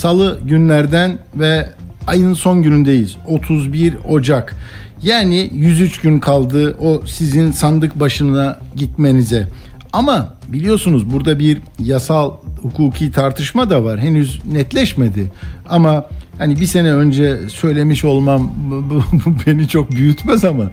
Salı 0.00 0.40
günlerden 0.44 1.18
ve 1.34 1.68
ayın 2.06 2.34
son 2.34 2.62
günündeyiz. 2.62 3.16
31 3.26 3.94
Ocak. 4.08 4.56
Yani 5.02 5.50
103 5.54 6.00
gün 6.00 6.20
kaldı 6.20 6.76
o 6.80 7.02
sizin 7.06 7.52
sandık 7.52 8.00
başına 8.00 8.58
gitmenize. 8.76 9.48
Ama 9.92 10.34
biliyorsunuz 10.48 11.12
burada 11.12 11.38
bir 11.38 11.58
yasal 11.78 12.32
hukuki 12.62 13.12
tartışma 13.12 13.70
da 13.70 13.84
var. 13.84 14.00
Henüz 14.00 14.40
netleşmedi. 14.52 15.32
Ama 15.68 16.06
hani 16.38 16.60
bir 16.60 16.66
sene 16.66 16.92
önce 16.94 17.38
söylemiş 17.48 18.04
olmam 18.04 18.52
bu, 18.70 19.02
bu- 19.12 19.34
beni 19.46 19.68
çok 19.68 19.90
büyütmez 19.90 20.44
ama 20.44 20.64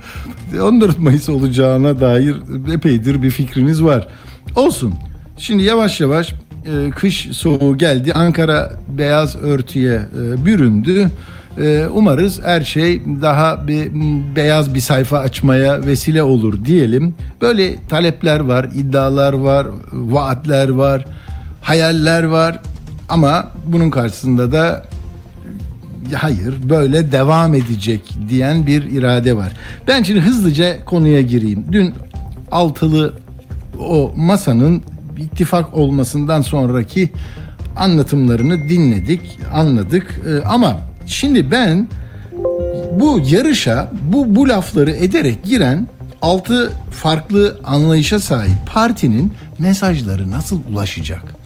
14 0.61 0.99
Mayıs 0.99 1.29
olacağına 1.29 1.99
dair 2.01 2.35
epeydir 2.73 3.21
bir 3.23 3.31
fikriniz 3.31 3.83
var. 3.83 4.07
Olsun. 4.55 4.93
Şimdi 5.37 5.63
yavaş 5.63 6.01
yavaş 6.01 6.33
e, 6.67 6.89
kış 6.89 7.29
soğuğu 7.31 7.77
geldi. 7.77 8.13
Ankara 8.13 8.71
beyaz 8.87 9.35
örtüye 9.35 9.95
e, 9.95 10.45
büründü. 10.45 11.11
E, 11.61 11.85
umarız 11.93 12.41
her 12.43 12.61
şey 12.61 13.01
daha 13.21 13.67
bir 13.67 13.91
beyaz 14.35 14.73
bir 14.73 14.79
sayfa 14.79 15.19
açmaya 15.19 15.85
vesile 15.85 16.23
olur 16.23 16.65
diyelim. 16.65 17.15
Böyle 17.41 17.75
talepler 17.89 18.39
var, 18.39 18.69
iddialar 18.75 19.33
var, 19.33 19.67
vaatler 19.91 20.69
var, 20.69 21.05
hayaller 21.61 22.23
var. 22.23 22.59
Ama 23.09 23.51
bunun 23.65 23.89
karşısında 23.89 24.51
da 24.51 24.85
hayır 26.13 26.53
böyle 26.69 27.11
devam 27.11 27.53
edecek 27.53 28.01
diyen 28.29 28.67
bir 28.67 28.83
irade 28.83 29.37
var. 29.37 29.53
Ben 29.87 30.03
şimdi 30.03 30.19
hızlıca 30.19 30.85
konuya 30.85 31.21
gireyim. 31.21 31.65
Dün 31.71 31.93
altılı 32.51 33.13
o 33.79 34.13
masanın 34.15 34.83
ittifak 35.17 35.73
olmasından 35.73 36.41
sonraki 36.41 37.11
anlatımlarını 37.75 38.69
dinledik, 38.69 39.39
anladık. 39.53 40.21
Ee, 40.27 40.43
ama 40.45 40.77
şimdi 41.05 41.51
ben 41.51 41.87
bu 42.99 43.21
yarışa 43.29 43.91
bu 44.01 44.35
bu 44.35 44.49
lafları 44.49 44.91
ederek 44.91 45.43
giren 45.43 45.87
altı 46.21 46.71
farklı 46.91 47.59
anlayışa 47.63 48.19
sahip 48.19 48.57
partinin 48.73 49.33
mesajları 49.59 50.31
nasıl 50.31 50.59
ulaşacak? 50.71 51.37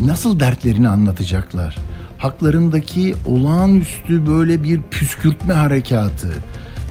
nasıl 0.00 0.40
dertlerini 0.40 0.88
anlatacaklar? 0.88 1.76
Haklarındaki 2.18 3.14
olağanüstü 3.26 4.26
böyle 4.26 4.62
bir 4.62 4.82
püskürtme 4.82 5.54
harekatı, 5.54 6.28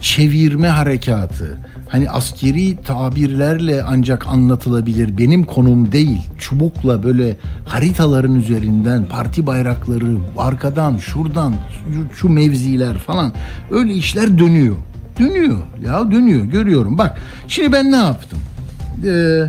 çevirme 0.02 0.68
harekatı, 0.68 1.58
hani 1.88 2.10
askeri 2.10 2.76
tabirlerle 2.76 3.84
ancak 3.84 4.28
anlatılabilir. 4.28 5.18
Benim 5.18 5.44
konum 5.44 5.92
değil. 5.92 6.22
Çubukla 6.40 7.04
böyle 7.04 7.38
haritaların 7.66 8.36
üzerinden 8.36 9.06
parti 9.06 9.48
bayrakları 9.48 10.18
arkadan, 10.38 10.98
şuradan, 10.98 11.54
şu, 12.16 12.30
mevziler 12.30 12.98
falan 12.98 13.34
öyle 13.72 13.94
işler 13.94 14.38
dönüyor. 14.38 14.76
Dönüyor 15.20 15.58
ya 15.86 16.12
dönüyor 16.12 16.46
görüyorum. 16.46 16.98
Bak 16.98 17.18
şimdi 17.48 17.72
ben 17.72 17.92
ne 17.92 17.96
yaptım? 17.96 18.40
Ee, 19.06 19.44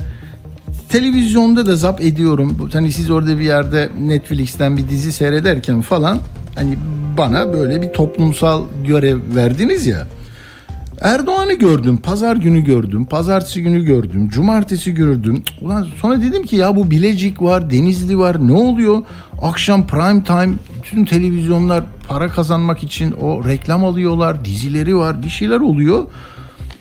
televizyonda 0.88 1.66
da 1.66 1.76
zap 1.76 2.00
ediyorum. 2.00 2.70
Hani 2.72 2.92
siz 2.92 3.10
orada 3.10 3.38
bir 3.38 3.44
yerde 3.44 3.88
Netflix'ten 4.00 4.76
bir 4.76 4.88
dizi 4.88 5.12
seyrederken 5.12 5.80
falan 5.80 6.18
hani 6.54 6.78
bana 7.18 7.52
böyle 7.52 7.82
bir 7.82 7.92
toplumsal 7.92 8.64
görev 8.86 9.18
verdiniz 9.34 9.86
ya. 9.86 10.06
Erdoğan'ı 11.00 11.52
gördüm, 11.54 11.96
pazar 11.96 12.36
günü 12.36 12.64
gördüm, 12.64 13.04
pazartesi 13.04 13.62
günü 13.62 13.84
gördüm, 13.84 14.28
cumartesi 14.28 14.94
gördüm. 14.94 15.42
Ulan 15.60 15.88
sonra 16.00 16.22
dedim 16.22 16.42
ki 16.42 16.56
ya 16.56 16.76
bu 16.76 16.90
Bilecik 16.90 17.42
var, 17.42 17.70
Denizli 17.70 18.18
var, 18.18 18.48
ne 18.48 18.52
oluyor? 18.52 19.02
Akşam 19.42 19.86
prime 19.86 20.24
time 20.24 20.54
bütün 20.78 21.04
televizyonlar 21.04 21.84
para 22.08 22.28
kazanmak 22.28 22.82
için 22.82 23.12
o 23.12 23.44
reklam 23.44 23.84
alıyorlar, 23.84 24.44
dizileri 24.44 24.96
var, 24.96 25.22
bir 25.22 25.28
şeyler 25.28 25.60
oluyor. 25.60 26.06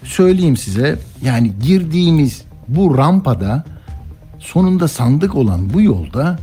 Söyleyeyim 0.03 0.57
size 0.57 0.99
yani 1.22 1.51
girdiğimiz 1.63 2.44
bu 2.67 2.97
rampada 2.97 3.63
sonunda 4.39 4.88
sandık 4.88 5.35
olan 5.35 5.73
bu 5.73 5.81
yolda 5.81 6.39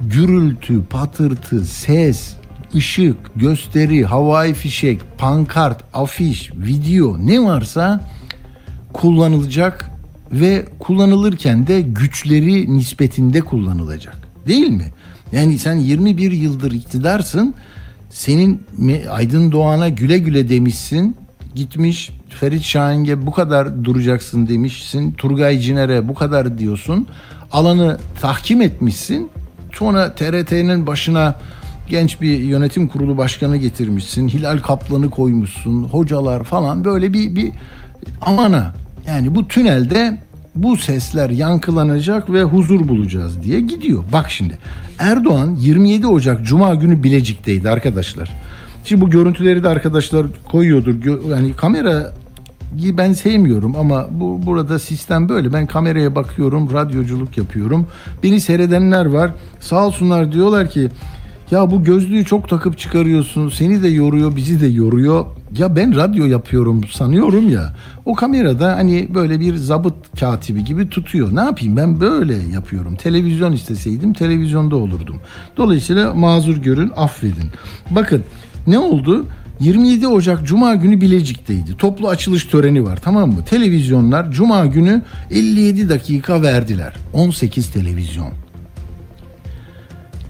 gürültü, 0.00 0.84
patırtı, 0.84 1.64
ses, 1.64 2.37
ışık, 2.74 3.16
gösteri, 3.36 4.04
havai 4.04 4.54
fişek, 4.54 5.00
pankart, 5.18 5.84
afiş, 5.94 6.50
video 6.54 7.26
ne 7.26 7.44
varsa 7.44 8.00
kullanılacak 8.92 9.90
ve 10.32 10.66
kullanılırken 10.78 11.66
de 11.66 11.80
güçleri 11.80 12.76
nispetinde 12.76 13.40
kullanılacak. 13.40 14.16
Değil 14.46 14.70
mi? 14.70 14.92
Yani 15.32 15.58
sen 15.58 15.76
21 15.76 16.32
yıldır 16.32 16.72
iktidarsın. 16.72 17.54
Senin 18.10 18.62
Aydın 19.10 19.52
Doğan'a 19.52 19.88
güle 19.88 20.18
güle 20.18 20.48
demişsin. 20.48 21.16
Gitmiş 21.54 22.10
Ferit 22.28 22.62
Şahing'e 22.62 23.26
bu 23.26 23.30
kadar 23.30 23.84
duracaksın 23.84 24.48
demişsin. 24.48 25.12
Turgay 25.12 25.58
Ciner'e 25.58 26.08
bu 26.08 26.14
kadar 26.14 26.58
diyorsun. 26.58 27.06
Alanı 27.52 27.98
tahkim 28.20 28.62
etmişsin. 28.62 29.30
Sonra 29.72 30.14
TRT'nin 30.14 30.86
başına 30.86 31.34
genç 31.88 32.20
bir 32.20 32.38
yönetim 32.38 32.88
kurulu 32.88 33.18
başkanı 33.18 33.56
getirmişsin. 33.56 34.28
Hilal 34.28 34.58
Kaplan'ı 34.58 35.10
koymuşsun. 35.10 35.84
Hocalar 35.84 36.44
falan 36.44 36.84
böyle 36.84 37.12
bir 37.12 37.36
bir 37.36 37.52
amana. 38.20 38.74
Yani 39.06 39.34
bu 39.34 39.48
tünelde 39.48 40.18
bu 40.54 40.76
sesler 40.76 41.30
yankılanacak 41.30 42.32
ve 42.32 42.42
huzur 42.42 42.88
bulacağız 42.88 43.42
diye 43.42 43.60
gidiyor. 43.60 44.04
Bak 44.12 44.30
şimdi 44.30 44.58
Erdoğan 44.98 45.56
27 45.60 46.06
Ocak 46.06 46.46
Cuma 46.46 46.74
günü 46.74 47.02
Bilecik'teydi 47.02 47.70
arkadaşlar. 47.70 48.30
Şimdi 48.84 49.00
bu 49.00 49.10
görüntüleri 49.10 49.62
de 49.62 49.68
arkadaşlar 49.68 50.26
koyuyordur. 50.44 50.94
Yani 51.30 51.52
kamera 51.52 52.12
ben 52.72 53.12
sevmiyorum 53.12 53.76
ama 53.76 54.06
bu 54.10 54.46
burada 54.46 54.78
sistem 54.78 55.28
böyle. 55.28 55.52
Ben 55.52 55.66
kameraya 55.66 56.14
bakıyorum, 56.14 56.72
radyoculuk 56.72 57.38
yapıyorum. 57.38 57.86
Beni 58.22 58.40
seyredenler 58.40 59.06
var. 59.06 59.30
Sağ 59.60 59.86
olsunlar 59.86 60.32
diyorlar 60.32 60.70
ki 60.70 60.88
ya 61.50 61.70
bu 61.70 61.84
gözlüğü 61.84 62.24
çok 62.24 62.48
takıp 62.48 62.78
çıkarıyorsun. 62.78 63.48
Seni 63.48 63.82
de 63.82 63.88
yoruyor, 63.88 64.36
bizi 64.36 64.60
de 64.60 64.66
yoruyor. 64.66 65.26
Ya 65.58 65.76
ben 65.76 65.96
radyo 65.96 66.24
yapıyorum 66.26 66.84
sanıyorum 66.90 67.48
ya. 67.48 67.74
O 68.04 68.14
kamerada 68.14 68.76
hani 68.76 69.08
böyle 69.14 69.40
bir 69.40 69.56
zabıt 69.56 70.20
katibi 70.20 70.64
gibi 70.64 70.88
tutuyor. 70.88 71.36
Ne 71.36 71.40
yapayım 71.40 71.76
ben 71.76 72.00
böyle 72.00 72.36
yapıyorum. 72.52 72.96
Televizyon 72.96 73.52
isteseydim 73.52 74.12
televizyonda 74.12 74.76
olurdum. 74.76 75.20
Dolayısıyla 75.56 76.14
mazur 76.14 76.56
görün, 76.56 76.92
affedin. 76.96 77.50
Bakın 77.90 78.24
ne 78.66 78.78
oldu? 78.78 79.26
27 79.60 80.08
Ocak 80.08 80.46
Cuma 80.46 80.74
günü 80.74 81.00
Bilecik'teydi. 81.00 81.76
Toplu 81.76 82.08
açılış 82.08 82.44
töreni 82.44 82.84
var 82.84 82.98
tamam 83.02 83.30
mı? 83.30 83.44
Televizyonlar 83.44 84.30
Cuma 84.30 84.66
günü 84.66 85.02
57 85.30 85.88
dakika 85.88 86.42
verdiler. 86.42 86.94
18 87.12 87.70
televizyon. 87.70 88.32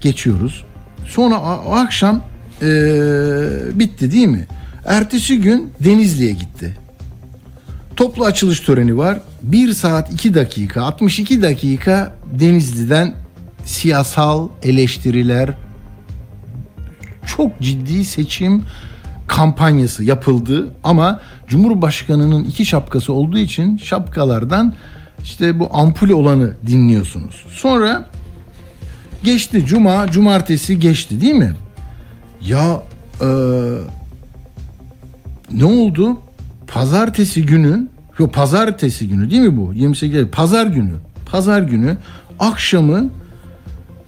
Geçiyoruz. 0.01 0.63
Sonra 1.09 1.39
o 1.39 1.73
akşam 1.75 2.21
eee, 2.61 2.69
bitti 3.73 4.11
değil 4.11 4.27
mi? 4.27 4.47
Ertesi 4.85 5.41
gün 5.41 5.73
Denizli'ye 5.79 6.31
gitti. 6.31 6.77
Toplu 7.95 8.25
açılış 8.25 8.59
töreni 8.59 8.97
var. 8.97 9.19
1 9.43 9.73
saat 9.73 10.13
2 10.13 10.33
dakika 10.33 10.81
62 10.81 11.41
dakika 11.41 12.13
Denizli'den 12.39 13.13
siyasal 13.65 14.49
eleştiriler 14.63 15.53
çok 17.37 17.59
ciddi 17.61 18.05
seçim 18.05 18.63
kampanyası 19.27 20.03
yapıldı 20.03 20.67
ama 20.83 21.19
Cumhurbaşkanı'nın 21.47 22.43
iki 22.43 22.65
şapkası 22.65 23.13
olduğu 23.13 23.37
için 23.37 23.77
şapkalardan 23.77 24.73
işte 25.23 25.59
bu 25.59 25.69
ampul 25.71 26.09
olanı 26.09 26.53
dinliyorsunuz. 26.67 27.45
Sonra 27.49 28.05
geçti 29.23 29.65
cuma, 29.65 30.07
cumartesi 30.11 30.79
geçti 30.79 31.21
değil 31.21 31.33
mi? 31.33 31.53
Ya 32.41 32.83
eee, 33.21 33.27
ne 35.51 35.65
oldu? 35.65 36.17
Pazartesi 36.67 37.45
günü, 37.45 37.87
yok 38.19 38.33
pazartesi 38.33 39.07
günü 39.07 39.31
değil 39.31 39.41
mi 39.41 39.57
bu? 39.57 39.73
28 39.73 40.27
pazar 40.31 40.67
günü. 40.67 40.93
Pazar 41.31 41.61
günü 41.61 41.97
akşamı 42.39 43.09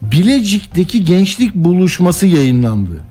Bilecik'teki 0.01 1.05
gençlik 1.05 1.55
buluşması 1.55 2.27
yayınlandı. 2.27 3.01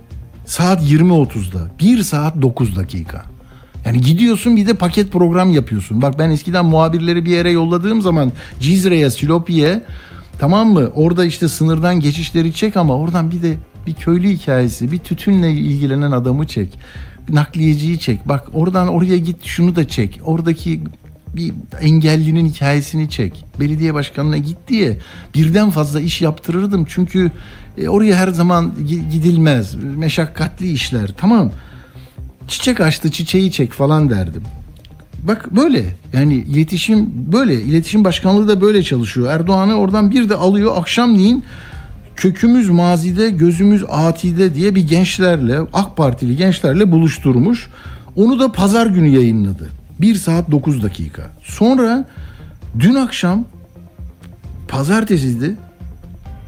Saat 0.47 0.82
20.30'da. 0.82 1.70
1 1.81 2.02
saat 2.02 2.43
9 2.43 2.76
dakika. 2.76 3.25
Yani 3.87 4.00
gidiyorsun 4.00 4.56
bir 4.56 4.67
de 4.67 4.75
paket 4.75 5.12
program 5.12 5.52
yapıyorsun. 5.52 6.02
Bak 6.02 6.19
ben 6.19 6.31
eskiden 6.31 6.64
muhabirleri 6.64 7.25
bir 7.25 7.31
yere 7.31 7.50
yolladığım 7.50 8.02
zaman 8.02 8.32
Cizre'ye, 8.61 9.11
Silopi'ye 9.11 9.82
tamam 10.40 10.72
mı? 10.72 10.90
Orada 10.94 11.25
işte 11.25 11.48
sınırdan 11.48 12.00
geçişleri 12.00 12.52
çek 12.54 12.76
ama 12.76 12.96
oradan 12.96 13.31
bir 13.31 13.42
de 13.42 13.56
bir 13.87 13.94
köylü 13.94 14.28
hikayesi, 14.28 14.92
bir 14.92 14.98
tütünle 14.98 15.52
ilgilenen 15.52 16.10
adamı 16.10 16.46
çek. 16.46 16.78
Nakliyeciyi 17.28 17.98
çek. 17.98 18.28
Bak 18.28 18.48
oradan 18.52 18.88
oraya 18.88 19.16
git 19.19 19.44
şunu 19.44 19.76
da 19.76 19.88
çek. 19.88 20.20
Oradaki 20.25 20.81
bir 21.37 21.52
engellinin 21.81 22.46
hikayesini 22.46 23.10
çek. 23.10 23.44
Belediye 23.60 23.94
başkanına 23.94 24.37
git 24.37 24.58
diye 24.69 24.98
birden 25.34 25.70
fazla 25.70 26.00
iş 26.00 26.22
yaptırırdım. 26.22 26.87
Çünkü 26.88 27.31
e, 27.78 27.88
oraya 27.88 28.16
her 28.16 28.28
zaman 28.28 28.72
gi- 28.81 29.10
gidilmez. 29.10 29.75
Meşakkatli 29.96 30.72
işler. 30.72 31.10
Tamam. 31.16 31.52
Çiçek 32.48 32.81
açtı 32.81 33.10
çiçeği 33.10 33.52
çek 33.52 33.72
falan 33.72 34.10
derdim. 34.10 34.42
Bak 35.22 35.56
böyle 35.56 35.84
yani 36.12 36.34
iletişim 36.34 37.11
böyle 37.32 37.55
iletişim 37.55 38.05
başkanlığı 38.05 38.49
da 38.49 38.61
böyle 38.61 38.82
çalışıyor. 38.82 39.31
Erdoğan'ı 39.31 39.75
oradan 39.75 40.11
bir 40.11 40.28
de 40.28 40.34
alıyor 40.34 40.76
akşamleyin 40.76 41.44
kökümüz 42.17 42.70
mazide 42.70 43.31
gözümüz 43.31 43.84
atide 43.88 44.55
diye 44.55 44.75
bir 44.75 44.88
gençlerle 44.88 45.58
AK 45.72 45.96
Partili 45.96 46.37
gençlerle 46.37 46.93
buluşturmuş. 46.93 47.69
Onu 48.17 48.40
da 48.40 48.52
pazar 48.52 48.87
günü 48.87 49.08
yayınladı. 49.08 49.69
1 50.00 50.14
saat 50.14 50.50
9 50.50 50.82
dakika. 50.82 51.23
Sonra 51.43 52.05
dün 52.78 52.94
akşam 52.94 53.44
pazartesiydi. 54.69 55.56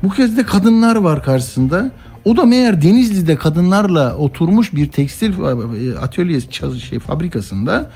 Bu 0.03 0.11
kez 0.11 0.37
de 0.37 0.43
kadınlar 0.43 0.97
var 0.97 1.23
karşısında. 1.23 1.91
O 2.25 2.37
da 2.37 2.45
meğer 2.45 2.83
Denizli'de 2.83 3.37
kadınlarla 3.37 4.17
oturmuş 4.17 4.75
bir 4.75 4.91
tekstil 4.91 5.33
e, 5.33 5.99
atölyesi 5.99 6.81
şey 6.81 6.99
fabrikasında 6.99 7.91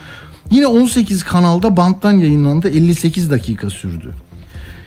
yine 0.51 0.67
18 0.67 1.25
kanalda 1.25 1.77
banttan 1.77 2.13
yayınlandı 2.13 2.69
58 2.69 3.31
dakika 3.31 3.71
sürdü. 3.71 4.15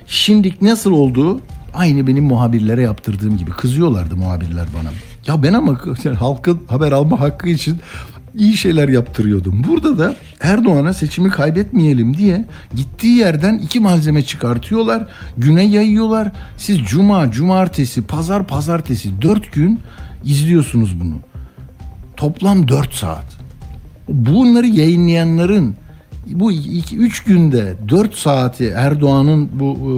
Şimdi 0.07 0.56
nasıl 0.61 0.91
oldu? 0.91 1.41
Aynı 1.73 2.07
benim 2.07 2.23
muhabirlere 2.23 2.81
yaptırdığım 2.81 3.38
gibi 3.38 3.51
kızıyorlardı 3.51 4.15
muhabirler 4.15 4.67
bana. 4.79 4.89
Ya 5.27 5.44
ben 5.44 5.53
ama 5.53 5.79
halkın 6.19 6.61
haber 6.67 6.91
alma 6.91 7.19
hakkı 7.19 7.50
için 7.50 7.79
iyi 8.35 8.57
şeyler 8.57 8.89
yaptırıyordum. 8.89 9.63
Burada 9.67 9.97
da 9.97 10.15
Erdoğan'a 10.41 10.94
seçimi 10.94 11.29
kaybetmeyelim 11.29 12.17
diye 12.17 12.45
gittiği 12.75 13.17
yerden 13.17 13.57
iki 13.57 13.79
malzeme 13.79 14.21
çıkartıyorlar. 14.21 15.07
Güne 15.38 15.63
yayıyorlar. 15.63 16.31
Siz 16.57 16.79
cuma, 16.79 17.31
cumartesi, 17.31 18.01
pazar, 18.01 18.47
pazartesi 18.47 19.21
dört 19.21 19.51
gün 19.51 19.79
izliyorsunuz 20.23 21.00
bunu. 21.00 21.15
Toplam 22.17 22.67
4 22.67 22.94
saat. 22.94 23.38
Bunları 24.09 24.67
yayınlayanların 24.67 25.75
bu 26.27 26.51
3 26.51 27.23
günde 27.23 27.75
4 27.89 28.15
saati 28.15 28.67
Erdoğan'ın 28.67 29.50
bu 29.53 29.75
e, 29.75 29.94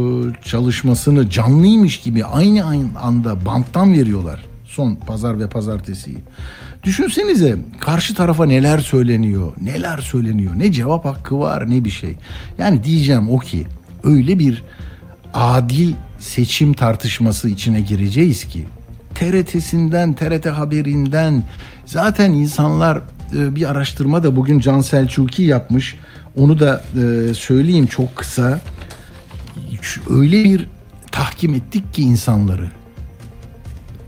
çalışmasını 0.46 1.30
canlıymış 1.30 2.00
gibi 2.00 2.26
aynı 2.26 2.66
anda 3.02 3.46
banttan 3.46 3.94
veriyorlar. 3.94 4.40
Son 4.66 4.96
pazar 4.96 5.40
ve 5.40 5.48
pazartesiyi. 5.48 6.18
Düşünsenize 6.84 7.58
karşı 7.80 8.16
tarafa 8.16 8.46
neler 8.46 8.80
söyleniyor, 8.80 9.54
neler 9.62 9.98
söyleniyor, 9.98 10.52
ne 10.58 10.72
cevap 10.72 11.06
hakkı 11.06 11.40
var 11.40 11.70
ne 11.70 11.86
bir 11.86 11.90
şey. 11.90 12.16
Yani 12.58 12.84
diyeceğim 12.84 13.30
o 13.30 13.40
ki 13.40 13.68
öyle 14.04 14.40
bir 14.40 14.64
adil 15.34 15.94
seçim 16.20 16.74
tartışması 16.74 17.50
içine 17.50 17.82
gireceğiz 17.82 18.46
ki 18.46 18.66
TRT'sinden, 19.16 20.14
TRT 20.14 20.46
Haberinden 20.46 21.44
zaten 21.86 22.32
insanlar 22.32 23.02
bir 23.34 23.70
araştırma 23.70 24.24
da 24.24 24.36
bugün 24.36 24.60
Can 24.60 24.82
Selçuki 24.82 25.44
yapmış. 25.44 25.96
Onu 26.38 26.60
da 26.60 26.84
e, 26.96 27.34
söyleyeyim 27.34 27.88
çok 27.88 28.16
kısa. 28.16 28.60
Öyle 30.10 30.44
bir 30.44 30.68
tahkim 31.12 31.54
ettik 31.54 31.94
ki 31.94 32.02
insanları. 32.02 32.68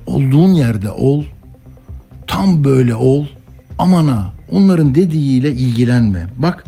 Olduğun 0.05 0.53
yerde 0.53 0.91
ol, 0.91 1.23
tam 2.27 2.63
böyle 2.63 2.95
ol, 2.95 3.25
amana 3.79 4.33
onların 4.51 4.95
dediğiyle 4.95 5.51
ilgilenme. 5.51 6.27
Bak 6.37 6.63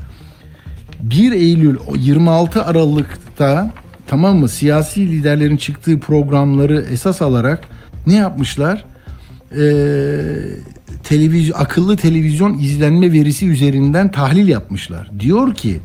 1 0.99 1.31
Eylül 1.31 1.77
26 1.95 2.65
Aralık'ta 2.65 3.71
tamam 4.07 4.37
mı 4.37 4.49
siyasi 4.49 5.07
liderlerin 5.11 5.57
çıktığı 5.57 5.99
programları 5.99 6.85
esas 6.91 7.21
alarak 7.21 7.63
ne 8.07 8.15
yapmışlar? 8.15 8.85
Ee, 9.57 9.65
televizyon 11.05 11.59
akıllı 11.59 11.97
televizyon 11.97 12.57
izlenme 12.59 13.11
verisi 13.11 13.47
üzerinden 13.47 14.11
tahlil 14.11 14.47
yapmışlar. 14.47 15.11
Diyor 15.19 15.55
ki 15.55 15.79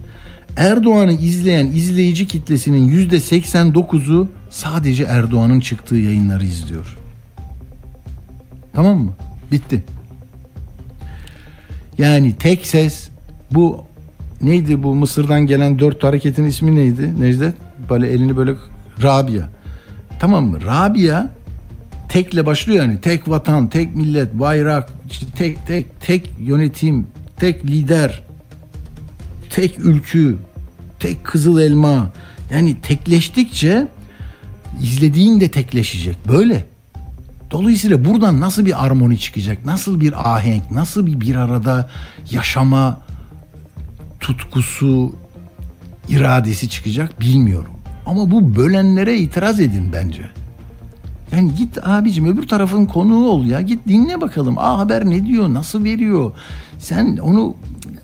Erdoğan'ı 0.56 1.12
izleyen 1.12 1.66
izleyici 1.66 2.26
kitlesinin 2.26 2.88
yüzde 2.88 3.16
89'u 3.16 4.28
sadece 4.50 5.04
Erdoğan'ın 5.04 5.60
çıktığı 5.60 5.96
yayınları 5.96 6.44
izliyor. 6.44 6.96
Tamam 8.72 8.98
mı? 8.98 9.12
Bitti. 9.52 9.84
Yani 11.98 12.36
tek 12.36 12.66
ses 12.66 13.08
bu 13.50 13.84
neydi 14.42 14.82
bu 14.82 14.94
Mısır'dan 14.94 15.46
gelen 15.46 15.78
dört 15.78 16.04
hareketin 16.04 16.44
ismi 16.44 16.74
neydi 16.74 17.20
Necdet? 17.20 17.54
Böyle 17.90 18.08
elini 18.08 18.36
böyle 18.36 18.54
Rabia. 19.02 19.48
Tamam 20.18 20.44
mı? 20.44 20.62
Rabia 20.62 21.28
tekle 22.10 22.46
başlıyor 22.46 22.84
yani. 22.84 23.00
Tek 23.00 23.28
vatan, 23.28 23.68
tek 23.68 23.96
millet, 23.96 24.34
bayrak, 24.34 24.92
tek 25.38 25.66
tek 25.66 26.00
tek 26.00 26.30
yönetim, 26.38 27.06
tek 27.36 27.66
lider, 27.66 28.22
tek 29.50 29.78
ülkü, 29.78 30.38
tek 30.98 31.24
kızıl 31.24 31.60
elma. 31.60 32.10
Yani 32.50 32.80
tekleştikçe 32.80 33.88
izlediğin 34.80 35.40
de 35.40 35.48
tekleşecek. 35.48 36.16
Böyle. 36.28 36.64
Dolayısıyla 37.50 38.04
buradan 38.04 38.40
nasıl 38.40 38.66
bir 38.66 38.86
armoni 38.86 39.18
çıkacak? 39.18 39.64
Nasıl 39.64 40.00
bir 40.00 40.34
ahenk? 40.34 40.70
Nasıl 40.70 41.06
bir 41.06 41.20
bir 41.20 41.34
arada 41.34 41.90
yaşama 42.30 43.00
tutkusu, 44.20 45.12
iradesi 46.08 46.68
çıkacak 46.68 47.20
bilmiyorum. 47.20 47.72
Ama 48.06 48.30
bu 48.30 48.56
bölenlere 48.56 49.18
itiraz 49.18 49.60
edin 49.60 49.90
bence. 49.92 50.39
Yani 51.32 51.54
git 51.54 51.78
abicim 51.88 52.26
öbür 52.26 52.48
tarafın 52.48 52.86
konuğu 52.86 53.28
ol 53.28 53.44
ya. 53.44 53.60
Git 53.60 53.88
dinle 53.88 54.20
bakalım. 54.20 54.58
A 54.58 54.78
Haber 54.78 55.10
ne 55.10 55.26
diyor? 55.26 55.54
Nasıl 55.54 55.84
veriyor? 55.84 56.32
Sen 56.78 57.16
onu 57.16 57.54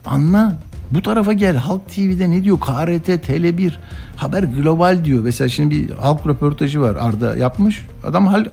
anla. 0.06 0.56
Bu 0.90 1.02
tarafa 1.02 1.32
gel. 1.32 1.56
Halk 1.56 1.88
TV'de 1.88 2.30
ne 2.30 2.44
diyor? 2.44 2.60
KRT, 2.60 3.08
Tele1, 3.08 3.72
Haber 4.16 4.42
Global 4.42 5.04
diyor. 5.04 5.24
Mesela 5.24 5.48
şimdi 5.48 5.74
bir 5.74 5.90
halk 5.90 6.26
röportajı 6.26 6.80
var 6.80 6.96
Arda 7.00 7.36
yapmış. 7.36 7.86
Adam 8.04 8.26
hal, 8.26 8.44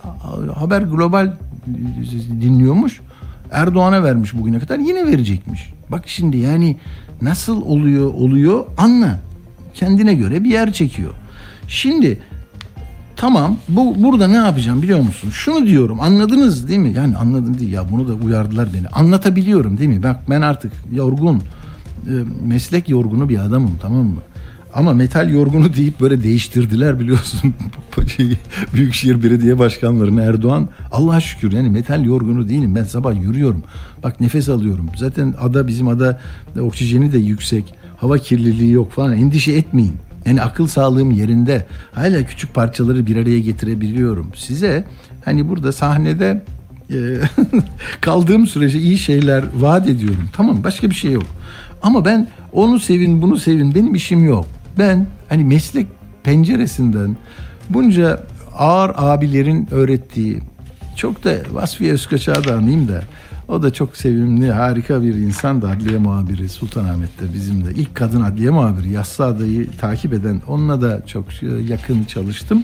Haber 0.56 0.82
Global 0.82 1.34
dinliyormuş. 2.42 3.02
Erdoğan'a 3.52 4.04
vermiş 4.04 4.34
bugüne 4.34 4.60
kadar 4.60 4.80
yine 4.80 5.08
verecekmiş. 5.08 5.74
Bak 5.90 6.04
şimdi 6.08 6.38
yani 6.38 6.78
nasıl 7.22 7.62
oluyor 7.62 8.14
oluyor 8.14 8.66
anla. 8.78 9.20
Kendine 9.74 10.14
göre 10.14 10.44
bir 10.44 10.50
yer 10.50 10.74
çekiyor. 10.74 11.14
Şimdi 11.68 12.20
Tamam 13.16 13.58
bu 13.70 14.04
burada 14.04 14.28
ne 14.28 14.36
yapacağım 14.36 14.82
biliyor 14.82 15.00
musun? 15.00 15.30
Şunu 15.30 15.68
diyorum 15.68 16.02
anladınız 16.02 16.68
değil 16.68 16.80
mi? 16.80 16.94
Yani 16.96 17.18
anladım 17.18 17.60
değil 17.60 17.72
ya 17.72 17.92
bunu 17.92 18.08
da 18.08 18.14
uyardılar 18.14 18.70
beni. 18.74 18.88
Anlatabiliyorum 18.88 19.78
değil 19.78 19.90
mi? 19.90 20.04
Bak 20.04 20.20
ben 20.30 20.42
artık 20.42 20.72
yorgun 20.92 21.36
e, 22.08 22.14
meslek 22.46 22.90
yorgunu 22.90 23.30
bir 23.30 23.40
adamım 23.40 23.72
tamam 23.82 24.06
mı? 24.06 24.22
Ama 24.74 24.94
metal 24.94 25.30
yorgunu 25.30 25.74
deyip 25.74 26.00
böyle 26.02 26.24
değiştirdiler 26.24 27.00
biliyorsun. 27.00 27.54
Büyükşehir 28.74 29.24
Belediye 29.24 29.60
Başkanlarını 29.60 30.22
Erdoğan. 30.22 30.70
Allah'a 30.92 31.22
şükür 31.22 31.52
yani 31.52 31.70
metal 31.70 32.06
yorgunu 32.06 32.50
değilim. 32.50 32.76
Ben 32.76 32.84
sabah 32.84 33.22
yürüyorum. 33.22 33.64
Bak 34.04 34.22
nefes 34.22 34.50
alıyorum. 34.50 34.90
Zaten 34.96 35.34
ada 35.42 35.68
bizim 35.68 35.88
ada 35.88 36.20
oksijeni 36.60 37.12
de 37.12 37.18
yüksek. 37.18 37.74
Hava 37.98 38.18
kirliliği 38.18 38.72
yok 38.72 38.92
falan. 38.92 39.18
Endişe 39.18 39.52
etmeyin. 39.52 39.94
Yani 40.26 40.42
akıl 40.42 40.68
sağlığım 40.68 41.12
yerinde. 41.12 41.66
Hala 41.92 42.24
küçük 42.24 42.54
parçaları 42.54 43.06
bir 43.06 43.16
araya 43.16 43.40
getirebiliyorum. 43.40 44.32
Size 44.36 44.84
hani 45.26 45.50
burada 45.50 45.72
sahnede 45.72 46.44
e, 46.90 46.96
kaldığım 48.02 48.48
sürece 48.48 48.80
iyi 48.80 48.98
şeyler 48.98 49.44
vaat 49.56 49.90
ediyorum. 49.90 50.30
Tamam 50.34 50.64
başka 50.64 50.90
bir 50.90 50.96
şey 50.96 51.12
yok. 51.12 51.26
Ama 51.82 52.06
ben 52.06 52.28
onu 52.52 52.80
sevin 52.80 53.22
bunu 53.22 53.38
sevin 53.38 53.76
benim 53.76 53.96
işim 53.96 54.26
yok. 54.26 54.48
Ben 54.80 55.08
hani 55.30 55.44
meslek 55.44 55.88
penceresinden 56.24 57.18
bunca 57.70 58.24
ağır 58.58 58.92
abilerin 58.96 59.68
öğrettiği 59.72 60.42
çok 60.96 61.24
da 61.24 61.34
Vasfiye 61.52 61.94
Özkaç'a 61.94 62.44
da 62.44 62.56
anayım 62.56 62.88
da 62.88 63.04
o 63.48 63.64
da 63.64 63.74
çok 63.74 63.98
sevimli, 63.98 64.52
harika 64.52 65.04
bir 65.04 65.16
insan 65.16 65.62
da 65.62 65.70
adliye 65.70 65.98
muhabiri 65.98 66.50
Sultanahmet'te 66.50 67.34
bizim 67.34 67.66
de. 67.66 67.72
ilk 67.72 67.96
kadın 67.96 68.22
adliye 68.22 68.50
muhabiri 68.50 68.90
Yassı 68.90 69.26
Adayı 69.26 69.72
takip 69.82 70.14
eden 70.14 70.42
onunla 70.48 70.82
da 70.82 71.06
çok 71.08 71.26
yakın 71.70 72.04
çalıştım. 72.04 72.64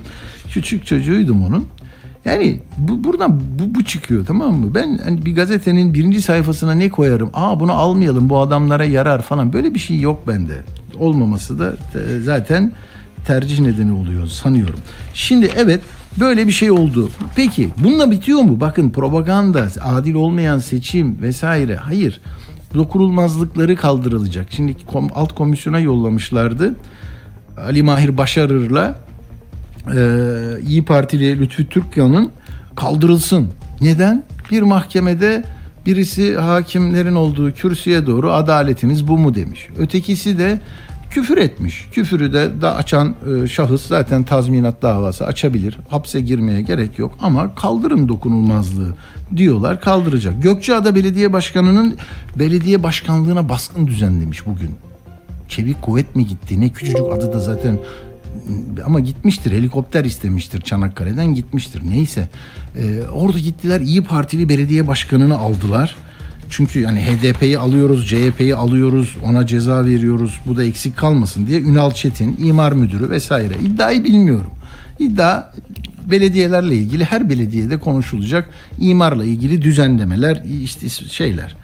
Küçük 0.50 0.86
çocuğuydum 0.86 1.45
onun. 1.45 1.67
Yani 2.25 2.59
bu, 2.77 3.03
buradan 3.03 3.41
bu, 3.59 3.75
bu 3.75 3.83
çıkıyor 3.83 4.25
tamam 4.25 4.55
mı? 4.55 4.75
Ben 4.75 5.00
hani 5.03 5.25
bir 5.25 5.36
gazetenin 5.36 5.93
birinci 5.93 6.21
sayfasına 6.21 6.74
ne 6.74 6.89
koyarım? 6.89 7.29
Aa 7.33 7.59
bunu 7.59 7.74
almayalım 7.74 8.29
bu 8.29 8.39
adamlara 8.39 8.86
yarar 8.86 9.21
falan. 9.21 9.53
Böyle 9.53 9.74
bir 9.74 9.79
şey 9.79 10.00
yok 10.00 10.27
bende. 10.27 10.57
Olmaması 11.00 11.59
da 11.59 11.74
e, 11.95 12.19
zaten 12.19 12.71
tercih 13.25 13.59
nedeni 13.59 13.91
oluyor 13.91 14.27
sanıyorum. 14.27 14.79
Şimdi 15.13 15.51
evet 15.55 15.81
böyle 16.17 16.47
bir 16.47 16.51
şey 16.51 16.71
oldu. 16.71 17.09
Peki 17.35 17.69
bununla 17.77 18.11
bitiyor 18.11 18.41
mu? 18.41 18.59
Bakın 18.59 18.89
propaganda, 18.89 19.67
adil 19.81 20.13
olmayan 20.13 20.59
seçim 20.59 21.21
vesaire. 21.21 21.75
Hayır. 21.75 22.21
Dokunulmazlıkları 22.73 23.75
kaldırılacak. 23.75 24.47
Şimdi 24.49 24.75
alt 25.15 25.35
komisyona 25.35 25.79
yollamışlardı. 25.79 26.75
Ali 27.57 27.83
Mahir 27.83 28.17
Başarır'la 28.17 28.95
e, 29.95 30.01
İyi 30.67 30.85
Partili 30.85 31.39
Lütfü 31.39 31.67
Türkkan'ın 31.69 32.31
kaldırılsın. 32.75 33.47
Neden? 33.81 34.23
Bir 34.51 34.61
mahkemede 34.61 35.43
birisi 35.85 36.35
hakimlerin 36.35 37.15
olduğu 37.15 37.51
kürsüye 37.51 38.05
doğru 38.05 38.31
adaletiniz 38.31 39.07
bu 39.07 39.17
mu 39.17 39.35
demiş. 39.35 39.67
Ötekisi 39.77 40.39
de 40.39 40.59
küfür 41.09 41.37
etmiş. 41.37 41.87
Küfürü 41.91 42.33
de 42.33 42.61
da 42.61 42.75
açan 42.75 43.15
e, 43.43 43.47
şahıs 43.47 43.87
zaten 43.87 44.23
tazminat 44.23 44.81
davası 44.81 45.25
açabilir. 45.25 45.77
Hapse 45.89 46.21
girmeye 46.21 46.61
gerek 46.61 46.99
yok 46.99 47.13
ama 47.21 47.55
kaldırın 47.55 48.07
dokunulmazlığı 48.07 48.95
diyorlar 49.35 49.81
kaldıracak. 49.81 50.43
Gökçeada 50.43 50.95
Belediye 50.95 51.33
Başkanı'nın 51.33 51.97
belediye 52.35 52.83
başkanlığına 52.83 53.49
baskın 53.49 53.87
düzenlemiş 53.87 54.45
bugün. 54.45 54.71
Çevik 55.47 55.81
kuvvet 55.81 56.15
mi 56.15 56.27
gitti? 56.27 56.61
Ne 56.61 56.69
küçücük 56.69 57.11
adı 57.13 57.33
da 57.33 57.39
zaten 57.39 57.79
ama 58.85 58.99
gitmiştir. 58.99 59.51
Helikopter 59.51 60.05
istemiştir 60.05 60.61
Çanakkale'den 60.61 61.35
gitmiştir. 61.35 61.81
Neyse. 61.89 62.27
Ee, 62.77 63.01
orada 63.13 63.39
gittiler 63.39 63.81
İyi 63.81 64.03
Partili 64.03 64.49
belediye 64.49 64.87
başkanını 64.87 65.37
aldılar. 65.37 65.95
Çünkü 66.50 66.79
yani 66.79 67.00
HDP'yi 67.00 67.60
alıyoruz, 67.60 68.08
CHP'yi 68.08 68.56
alıyoruz, 68.56 69.18
ona 69.24 69.48
ceza 69.48 69.86
veriyoruz. 69.86 70.39
Bu 70.46 70.58
da 70.58 70.63
eksik 70.63 70.98
kalmasın 70.98 71.48
diye 71.48 71.62
Ünal 71.62 71.91
Çetin, 71.91 72.38
imar 72.39 72.72
müdürü 72.72 73.10
vesaire. 73.10 73.53
İddiayı 73.65 74.03
bilmiyorum. 74.03 74.51
İddia 75.00 75.51
belediyelerle 76.12 76.75
ilgili 76.75 77.06
her 77.06 77.29
belediyede 77.29 77.79
konuşulacak 77.79 78.50
imarla 78.79 79.25
ilgili 79.25 79.62
düzenlemeler, 79.62 80.44
işte 80.63 80.89
şeyler. 80.89 81.56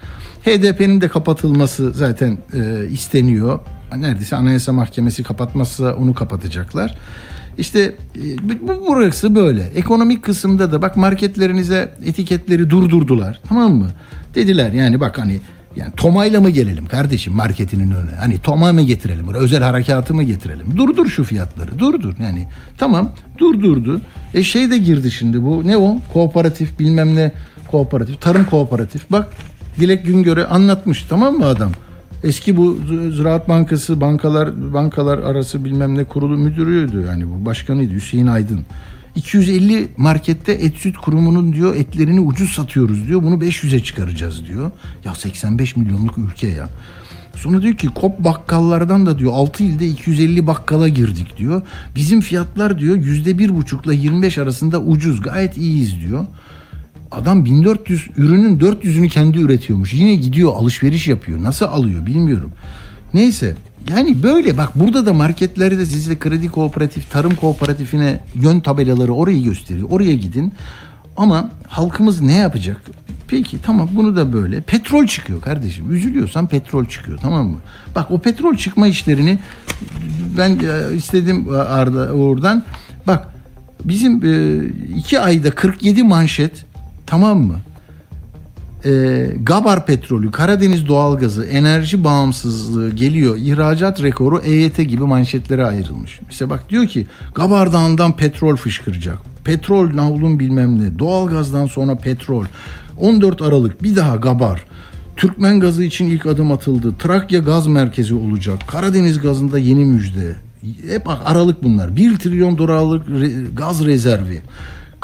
HDP'nin 0.46 1.02
de 1.02 1.08
kapatılması 1.08 1.92
zaten 1.92 2.38
e, 2.54 2.88
isteniyor. 2.92 3.60
Neredeyse 3.98 4.36
Anayasa 4.36 4.74
Mahkemesi 4.74 5.24
kapatmazsa 5.24 5.96
onu 5.96 6.14
kapatacaklar. 6.14 6.98
İşte 7.58 7.96
e, 8.16 8.50
bu 8.50 8.86
burası 8.88 9.36
böyle. 9.36 9.64
Ekonomik 9.76 10.24
kısımda 10.24 10.72
da 10.72 10.82
bak 10.82 10.98
marketlerinize 10.98 11.94
etiketleri 12.06 12.70
durdurdular. 12.70 13.40
Tamam 13.50 13.76
mı? 13.76 13.90
Dediler 14.36 14.72
yani 14.72 15.00
bak 15.00 15.18
hani 15.18 15.40
yani 15.76 15.92
Toma'yla 15.98 16.42
mı 16.42 16.50
gelelim 16.50 16.86
kardeşim 16.86 17.34
marketinin 17.34 17.92
önüne? 17.92 18.16
Hani 18.20 18.40
Toma 18.40 18.74
mı 18.74 18.82
getirelim? 18.82 19.28
Buraya 19.28 19.40
özel 19.40 19.64
harekatı 19.64 20.14
mı 20.14 20.24
getirelim? 20.24 20.78
Durdur 20.78 21.10
şu 21.10 21.24
fiyatları. 21.24 21.80
Durdur. 21.80 22.14
Yani 22.20 22.48
tamam 22.78 23.12
durdurdu. 23.38 24.02
E 24.34 24.44
şey 24.44 24.72
de 24.72 24.78
girdi 24.78 25.12
şimdi 25.12 25.44
bu. 25.44 25.68
Ne 25.68 25.78
o? 25.78 25.98
Kooperatif 26.14 26.80
bilmem 26.80 27.16
ne 27.16 27.32
kooperatif. 27.72 28.22
Tarım 28.22 28.46
kooperatif. 28.46 29.12
Bak 29.12 29.28
Dilek 29.80 30.06
Güngör'e 30.06 30.46
anlatmış 30.46 31.04
tamam 31.10 31.34
mı 31.34 31.46
adam? 31.46 31.72
Eski 32.24 32.58
bu 32.58 32.78
Ziraat 33.12 33.50
Bankası 33.50 34.02
bankalar 34.02 34.74
bankalar 34.74 35.18
arası 35.18 35.66
bilmem 35.66 35.98
ne 35.98 36.04
kurulu 36.04 36.38
müdürüydü 36.38 37.06
yani 37.08 37.26
bu 37.30 37.46
başkanıydı 37.46 37.94
Hüseyin 37.94 38.28
Aydın. 38.28 38.66
250 39.16 39.88
markette 39.98 40.52
et 40.52 40.76
süt 40.78 40.98
kurumunun 40.98 41.54
diyor 41.54 41.76
etlerini 41.76 42.20
ucuz 42.20 42.50
satıyoruz 42.50 43.08
diyor. 43.08 43.24
Bunu 43.24 43.36
500'e 43.36 43.84
çıkaracağız 43.84 44.46
diyor. 44.46 44.72
Ya 45.06 45.16
85 45.16 45.76
milyonluk 45.76 46.18
ülke 46.18 46.48
ya. 46.48 46.70
Sonra 47.36 47.62
diyor 47.62 47.76
ki 47.76 47.88
kop 47.88 48.20
bakkallardan 48.20 49.06
da 49.06 49.20
diyor 49.20 49.32
6 49.34 49.64
ilde 49.64 49.88
250 49.88 50.48
bakkala 50.48 50.88
girdik 50.88 51.38
diyor. 51.38 51.62
Bizim 51.96 52.22
fiyatlar 52.22 52.80
diyor 52.80 52.98
%1,5 52.98 53.86
ile 53.86 53.96
25 53.96 54.38
arasında 54.38 54.82
ucuz 54.82 55.22
gayet 55.22 55.58
iyiyiz 55.58 55.96
diyor. 56.00 56.26
Adam 57.12 57.46
1400 57.46 58.08
ürünün 58.18 58.60
400'ünü 58.60 59.10
kendi 59.10 59.40
üretiyormuş. 59.40 59.94
Yine 59.94 60.16
gidiyor 60.16 60.54
alışveriş 60.56 61.08
yapıyor. 61.08 61.44
Nasıl 61.44 61.66
alıyor 61.66 62.06
bilmiyorum. 62.06 62.52
Neyse 63.14 63.56
yani 63.90 64.24
böyle 64.24 64.58
bak 64.58 64.72
burada 64.76 65.06
da 65.06 65.14
marketleri 65.14 65.80
de 65.80 65.86
size 65.86 66.20
kredi 66.20 66.48
kooperatif, 66.48 67.12
tarım 67.12 67.36
kooperatifine 67.36 68.20
yön 68.36 68.60
tabelaları 68.60 69.14
orayı 69.14 69.44
gösteriyor. 69.44 69.88
Oraya 69.92 70.16
gidin. 70.16 70.54
Ama 71.18 71.50
halkımız 71.68 72.22
ne 72.22 72.36
yapacak? 72.36 72.82
Peki 73.28 73.62
tamam 73.62 73.90
bunu 73.92 74.16
da 74.16 74.34
böyle. 74.34 74.62
Petrol 74.62 75.08
çıkıyor 75.08 75.42
kardeşim. 75.42 75.92
Üzülüyorsan 75.92 76.48
petrol 76.48 76.86
çıkıyor 76.86 77.18
tamam 77.18 77.48
mı? 77.48 77.58
Bak 77.96 78.12
o 78.12 78.20
petrol 78.20 78.56
çıkma 78.56 78.88
işlerini 78.88 79.40
ben 80.38 80.50
e, 80.50 80.96
istedim 80.96 81.48
Arda 81.54 82.12
oradan. 82.14 82.64
Bak 83.08 83.28
bizim 83.84 84.26
e, 84.26 84.66
iki 84.98 85.20
ayda 85.20 85.52
47 85.52 86.04
manşet 86.04 86.66
tamam 87.06 87.40
mı? 87.40 87.60
E, 88.86 89.26
Gabar 89.44 89.86
petrolü, 89.86 90.32
Karadeniz 90.32 90.88
doğalgazı, 90.88 91.46
enerji 91.46 92.04
bağımsızlığı 92.04 92.92
geliyor. 92.92 93.38
ihracat 93.38 94.04
rekoru 94.04 94.40
EYT 94.40 94.78
gibi 94.78 95.04
manşetlere 95.04 95.66
ayrılmış. 95.66 96.20
İşte 96.30 96.50
bak 96.50 96.70
diyor 96.70 96.88
ki 96.88 97.08
Gabar 97.36 97.74
Dağı'ndan 97.74 98.16
petrol 98.16 98.56
fışkıracak. 98.56 99.18
Petrol 99.44 99.96
navlun 99.96 100.40
bilmem 100.40 100.80
ne. 100.84 101.00
Doğalgazdan 101.00 101.66
sonra 101.66 101.96
petrol. 101.96 102.46
14 102.98 103.42
Aralık 103.42 103.84
bir 103.84 103.96
daha 103.96 104.16
Gabar. 104.16 104.66
Türkmen 105.16 105.60
gazı 105.60 105.84
için 105.84 106.06
ilk 106.06 106.26
adım 106.26 106.52
atıldı. 106.52 106.96
Trakya 107.00 107.40
gaz 107.40 107.68
merkezi 107.68 108.14
olacak. 108.14 108.60
Karadeniz 108.68 109.20
gazında 109.20 109.60
yeni 109.60 109.86
müjde. 109.86 110.36
Hep 110.90 111.08
aralık 111.26 111.64
bunlar. 111.64 111.96
1 111.96 112.18
trilyon 112.18 112.58
dolarlık 112.58 113.08
gaz 113.58 113.86
rezervi. 113.86 114.42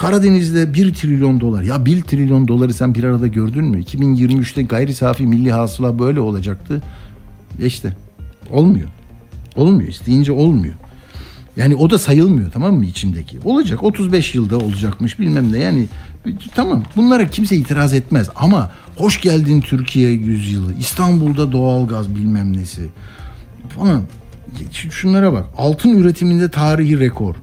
Karadeniz'de 0.02 0.74
1 0.74 0.94
trilyon 0.94 1.40
dolar. 1.40 1.64
Ya 1.64 1.86
1 1.86 2.02
trilyon 2.02 2.48
doları 2.48 2.74
sen 2.74 2.96
bir 2.96 3.04
arada 3.04 3.28
gördün 3.28 3.66
mü? 3.66 3.82
2023'te 3.82 4.62
gayri 4.64 4.94
safi 4.96 5.24
milli 5.24 5.52
hasıla 5.52 6.00
böyle 6.00 6.20
olacaktı. 6.20 6.84
E 7.62 7.66
işte 7.66 7.96
olmuyor. 8.50 8.88
Olmuyor. 9.56 9.90
İsteyince 9.90 10.32
olmuyor. 10.32 10.74
Yani 11.58 11.76
o 11.76 11.90
da 11.90 12.00
sayılmıyor 12.00 12.52
tamam 12.52 12.76
mı 12.76 12.86
içindeki? 12.86 13.40
Olacak 13.46 13.84
35 13.84 14.36
yılda 14.36 14.58
olacakmış 14.58 15.20
bilmem 15.20 15.52
ne 15.52 15.58
yani 15.58 15.88
tamam 16.56 16.84
bunlara 16.96 17.28
kimse 17.28 17.56
itiraz 17.56 17.94
etmez 17.94 18.30
ama 18.36 18.72
hoş 18.96 19.22
geldin 19.22 19.62
Türkiye 19.62 20.12
yüzyılı 20.12 20.74
İstanbul'da 20.74 21.52
doğalgaz 21.52 22.16
bilmem 22.16 22.58
nesi 22.58 22.90
falan 23.70 24.04
şunlara 24.72 25.34
bak 25.34 25.46
altın 25.58 25.90
üretiminde 25.90 26.50
tarihi 26.50 27.00
rekor 27.00 27.36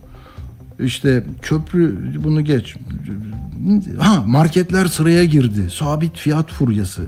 işte 0.80 1.24
köprü 1.42 2.14
bunu 2.24 2.44
geç. 2.44 2.76
Ha 3.98 4.22
marketler 4.26 4.86
sıraya 4.86 5.24
girdi. 5.24 5.70
Sabit 5.70 6.16
fiyat 6.16 6.52
furyası. 6.52 7.02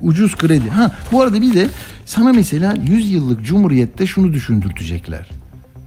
Ucuz 0.00 0.36
kredi. 0.36 0.70
Ha 0.70 0.92
bu 1.12 1.22
arada 1.22 1.42
bir 1.42 1.54
de 1.54 1.68
sana 2.06 2.32
mesela 2.32 2.74
100 2.88 3.10
yıllık 3.10 3.44
cumhuriyette 3.44 4.06
şunu 4.06 4.32
düşündürtecekler. 4.32 5.30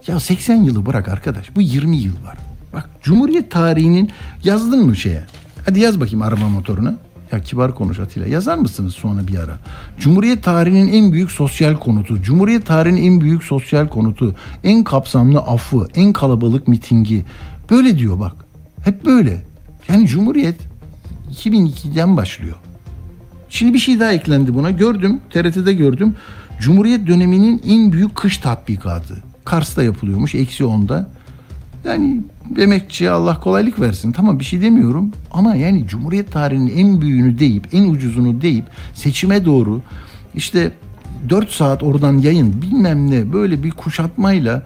Ya 0.08 0.20
80 0.20 0.56
yılı 0.56 0.86
bırak 0.86 1.08
arkadaş. 1.08 1.56
Bu 1.56 1.62
20 1.62 1.98
yıl 1.98 2.24
var. 2.24 2.38
Bak 2.74 2.90
Cumhuriyet 3.04 3.52
tarihinin 3.52 4.12
yazdın 4.44 4.86
mı 4.86 4.96
şeye? 4.96 5.24
Hadi 5.66 5.80
yaz 5.80 6.00
bakayım 6.00 6.22
araba 6.22 6.50
motoruna. 6.50 6.96
Ya 7.32 7.40
kibar 7.40 7.76
konuş 7.76 8.00
Atilla. 8.00 8.28
Yazar 8.28 8.58
mısınız 8.58 8.94
sonra 8.94 9.28
bir 9.28 9.40
ara? 9.40 9.60
Cumhuriyet 10.00 10.44
tarihinin 10.44 10.94
en 10.94 11.12
büyük 11.12 11.32
sosyal 11.32 11.76
konutu, 11.76 12.22
Cumhuriyet 12.22 12.66
tarihinin 12.66 13.04
en 13.04 13.22
büyük 13.22 13.44
sosyal 13.44 13.88
konutu, 13.88 14.36
en 14.64 14.84
kapsamlı 14.84 15.40
affı, 15.40 15.88
en 15.96 16.14
kalabalık 16.14 16.68
mitingi. 16.68 17.26
Böyle 17.70 17.98
diyor 17.98 18.20
bak. 18.20 18.36
Hep 18.84 19.06
böyle. 19.06 19.44
Yani 19.90 20.08
Cumhuriyet 20.08 20.56
2002'den 21.32 22.18
başlıyor. 22.18 22.56
Şimdi 23.50 23.74
bir 23.74 23.80
şey 23.80 24.00
daha 24.00 24.12
eklendi 24.12 24.54
buna. 24.54 24.72
Gördüm, 24.72 25.22
TRT'de 25.30 25.74
gördüm. 25.74 26.16
Cumhuriyet 26.62 27.08
döneminin 27.08 27.62
en 27.68 27.92
büyük 27.92 28.16
kış 28.16 28.38
tatbikatı. 28.38 29.24
Kars'ta 29.46 29.84
yapılıyormuş, 29.84 30.36
eksi 30.36 30.66
onda. 30.66 31.10
Yani 31.86 32.22
emekçiye 32.58 33.10
Allah 33.12 33.40
kolaylık 33.40 33.80
versin. 33.80 34.12
Tamam 34.12 34.40
bir 34.40 34.44
şey 34.44 34.62
demiyorum. 34.62 35.12
Ama 35.32 35.56
yani 35.56 35.88
Cumhuriyet 35.88 36.32
tarihinin 36.32 36.78
en 36.78 37.02
büyüğünü 37.02 37.40
deyip, 37.40 37.68
en 37.74 37.90
ucuzunu 37.90 38.42
deyip 38.42 38.66
seçime 38.94 39.46
doğru 39.46 39.82
işte 40.36 40.72
4 41.30 41.50
saat 41.50 41.84
oradan 41.84 42.18
yayın 42.18 42.62
bilmem 42.62 43.12
ne 43.12 43.34
böyle 43.34 43.64
bir 43.64 43.72
kuşatmayla 43.72 44.64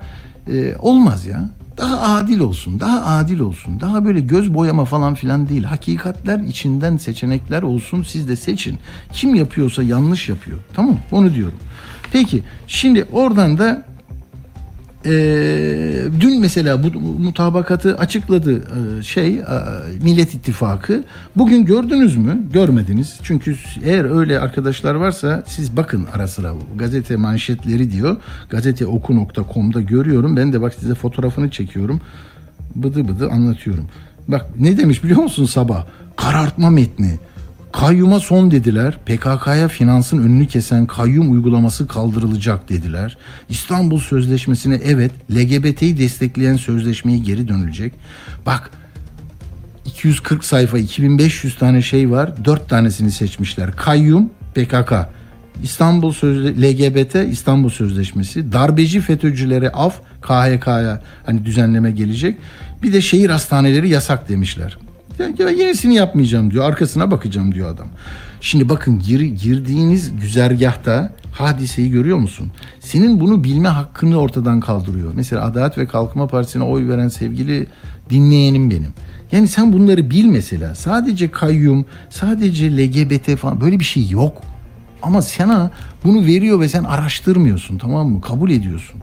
e, 0.48 0.76
olmaz 0.80 1.26
ya. 1.26 1.50
Daha 1.78 2.16
adil 2.16 2.40
olsun, 2.40 2.80
daha 2.80 3.06
adil 3.06 3.40
olsun. 3.40 3.80
Daha 3.82 4.06
böyle 4.06 4.20
göz 4.20 4.54
boyama 4.54 4.86
falan 4.86 5.16
filan 5.16 5.50
değil. 5.50 5.64
Hakikatler 5.64 6.40
içinden 6.40 6.98
seçenekler 6.98 7.64
olsun 7.64 8.04
siz 8.04 8.28
de 8.28 8.36
seçin. 8.36 8.78
Kim 9.14 9.36
yapıyorsa 9.36 9.84
yanlış 9.84 10.30
yapıyor. 10.30 10.58
Tamam 10.74 10.98
onu 11.12 11.34
diyorum. 11.34 11.58
Peki 12.12 12.44
şimdi 12.68 13.06
oradan 13.12 13.58
da 13.58 13.86
Ee, 15.06 16.04
dün 16.20 16.42
mesela 16.42 16.84
bu 16.84 17.00
mutabakatı 17.00 17.98
açıkladı 17.98 18.64
e, 19.00 19.04
şey 19.04 19.28
e, 19.38 19.44
Millet 20.04 20.34
İttifakı. 20.34 21.04
Bugün 21.36 21.66
gördünüz 21.66 22.18
mü? 22.18 22.42
Görmediniz. 22.54 23.20
Çünkü 23.24 23.56
eğer 23.84 24.18
öyle 24.18 24.40
arkadaşlar 24.40 24.96
varsa 24.96 25.44
siz 25.48 25.78
bakın 25.78 26.08
ara 26.14 26.28
sıra 26.28 26.54
gazete 26.76 27.16
manşetleri 27.16 27.92
diyor. 27.92 28.18
Gazeteoku.com'da 28.50 29.82
görüyorum. 29.82 30.38
Ben 30.38 30.54
de 30.54 30.62
bak 30.62 30.74
size 30.80 30.96
fotoğrafını 30.96 31.50
çekiyorum. 31.50 32.02
Bıdı 32.76 33.08
bıdı 33.08 33.30
anlatıyorum. 33.30 33.86
Bak 34.28 34.46
ne 34.60 34.78
demiş 34.78 35.04
biliyor 35.04 35.22
musun 35.22 35.46
sabah? 35.46 35.86
Karartma 36.16 36.70
metni. 36.70 37.20
Kayyuma 37.80 38.20
son 38.20 38.52
dediler. 38.52 38.98
PKK'ya 39.06 39.68
finansın 39.68 40.18
önünü 40.18 40.48
kesen 40.48 40.86
kayyum 40.86 41.32
uygulaması 41.32 41.88
kaldırılacak 41.88 42.70
dediler. 42.70 43.18
İstanbul 43.50 44.00
Sözleşmesi'ne 44.00 44.76
evet 44.76 45.12
LGBT'yi 45.32 45.98
destekleyen 45.98 46.56
sözleşmeyi 46.56 47.24
geri 47.24 47.48
dönülecek. 47.48 47.94
Bak 48.46 48.72
240 49.86 50.46
sayfa 50.46 50.78
2500 50.78 51.58
tane 51.58 51.82
şey 51.82 52.12
var. 52.12 52.46
4 52.46 52.70
tanesini 52.70 53.12
seçmişler. 53.12 53.76
Kayyum 53.76 54.30
PKK. 54.54 54.94
İstanbul 55.64 56.12
Sözle 56.12 56.50
LGBT 56.50 57.16
İstanbul 57.16 57.70
Sözleşmesi, 57.70 58.52
darbeci 58.52 59.02
FETÖ'cülere 59.02 59.70
af 59.70 59.96
KHK'ya 60.22 61.02
hani 61.26 61.46
düzenleme 61.46 61.92
gelecek. 61.92 62.38
Bir 62.84 62.94
de 62.94 63.02
şehir 63.02 63.30
hastaneleri 63.30 63.90
yasak 63.90 64.30
demişler. 64.30 64.78
Ya 65.20 65.50
yenisini 65.50 65.96
yapmayacağım 65.96 66.52
diyor. 66.52 66.66
Arkasına 66.66 67.12
bakacağım 67.12 67.54
diyor 67.56 67.70
adam. 67.70 67.88
Şimdi 68.42 68.70
bakın 68.70 69.00
gir, 69.00 69.20
girdiğiniz 69.22 70.20
güzergahta 70.22 71.14
hadiseyi 71.32 71.92
görüyor 71.92 72.18
musun? 72.18 72.52
Senin 72.80 73.20
bunu 73.20 73.44
bilme 73.44 73.68
hakkını 73.68 74.18
ortadan 74.18 74.60
kaldırıyor. 74.60 75.12
Mesela 75.16 75.46
Adalet 75.46 75.78
ve 75.78 75.88
Kalkınma 75.88 76.28
Partisi'ne 76.28 76.64
oy 76.64 76.88
veren 76.90 77.08
sevgili 77.08 77.68
dinleyenim 78.10 78.72
benim. 78.72 78.94
Yani 79.32 79.48
sen 79.48 79.74
bunları 79.74 80.10
bil 80.10 80.26
mesela. 80.26 80.76
Sadece 80.76 81.32
kayyum, 81.32 81.86
sadece 82.10 82.78
LGBT 82.78 83.36
falan 83.36 83.62
böyle 83.62 83.80
bir 83.80 83.86
şey 83.86 84.10
yok. 84.10 84.42
Ama 85.02 85.22
sana 85.22 85.72
bunu 86.04 86.26
veriyor 86.26 86.60
ve 86.60 86.70
sen 86.70 86.84
araştırmıyorsun 86.84 87.78
tamam 87.78 88.10
mı? 88.10 88.22
Kabul 88.22 88.52
ediyorsun. 88.52 89.02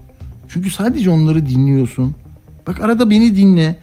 Çünkü 0.49 0.71
sadece 0.71 1.11
onları 1.11 1.47
dinliyorsun. 1.47 2.15
Bak 2.67 2.81
arada 2.81 3.11
beni 3.11 3.37
dinle. 3.37 3.77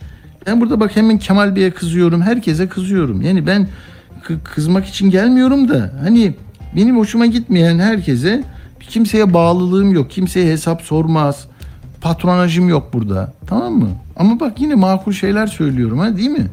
Ben 0.49 0.61
burada 0.61 0.79
bak 0.79 0.95
hemen 0.95 1.17
Kemal 1.17 1.55
Bey'e 1.55 1.71
kızıyorum. 1.71 2.21
Herkese 2.21 2.67
kızıyorum. 2.67 3.21
Yani 3.21 3.47
ben 3.47 3.67
kı- 4.23 4.43
kızmak 4.43 4.85
için 4.85 5.09
gelmiyorum 5.09 5.69
da 5.69 5.91
hani 6.03 6.33
benim 6.75 6.97
hoşuma 6.97 7.25
gitmeyen 7.25 7.79
herkese 7.79 8.43
kimseye 8.89 9.33
bağlılığım 9.33 9.93
yok. 9.93 10.11
Kimseye 10.11 10.51
hesap 10.51 10.81
sormaz. 10.81 11.47
Patronajım 12.01 12.69
yok 12.69 12.93
burada. 12.93 13.33
Tamam 13.47 13.73
mı? 13.73 13.89
Ama 14.15 14.39
bak 14.39 14.61
yine 14.61 14.75
makul 14.75 15.11
şeyler 15.11 15.47
söylüyorum 15.47 15.99
ha 15.99 16.17
değil 16.17 16.29
mi? 16.29 16.47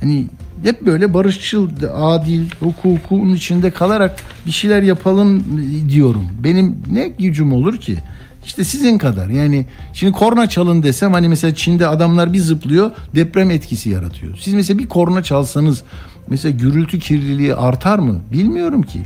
Hani 0.00 0.26
hep 0.62 0.86
böyle 0.86 1.14
barışçıl, 1.14 1.68
adil, 1.94 2.44
hukukun 2.60 3.34
içinde 3.34 3.70
kalarak 3.70 4.16
bir 4.46 4.50
şeyler 4.50 4.82
yapalım 4.82 5.44
diyorum. 5.88 6.24
Benim 6.44 6.76
ne 6.92 7.08
gücüm 7.08 7.52
olur 7.52 7.76
ki? 7.76 7.98
İşte 8.44 8.64
sizin 8.64 8.98
kadar. 8.98 9.28
Yani 9.28 9.66
şimdi 9.92 10.12
korna 10.12 10.48
çalın 10.48 10.82
desem 10.82 11.12
hani 11.12 11.28
mesela 11.28 11.54
Çin'de 11.54 11.86
adamlar 11.88 12.32
bir 12.32 12.38
zıplıyor 12.38 12.90
deprem 13.14 13.50
etkisi 13.50 13.90
yaratıyor. 13.90 14.36
Siz 14.40 14.54
mesela 14.54 14.78
bir 14.78 14.88
korna 14.88 15.22
çalsanız 15.22 15.82
mesela 16.28 16.56
gürültü 16.56 16.98
kirliliği 16.98 17.54
artar 17.54 17.98
mı? 17.98 18.20
Bilmiyorum 18.32 18.82
ki. 18.82 19.00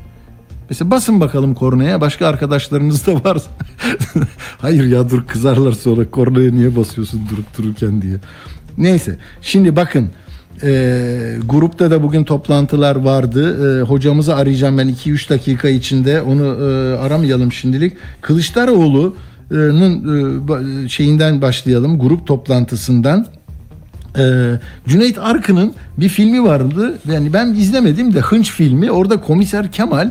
Mesela 0.70 0.90
basın 0.90 1.20
bakalım 1.20 1.54
kornaya. 1.54 2.00
Başka 2.00 2.26
arkadaşlarınız 2.26 3.06
da 3.06 3.14
var. 3.24 3.42
Hayır 4.60 4.84
ya 4.84 5.10
dur 5.10 5.26
kızarlar 5.26 5.72
sonra 5.72 6.10
kornaya 6.10 6.52
niye 6.52 6.76
basıyorsun 6.76 7.20
durup 7.30 7.58
dururken 7.58 8.02
diye. 8.02 8.16
Neyse 8.78 9.18
şimdi 9.42 9.76
bakın 9.76 10.10
e, 10.62 11.36
grupta 11.48 11.90
da 11.90 12.02
bugün 12.02 12.24
toplantılar 12.24 12.96
vardı. 12.96 13.80
E, 13.80 13.82
hocamızı 13.82 14.36
arayacağım 14.36 14.78
ben 14.78 14.88
2-3 14.88 15.30
dakika 15.30 15.68
içinde. 15.68 16.22
Onu 16.22 16.44
e, 16.44 16.96
aramayalım 16.96 17.52
şimdilik. 17.52 17.92
Kılıçdaroğlu'nun 18.20 19.94
e, 20.84 20.88
şeyinden 20.88 21.42
başlayalım. 21.42 21.98
Grup 21.98 22.26
toplantısından. 22.26 23.26
Ee, 24.18 24.52
Cüneyt 24.88 25.18
Arkın'ın 25.18 25.74
bir 25.98 26.08
filmi 26.08 26.42
vardı. 26.44 26.98
Yani 27.12 27.32
ben 27.32 27.46
izlemedim 27.46 28.14
de 28.14 28.20
Hınç 28.20 28.50
filmi. 28.52 28.90
Orada 28.90 29.20
komiser 29.20 29.72
Kemal 29.72 30.10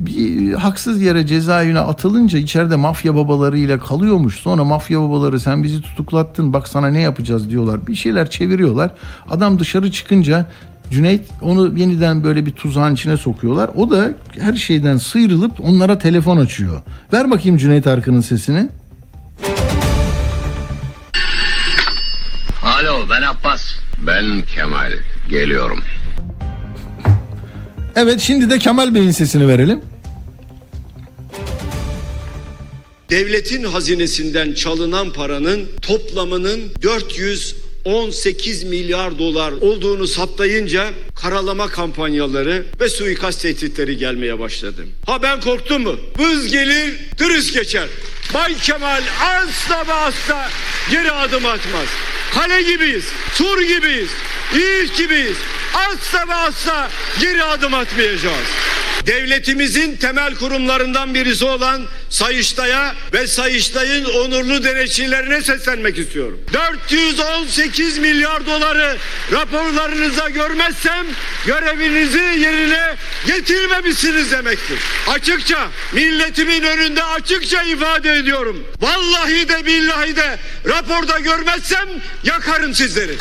bir 0.00 0.52
haksız 0.52 1.02
yere 1.02 1.26
cezaevine 1.26 1.78
atılınca 1.78 2.38
içeride 2.38 2.76
mafya 2.76 3.14
babalarıyla 3.14 3.78
kalıyormuş. 3.78 4.36
Sonra 4.36 4.64
mafya 4.64 5.00
babaları 5.00 5.40
sen 5.40 5.62
bizi 5.62 5.82
tutuklattın 5.82 6.52
bak 6.52 6.68
sana 6.68 6.88
ne 6.88 7.00
yapacağız 7.00 7.50
diyorlar. 7.50 7.86
Bir 7.86 7.94
şeyler 7.94 8.30
çeviriyorlar. 8.30 8.90
Adam 9.30 9.58
dışarı 9.58 9.90
çıkınca 9.90 10.46
Cüneyt 10.90 11.28
onu 11.42 11.78
yeniden 11.78 12.24
böyle 12.24 12.46
bir 12.46 12.50
tuzağın 12.50 12.94
içine 12.94 13.16
sokuyorlar. 13.16 13.70
O 13.76 13.90
da 13.90 14.10
her 14.40 14.54
şeyden 14.54 14.96
sıyrılıp 14.96 15.60
onlara 15.60 15.98
telefon 15.98 16.36
açıyor. 16.36 16.82
Ver 17.12 17.30
bakayım 17.30 17.56
Cüneyt 17.56 17.86
Arkın'ın 17.86 18.20
sesini. 18.20 18.68
Alo 22.62 23.06
ben 23.10 23.22
Abbas. 23.22 23.62
Ben 24.06 24.42
Kemal. 24.42 24.92
Geliyorum. 25.28 25.78
Evet 27.96 28.20
şimdi 28.20 28.50
de 28.50 28.58
Kemal 28.58 28.94
Bey'in 28.94 29.10
sesini 29.10 29.48
verelim. 29.48 29.80
devletin 33.10 33.64
hazinesinden 33.64 34.52
çalınan 34.52 35.12
paranın 35.12 35.68
toplamının 35.82 36.60
418 36.82 38.64
milyar 38.64 39.18
dolar 39.18 39.52
olduğunu 39.52 40.06
saptayınca 40.06 40.90
karalama 41.14 41.68
kampanyaları 41.68 42.64
ve 42.80 42.88
suikast 42.88 43.42
tehditleri 43.42 43.96
gelmeye 43.96 44.38
başladı. 44.38 44.84
Ha 45.06 45.22
ben 45.22 45.40
korktum 45.40 45.82
mu? 45.82 45.96
Vız 46.18 46.48
gelir, 46.48 46.94
tırıs 47.16 47.52
geçer. 47.52 47.88
Bay 48.34 48.54
Kemal 48.58 49.02
asla 49.20 49.86
ve 49.86 49.92
asla 49.92 50.50
geri 50.90 51.12
adım 51.12 51.46
atmaz. 51.46 51.88
Kale 52.34 52.62
gibiyiz, 52.62 53.04
sur 53.34 53.62
gibiyiz, 53.62 54.10
yiğit 54.54 54.96
gibiyiz. 54.96 55.36
Asla 55.74 56.28
ve 56.28 56.34
asla 56.34 56.90
geri 57.20 57.44
adım 57.44 57.74
atmayacağız. 57.74 58.46
Devletimizin 59.06 59.96
temel 59.96 60.34
kurumlarından 60.34 61.14
birisi 61.14 61.44
olan 61.44 61.82
Sayıştay'a 62.10 62.94
ve 63.12 63.26
Sayıştay'ın 63.26 64.04
onurlu 64.04 64.64
denetçilerine 64.64 65.42
seslenmek 65.42 65.98
istiyorum. 65.98 66.40
418 66.52 67.98
milyar 67.98 68.46
doları 68.46 68.96
raporlarınıza 69.32 70.28
görmezsem 70.28 71.06
görevinizi 71.46 72.18
yerine 72.18 72.96
getirmemişsiniz 73.26 74.32
demektir. 74.32 74.78
Açıkça 75.08 75.68
milletimin 75.92 76.62
önünde 76.62 77.04
açıkça 77.04 77.62
ifade 77.62 78.10
ediyorum. 78.20 78.64
Vallahi 78.80 79.48
de 79.48 79.66
billahi 79.66 80.16
de 80.16 80.38
raporda 80.66 81.18
görmezsem 81.18 81.88
yakarım 82.24 82.74
sizleri. 82.74 83.16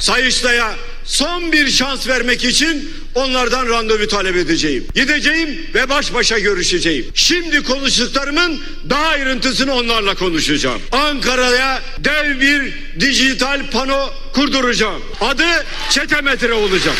Sayıştay'a 0.00 0.74
son 1.04 1.52
bir 1.52 1.70
şans 1.70 2.08
vermek 2.08 2.44
için 2.44 2.92
onlardan 3.14 3.68
randevu 3.68 4.08
talep 4.08 4.36
edeceğim. 4.36 4.86
Gideceğim 4.94 5.66
ve 5.74 5.88
baş 5.88 6.14
başa 6.14 6.38
görüşeceğim. 6.38 7.06
Şimdi 7.14 7.62
konuştuklarımın 7.62 8.62
daha 8.90 9.06
ayrıntısını 9.06 9.74
onlarla 9.74 10.14
konuşacağım. 10.14 10.82
Ankara'ya 10.92 11.82
dev 11.98 12.40
bir 12.40 12.72
dijital 13.00 13.70
pano 13.70 14.10
kurduracağım. 14.34 15.02
Adı 15.20 15.66
çetemetre 15.90 16.52
olacak. 16.52 16.96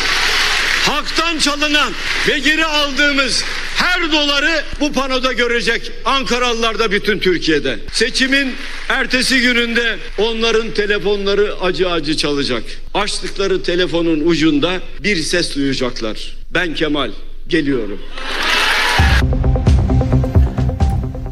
Halktan 0.87 1.37
çalınan 1.37 1.93
ve 2.27 2.39
geri 2.39 2.65
aldığımız 2.65 3.43
her 3.75 4.11
doları 4.11 4.63
bu 4.79 4.93
panoda 4.93 5.33
görecek 5.33 5.91
Ankaralılar 6.05 6.79
da 6.79 6.91
bütün 6.91 7.19
Türkiye'de. 7.19 7.79
Seçimin 7.91 8.53
ertesi 8.89 9.41
gününde 9.41 9.97
onların 10.17 10.71
telefonları 10.73 11.55
acı 11.61 11.89
acı 11.89 12.17
çalacak. 12.17 12.63
Açtıkları 12.93 13.63
telefonun 13.63 14.19
ucunda 14.19 14.79
bir 15.03 15.15
ses 15.17 15.55
duyacaklar. 15.55 16.35
Ben 16.53 16.73
Kemal 16.73 17.11
geliyorum. 17.47 17.99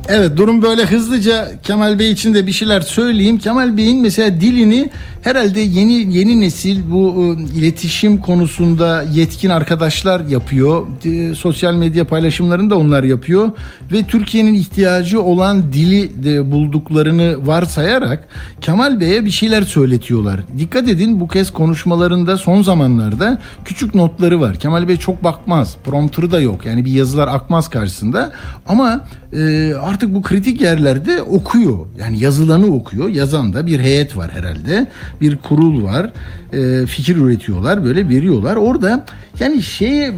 Evet 0.10 0.38
durum 0.38 0.62
böyle 0.62 0.86
hızlıca 0.86 1.52
Kemal 1.64 2.00
Bey 2.00 2.12
için 2.12 2.34
de 2.34 2.48
bir 2.48 2.52
şeyler 2.52 2.82
söyleyeyim. 2.82 3.38
Kemal 3.38 3.78
Bey'in 3.78 4.02
mesela 4.02 4.42
dilini 4.42 4.90
herhalde 5.22 5.60
yeni 5.60 6.18
yeni 6.18 6.42
nesil 6.42 6.92
bu 6.92 7.36
e, 7.40 7.58
iletişim 7.60 8.18
konusunda 8.18 9.06
yetkin 9.14 9.50
arkadaşlar 9.50 10.20
yapıyor. 10.26 10.88
E, 11.06 11.36
sosyal 11.36 11.74
medya 11.74 12.08
paylaşımlarını 12.08 12.70
da 12.70 12.78
onlar 12.78 13.04
yapıyor 13.04 13.52
ve 13.92 14.04
Türkiye'nin 14.04 14.54
ihtiyacı 14.54 15.22
olan 15.22 15.74
dili 15.74 16.24
de 16.24 16.52
bulduklarını 16.52 17.48
varsayarak 17.48 18.28
Kemal 18.62 19.00
Bey'e 19.00 19.26
bir 19.26 19.32
şeyler 19.32 19.62
söyletiyorlar. 19.62 20.40
Dikkat 20.58 20.90
edin 20.90 21.20
bu 21.20 21.28
kez 21.28 21.52
konuşmalarında 21.52 22.38
son 22.38 22.62
zamanlarda 22.62 23.42
küçük 23.66 23.96
notları 23.96 24.42
var. 24.42 24.56
Kemal 24.56 24.88
Bey 24.88 24.98
çok 24.98 25.24
bakmaz. 25.24 25.76
Prompter'ı 25.84 26.32
da 26.32 26.40
yok. 26.40 26.66
Yani 26.66 26.86
bir 26.86 26.92
yazılar 26.92 27.28
akmaz 27.28 27.70
karşısında. 27.70 28.32
Ama 28.68 29.06
e, 29.34 29.74
artık 29.74 30.14
bu 30.16 30.22
kritik 30.22 30.62
yerlerde 30.62 31.22
okuyor. 31.22 31.86
Yani 32.00 32.20
yazılanı 32.20 32.76
okuyor. 32.76 33.10
Yazan 33.10 33.54
da 33.54 33.68
bir 33.68 33.80
heyet 33.80 34.18
var 34.18 34.32
herhalde. 34.32 34.88
Bir 35.22 35.38
kurul 35.38 35.84
var. 35.84 36.12
E, 36.54 36.86
fikir 36.86 37.16
üretiyorlar. 37.16 37.84
Böyle 37.84 38.10
veriyorlar. 38.10 38.56
Orada 38.56 39.06
yani 39.40 39.64
şey 39.64 40.06
e, 40.06 40.14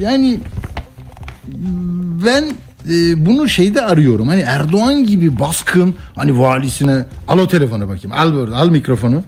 yani 0.00 0.40
ben 2.26 2.44
e, 2.90 3.26
bunu 3.26 3.48
şeyde 3.48 3.82
arıyorum. 3.82 4.28
Hani 4.28 4.40
Erdoğan 4.40 5.04
gibi 5.06 5.38
baskın 5.38 5.94
hani 6.14 6.38
valisine 6.38 7.04
al 7.28 7.38
o 7.38 7.48
telefonu 7.48 7.88
bakayım. 7.88 8.12
Al 8.12 8.34
böyle 8.34 8.54
al 8.54 8.68
mikrofonu. 8.68 9.22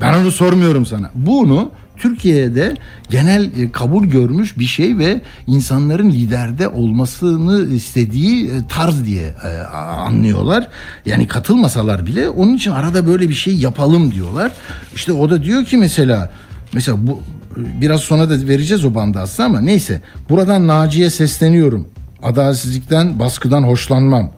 Ben 0.00 0.14
onu 0.14 0.30
sormuyorum 0.30 0.86
sana. 0.86 1.10
Bunu 1.14 1.70
Türkiye'de 1.96 2.74
genel 3.10 3.44
e, 3.44 3.72
kabul 3.72 4.04
görmüş 4.06 4.58
bir 4.58 4.64
şey 4.64 4.98
ve 4.98 5.20
insanların 5.46 6.10
liderde 6.10 6.68
olmasını 6.68 7.74
istediği 7.74 8.46
e, 8.46 8.50
tarz 8.68 9.04
diye 9.04 9.34
e, 9.44 9.48
anlıyorlar. 9.76 10.68
Yani 11.06 11.28
katılmasalar 11.28 12.06
bile 12.06 12.28
onun 12.28 12.56
için 12.56 12.70
arada 12.70 13.06
böyle 13.06 13.28
bir 13.28 13.34
şey 13.34 13.54
yapalım 13.56 14.12
diyorlar. 14.12 14.52
İşte 14.94 15.12
o 15.12 15.30
da 15.30 15.42
diyor 15.42 15.64
ki 15.64 15.76
mesela 15.76 16.30
mesela 16.72 17.06
bu 17.06 17.22
biraz 17.56 18.00
sonra 18.00 18.30
da 18.30 18.48
vereceğiz 18.48 18.84
o 18.84 18.94
bandı 18.94 19.18
aslında 19.18 19.48
ama 19.48 19.60
neyse. 19.60 20.00
Buradan 20.28 20.66
Naciye 20.66 21.10
sesleniyorum. 21.10 21.88
Adaletsizlikten, 22.22 23.18
baskıdan 23.18 23.62
hoşlanmam. 23.62 24.30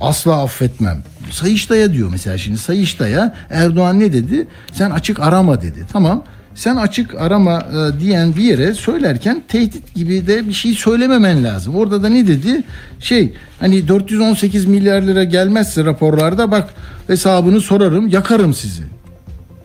Asla 0.00 0.42
affetmem. 0.42 1.02
Sayıştay'a 1.30 1.92
diyor 1.92 2.08
mesela 2.10 2.38
şimdi 2.38 2.58
Sayıştay'a 2.58 3.34
Erdoğan 3.50 4.00
ne 4.00 4.12
dedi? 4.12 4.46
Sen 4.72 4.90
açık 4.90 5.20
arama 5.20 5.62
dedi. 5.62 5.86
Tamam. 5.92 6.24
Sen 6.56 6.76
açık 6.76 7.14
arama 7.14 7.58
e, 7.60 8.00
diyen 8.00 8.36
bir 8.36 8.42
yere 8.42 8.74
söylerken 8.74 9.42
tehdit 9.48 9.94
gibi 9.94 10.26
de 10.26 10.48
bir 10.48 10.52
şey 10.52 10.74
söylememen 10.74 11.44
lazım. 11.44 11.76
Orada 11.76 12.02
da 12.02 12.08
ne 12.08 12.26
dedi? 12.26 12.62
Şey 13.00 13.34
hani 13.60 13.88
418 13.88 14.66
milyar 14.66 15.02
lira 15.02 15.24
gelmezse 15.24 15.84
raporlarda 15.84 16.50
bak 16.50 16.74
hesabını 17.06 17.60
sorarım 17.60 18.08
yakarım 18.08 18.54
sizi. 18.54 18.82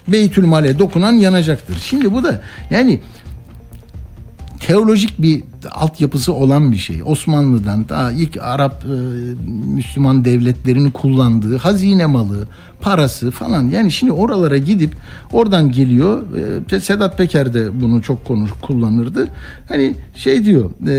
Beytülmale 0.08 0.80
dokunan 0.80 1.14
yanacaktır. 1.14 1.78
Şimdi 1.84 2.14
bu 2.14 2.24
da 2.24 2.42
yani 2.70 3.00
teolojik 4.68 5.22
bir 5.22 5.44
altyapısı 5.72 6.34
olan 6.34 6.72
bir 6.72 6.78
şey. 6.78 7.02
Osmanlı'dan 7.06 7.90
daha 7.90 8.12
ilk 8.12 8.38
Arap 8.42 8.84
e, 8.86 8.96
Müslüman 9.74 10.26
devletlerini 10.26 10.92
kullandığı 10.92 11.58
hazine 11.58 12.06
malı, 12.06 12.48
parası 12.82 13.32
falan. 13.32 13.64
Yani 13.70 13.92
şimdi 13.92 14.12
oralara 14.12 14.58
gidip 14.58 14.96
oradan 15.32 15.72
geliyor. 15.72 16.24
E, 16.72 16.80
Sedat 16.80 17.18
Peker 17.18 17.54
de 17.54 17.82
bunu 17.82 18.02
çok 18.02 18.26
konuş 18.26 18.52
kullanırdı. 18.62 19.28
Hani 19.68 19.96
şey 20.16 20.46
diyor. 20.46 20.72
E, 20.88 20.94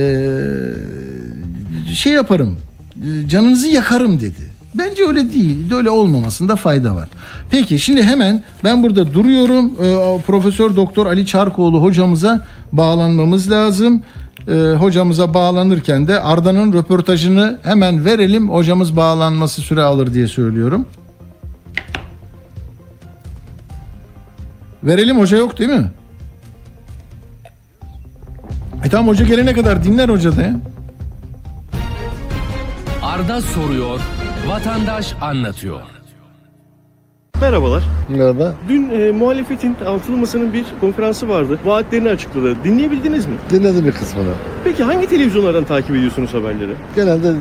şey 1.95 2.13
yaparım. 2.13 2.57
e, 2.97 3.29
canınızı 3.29 3.69
yakarım 3.69 4.21
dedi. 4.21 4.52
Bence 4.75 5.07
öyle 5.09 5.33
değil. 5.33 5.73
Öyle 5.73 5.91
olmamasında 5.91 6.57
fayda 6.57 6.95
var. 6.95 7.09
Peki 7.51 7.79
şimdi 7.79 8.03
hemen 8.03 8.43
ben 8.65 8.83
burada 8.83 9.15
duruyorum. 9.15 9.73
Ee, 9.83 10.23
Profesör 10.27 10.77
Doktor 10.77 11.07
Ali 11.07 11.27
Çarkoğlu 11.27 11.83
hocamıza 11.83 12.47
bağlanmamız 12.73 13.51
lazım. 13.51 14.03
Ee, 14.49 14.53
hocamıza 14.79 15.35
bağlanırken 15.35 16.09
de 16.09 16.21
Arda'nın 16.21 16.73
röportajını 16.73 17.59
hemen 17.63 18.05
verelim. 18.05 18.51
Hocamız 18.51 18.97
bağlanması 18.97 19.63
süre 19.63 19.83
alır 19.83 20.15
diye 20.15 20.29
söylüyorum. 20.29 20.87
Verelim 24.83 25.19
hoca 25.19 25.37
yok 25.37 25.59
değil 25.59 25.71
mi? 25.71 25.91
E 28.85 28.89
tamam 28.89 29.09
hoca 29.09 29.25
gelene 29.25 29.53
kadar 29.53 29.85
dinler 29.85 30.09
hoca 30.09 30.37
da. 30.37 30.51
Arda 33.03 33.41
soruyor, 33.41 34.01
vatandaş 34.47 35.15
anlatıyor. 35.21 36.02
Merhabalar. 37.43 37.83
Merhaba. 38.09 38.55
Dün 38.69 38.91
e, 38.91 39.11
muhalefetin 39.11 39.77
altılı 39.87 40.17
masanın 40.17 40.53
bir 40.53 40.65
konferansı 40.81 41.29
vardı. 41.29 41.59
Vaatlerini 41.65 42.09
açıkladı. 42.09 42.57
Dinleyebildiniz 42.65 43.27
mi? 43.27 43.33
Dinledim 43.51 43.85
bir 43.87 43.93
kısmını. 43.93 44.29
Peki 44.65 44.83
hangi 44.85 45.07
televizyonlardan 45.07 45.65
takip 45.65 45.91
ediyorsunuz 45.91 46.35
haberleri? 46.35 46.73
Genelde 46.97 47.33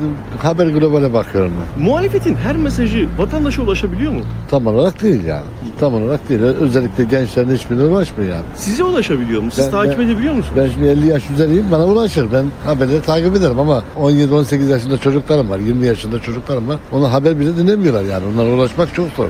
haber 0.42 0.66
globale 0.66 1.12
bakıyorum 1.12 1.52
ben. 1.76 1.84
Muhalefetin 1.84 2.34
her 2.34 2.56
mesajı 2.56 3.08
vatandaşa 3.18 3.62
ulaşabiliyor 3.62 4.12
mu? 4.12 4.20
Tam 4.50 4.66
olarak 4.66 5.02
değil 5.02 5.24
yani. 5.24 5.44
Tam 5.80 5.94
olarak 5.94 6.28
değil. 6.28 6.40
Özellikle 6.40 7.04
gençlerin 7.04 7.54
hiçbirine 7.54 7.82
ulaşmıyor 7.82 8.30
yani. 8.30 8.44
Size 8.56 8.84
ulaşabiliyor 8.84 9.42
mu? 9.42 9.50
Siz 9.50 9.64
Ben- 9.64 9.70
takip 9.70 9.98
ben- 9.98 10.04
edebiliyor 10.06 10.34
musunuz? 10.34 10.56
Ben 10.56 10.68
şimdi 10.70 10.86
50 10.86 11.06
yaş 11.06 11.30
üzeriyim 11.30 11.66
bana 11.72 11.86
ulaşır. 11.86 12.26
Ben 12.32 12.44
haberleri 12.64 13.02
takip 13.02 13.36
ederim 13.36 13.58
ama 13.58 13.82
17-18 14.00 14.68
yaşında 14.70 14.98
çocuklarım 14.98 15.50
var. 15.50 15.58
20 15.58 15.86
yaşında 15.86 16.18
çocuklarım 16.22 16.68
var. 16.68 16.76
Ona 16.92 17.12
haber 17.12 17.40
bile 17.40 17.56
dinlemiyorlar 17.56 18.02
yani. 18.02 18.24
Onlara 18.34 18.54
ulaşmak 18.54 18.94
çok 18.94 19.08
zor. 19.16 19.28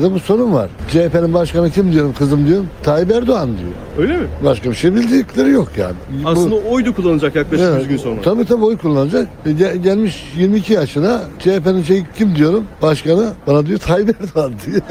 Gençlerde 0.00 0.14
bu 0.14 0.20
sorun 0.20 0.52
var. 0.52 0.70
CHP'nin 0.88 1.34
başkanı 1.34 1.70
kim 1.70 1.92
diyorum 1.92 2.14
kızım 2.18 2.46
diyorum. 2.46 2.66
Tayyip 2.82 3.10
Erdoğan 3.12 3.48
diyor. 3.48 3.70
Öyle 3.98 4.16
mi? 4.16 4.26
Başka 4.44 4.70
bir 4.70 4.74
şey 4.74 4.94
bildikleri 4.94 5.50
yok 5.50 5.68
yani. 5.76 5.94
Bu- 6.24 6.28
Aslında 6.28 6.54
oydu 6.54 6.94
kullanacak 6.94 7.34
yaklaşık 7.36 7.66
100 7.78 7.88
gün 7.88 7.96
sonra. 7.96 8.22
Tabii 8.22 8.44
tabii 8.44 8.64
oy 8.64 8.76
kullanacak. 8.76 9.28
E, 9.46 9.52
gel- 9.52 9.76
gelmiş 9.76 10.24
22 10.36 10.72
yaşına 10.72 11.20
CHP'nin 11.38 11.82
şey 11.82 12.02
kim 12.18 12.36
diyorum 12.36 12.64
başkanı 12.82 13.32
bana 13.46 13.66
diyor 13.66 13.78
Tayyip 13.78 14.16
Erdoğan 14.22 14.52
diyor. 14.66 14.82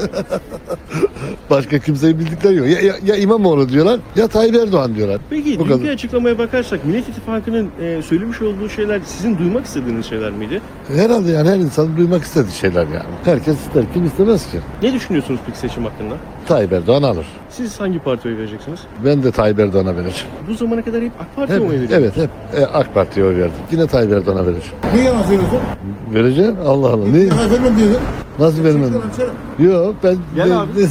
Başka 1.50 1.78
kimseyi 1.78 2.18
bildikleri 2.18 2.54
yok. 2.54 2.66
Ya, 2.66 2.80
ya, 2.80 2.94
ya 3.04 3.16
İmamoğlu 3.16 3.68
diyorlar 3.68 4.00
ya 4.16 4.28
Tayyip 4.28 4.54
Erdoğan 4.56 4.94
diyorlar. 4.94 5.18
Peki 5.30 5.58
Bu 5.58 5.68
dünkü 5.68 5.88
açıklamaya 5.90 6.38
bakarsak 6.38 6.84
Millet 6.84 7.08
İttifakı'nın 7.08 7.68
e, 7.82 8.02
söylemiş 8.02 8.42
olduğu 8.42 8.68
şeyler 8.68 9.00
sizin 9.04 9.38
duymak 9.38 9.66
istediğiniz 9.66 10.06
şeyler 10.06 10.30
miydi? 10.32 10.60
Herhalde 10.88 11.30
yani 11.30 11.48
her 11.48 11.56
insan 11.56 11.96
duymak 11.96 12.22
istediği 12.22 12.52
şeyler 12.52 12.82
yani. 12.86 13.04
Herkes 13.24 13.56
ister 13.60 13.84
kim 13.94 14.04
istemez 14.06 14.50
ki. 14.50 14.58
Ne 14.82 14.89
düşünüyorsunuz 14.92 15.40
peki 15.46 15.58
seçim 15.58 15.84
hakkında? 15.84 16.14
Tayyip 16.48 16.72
Erdoğan 16.72 17.02
alır. 17.02 17.26
Siz 17.50 17.80
hangi 17.80 17.98
partiye 17.98 18.34
oy 18.34 18.40
vereceksiniz? 18.40 18.80
Ben 19.04 19.22
de 19.22 19.30
Tayyip 19.30 19.58
Erdoğan'a 19.60 19.96
vereceğim. 19.96 20.28
Bu 20.48 20.54
zamana 20.54 20.82
kadar 20.84 21.02
hep 21.02 21.12
AK 21.20 21.36
Parti'ye 21.36 21.58
Hep, 21.58 21.66
mi 21.66 21.70
oy 21.72 21.80
veriyorsunuz? 21.80 22.12
evet 22.16 22.30
hep 22.52 22.60
e, 22.60 22.66
AK 22.66 22.94
Parti'ye 22.94 23.26
oy 23.26 23.36
verdim. 23.36 23.52
Yine 23.72 23.86
Tayyip 23.86 24.12
Erdoğan'a 24.12 24.46
vereceğim. 24.46 24.74
Niye 24.94 25.04
yalan 25.04 25.22
söylüyorsun? 25.22 25.58
Vereceğim 26.14 26.56
Allah 26.66 26.88
Allah. 26.88 27.06
Ne? 27.06 27.18
Vermem 27.50 27.76
diyordun. 27.78 27.96
Nasıl 28.38 28.64
vermem? 28.64 28.90
Yok 29.58 29.94
ben... 30.04 30.16
Gel 30.34 30.50
ben- 30.50 30.56
abi, 30.56 30.88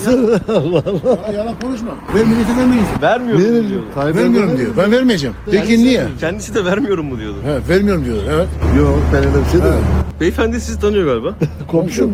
Allah 0.54 0.84
Allah. 0.86 1.34
Yalan 1.38 1.54
konuşma. 1.62 1.92
Ben 2.16 2.28
millete 2.28 2.58
vermeyiz. 2.58 2.86
Vermiyorum 3.02 3.44
mu 3.64 3.70
diyordu. 3.70 3.86
Tayyip 3.96 4.16
Vermiyorum 4.18 4.50
Erdoğan'a 4.50 4.58
diyor. 4.66 4.78
Ben 4.78 4.92
vermeyeceğim. 4.92 5.36
Peki 5.52 5.78
niye? 5.78 6.04
Kendisi 6.20 6.56
de 6.56 6.66
vermiyorum 6.66 7.06
mu 7.06 7.20
diyordu. 7.20 7.38
Evet, 7.48 7.70
vermiyorum 7.70 8.06
diyor. 8.06 8.18
Evet. 8.32 8.48
Yok 8.78 9.00
ben 9.14 9.20
öyle 9.20 9.46
bir 9.46 9.50
şey 9.52 9.60
demedim. 9.60 9.86
Beyefendi 10.22 10.62
sizi 10.62 10.80
tanıyor 10.80 11.06
galiba. 11.06 11.34
Komşum. 11.68 12.12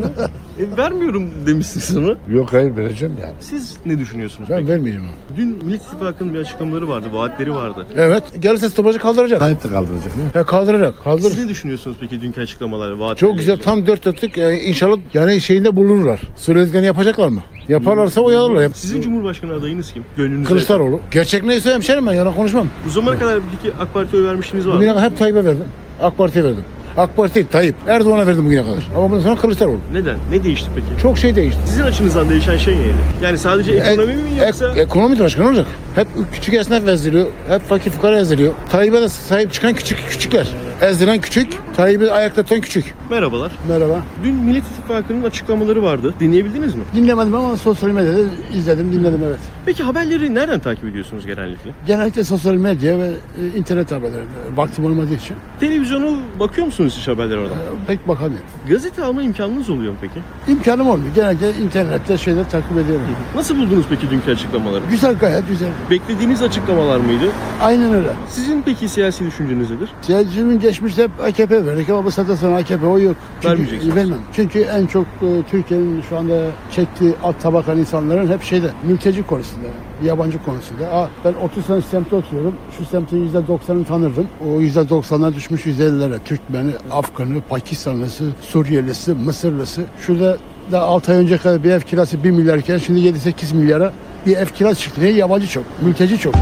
E, 0.60 0.78
vermiyorum 0.78 1.30
demişsiniz 1.48 1.86
sonra. 1.86 2.16
Yok 2.30 2.54
hayır 2.54 2.76
vereceğim 2.78 3.14
yani. 3.22 3.34
Siz 3.40 3.74
ne 3.86 4.00
düşünüyorsunuz 4.00 4.50
Ben 4.50 4.58
peki? 4.58 4.70
vermeyeceğim. 4.70 5.08
Dün 5.38 5.48
Millet 5.66 5.82
İttifakı'nın 5.82 6.34
bir 6.34 6.40
açıklamaları 6.40 6.90
vardı, 6.90 7.08
vaatleri 7.14 7.54
vardı. 7.56 7.88
Evet. 7.96 8.24
Gelirse 8.40 8.70
stopajı 8.70 9.00
kaldıracak. 9.00 9.40
Tayyip 9.40 9.64
de 9.64 9.68
kaldıracak. 9.70 10.12
He, 10.34 10.44
kaldıracak. 10.44 11.04
Kaldır. 11.04 11.22
Siz 11.22 11.44
ne 11.44 11.50
düşünüyorsunuz 11.50 11.98
peki 12.00 12.22
dünkü 12.22 12.42
açıklamalar, 12.42 12.92
vaatleri? 12.92 13.20
Çok 13.20 13.38
güzel 13.38 13.58
tam 13.60 13.88
dört 13.88 14.06
dörtlük 14.06 14.38
yani 14.38 14.60
inşallah 14.60 14.98
yani 15.14 15.42
şeyinde 15.42 15.76
bulunurlar. 15.76 16.22
Söylediklerini 16.36 16.86
yapacaklar 16.88 17.28
mı? 17.30 17.42
Yaparlarsa 17.70 18.22
oy 18.22 18.36
alırlar. 18.38 18.72
Sizin 18.76 19.02
Cumhurbaşkanı 19.02 19.54
adayınız 19.54 19.94
kim? 19.94 20.04
Gönlünüzde. 20.18 20.48
Kılıçdaroğlu. 20.48 21.00
Gerçek 21.12 21.44
neyse 21.44 21.74
hemşerim 21.74 22.08
ben 22.08 22.14
yana 22.14 22.36
konuşmam. 22.36 22.68
Bu 22.86 22.90
zamana 22.90 23.20
kadar 23.20 23.40
peki 23.62 23.76
AK 23.80 23.94
Parti'ye 23.94 24.22
oy 24.24 24.28
vermiştiniz 24.30 24.68
var 24.68 24.76
Bugüne 24.76 24.90
mı? 24.92 24.96
kadar 24.98 25.12
hep 25.12 25.18
Tayyip'e 25.20 25.46
verdim. 25.46 25.64
AK 26.02 26.18
Parti'ye 26.18 26.46
verdim. 26.46 26.64
AK 26.98 27.16
Parti 27.18 27.36
değil 27.36 27.48
Tayyip. 27.52 27.76
Erdoğan'a 27.88 28.28
verdim 28.28 28.46
bugüne 28.46 28.64
kadar. 28.64 28.88
Ama 28.96 29.10
bundan 29.12 29.24
sonra 29.24 29.36
Kılıçdaroğlu. 29.36 29.78
Neden? 29.94 30.18
Ne 30.32 30.44
değişti 30.44 30.70
peki? 30.76 31.02
Çok 31.02 31.18
şey 31.18 31.36
değişti. 31.36 31.60
Sizin 31.66 31.84
açınızdan 31.84 32.30
değişen 32.30 32.58
şey 32.58 32.76
neydi? 32.76 32.94
Yani 33.24 33.38
sadece 33.38 33.72
ekonomi 33.72 34.14
mi 34.14 34.22
yoksa? 34.46 34.74
ekonomi 34.76 35.20
de 35.20 35.24
başka 35.24 35.42
ne 35.42 35.48
olacak? 35.48 35.66
Hep 35.96 36.08
küçük 36.34 36.54
esnaf 36.54 36.88
eziliyor. 36.88 37.26
Hep 37.48 37.62
fakir 37.62 37.92
fukara 37.92 38.20
eziliyor. 38.20 38.54
Tayyip'e 38.70 39.02
de 39.02 39.10
sahip 39.10 39.54
çıkan 39.54 39.74
küçük 39.74 40.10
küçükler. 40.10 40.48
ezdiren 40.82 41.22
küçük, 41.22 41.48
Tayyip'i 41.76 42.12
ayaklatan 42.12 42.62
küçük. 42.62 42.94
Merhabalar. 43.10 43.52
Merhaba. 43.70 44.04
Dün 44.24 44.36
Millet 44.36 44.64
İttifakı'nın 44.64 45.24
açıklamaları 45.24 45.84
vardı. 45.84 46.14
Dinleyebildiniz 46.20 46.76
mi? 46.76 46.82
Dinlemedim 46.96 47.36
ama 47.36 47.58
sosyal 47.58 47.90
medyada 47.90 48.20
izledim, 48.54 48.92
dinledim 48.94 49.20
evet. 49.28 49.40
Peki 49.66 49.84
haberleri 49.84 50.36
nereden 50.36 50.60
takip 50.60 50.86
ediyorsunuz 50.86 51.26
genellikle? 51.26 51.72
Genellikle 51.88 52.24
sosyal 52.24 52.54
medya 52.54 53.00
ve 53.00 53.08
e, 53.08 53.58
internet 53.58 53.92
haberleri. 53.92 54.24
Vaktim 54.56 54.86
olmadığı 54.86 55.14
için 55.14 55.36
Televizyonu 55.60 56.18
bakıyor 56.40 56.68
musunuz 56.68 56.96
hiç 57.00 57.08
haberlere 57.08 57.40
oradan? 57.40 57.58
e, 57.58 57.86
pek 57.88 58.08
bakamıyorum. 58.08 58.46
Gazete 58.70 59.04
alma 59.04 59.22
imkanınız 59.22 59.70
oluyor 59.70 59.92
mu 59.92 59.98
peki? 60.02 60.20
İmkanım 60.48 60.90
olmuyor. 60.90 61.16
Genellikle 61.16 61.54
internette 61.64 62.18
şeyler 62.18 62.50
takip 62.50 62.72
ediyorum. 62.78 63.06
Nasıl 63.36 63.58
buldunuz 63.58 63.86
peki 63.90 64.10
dünkü 64.10 64.32
açıklamaları? 64.32 64.84
Güzel 64.92 65.16
gayet 65.18 65.48
güzel. 65.50 65.70
Beklediğiniz 65.90 66.42
açıklamalar 66.42 66.98
mıydı? 67.00 67.26
Aynen 67.62 67.94
öyle. 67.94 68.08
Sizin 68.30 68.62
peki 68.62 68.90
siyasi 68.90 69.26
düşünceniz 69.26 69.72
nedir? 69.72 69.90
Siyasetçinin 70.02 70.60
geçmişte 70.60 71.04
hep 71.04 71.12
AKP 71.24 71.66
verdik 71.66 71.90
ama 71.90 72.06
bu 72.06 72.12
saatten 72.12 72.36
sonra 72.36 72.56
AKP 72.56 72.86
o 72.88 73.00
yok. 73.00 73.16
Çünkü, 73.42 73.50
Vermeyeceksiniz. 73.50 73.96
Vermem. 73.96 74.18
Çünkü 74.34 74.60
en 74.60 74.86
çok 74.86 75.06
e, 75.06 75.28
Türkiye'nin 75.52 76.02
şu 76.10 76.18
anda 76.18 76.42
çektiği 76.72 77.14
alt 77.24 77.42
tabakan 77.42 77.78
insanların 77.78 78.28
hep 78.28 78.44
şeyde 78.44 78.68
mülteci 78.84 79.24
konusunda, 79.24 79.68
yabancı 80.04 80.44
konusunda. 80.44 80.88
Aa, 80.94 81.10
ben 81.26 81.34
30 81.34 81.66
sene 81.66 81.82
semtte 81.82 82.16
oturuyorum. 82.16 82.56
Şu 82.78 82.86
semtin 82.86 83.32
%90'ını 83.34 83.86
tanırdım. 83.86 84.28
O 84.42 84.62
%90'dan 84.62 85.34
düşmüş 85.34 85.66
%50'lere. 85.66 86.20
Türkmeni, 86.26 86.72
Afganı, 86.92 87.42
Pakistanlısı, 87.50 88.24
Suriyelisi, 88.42 89.14
Mısırlısı. 89.14 89.82
Şurada 90.02 90.38
da 90.72 90.82
6 90.82 91.12
ay 91.12 91.18
önce 91.18 91.38
kadar 91.38 91.64
bir 91.64 91.72
ev 91.72 91.80
kirası 91.82 92.24
1 92.24 92.32
milyarken 92.32 92.78
şimdi 92.78 93.00
7-8 93.00 93.56
milyara 93.56 93.94
bir 94.26 94.38
ev 94.38 94.74
çıktı. 94.74 95.02
Niye? 95.02 95.14
Yabancı 95.14 95.48
çok, 95.48 95.64
mülteci 95.82 96.20
çok. 96.20 96.36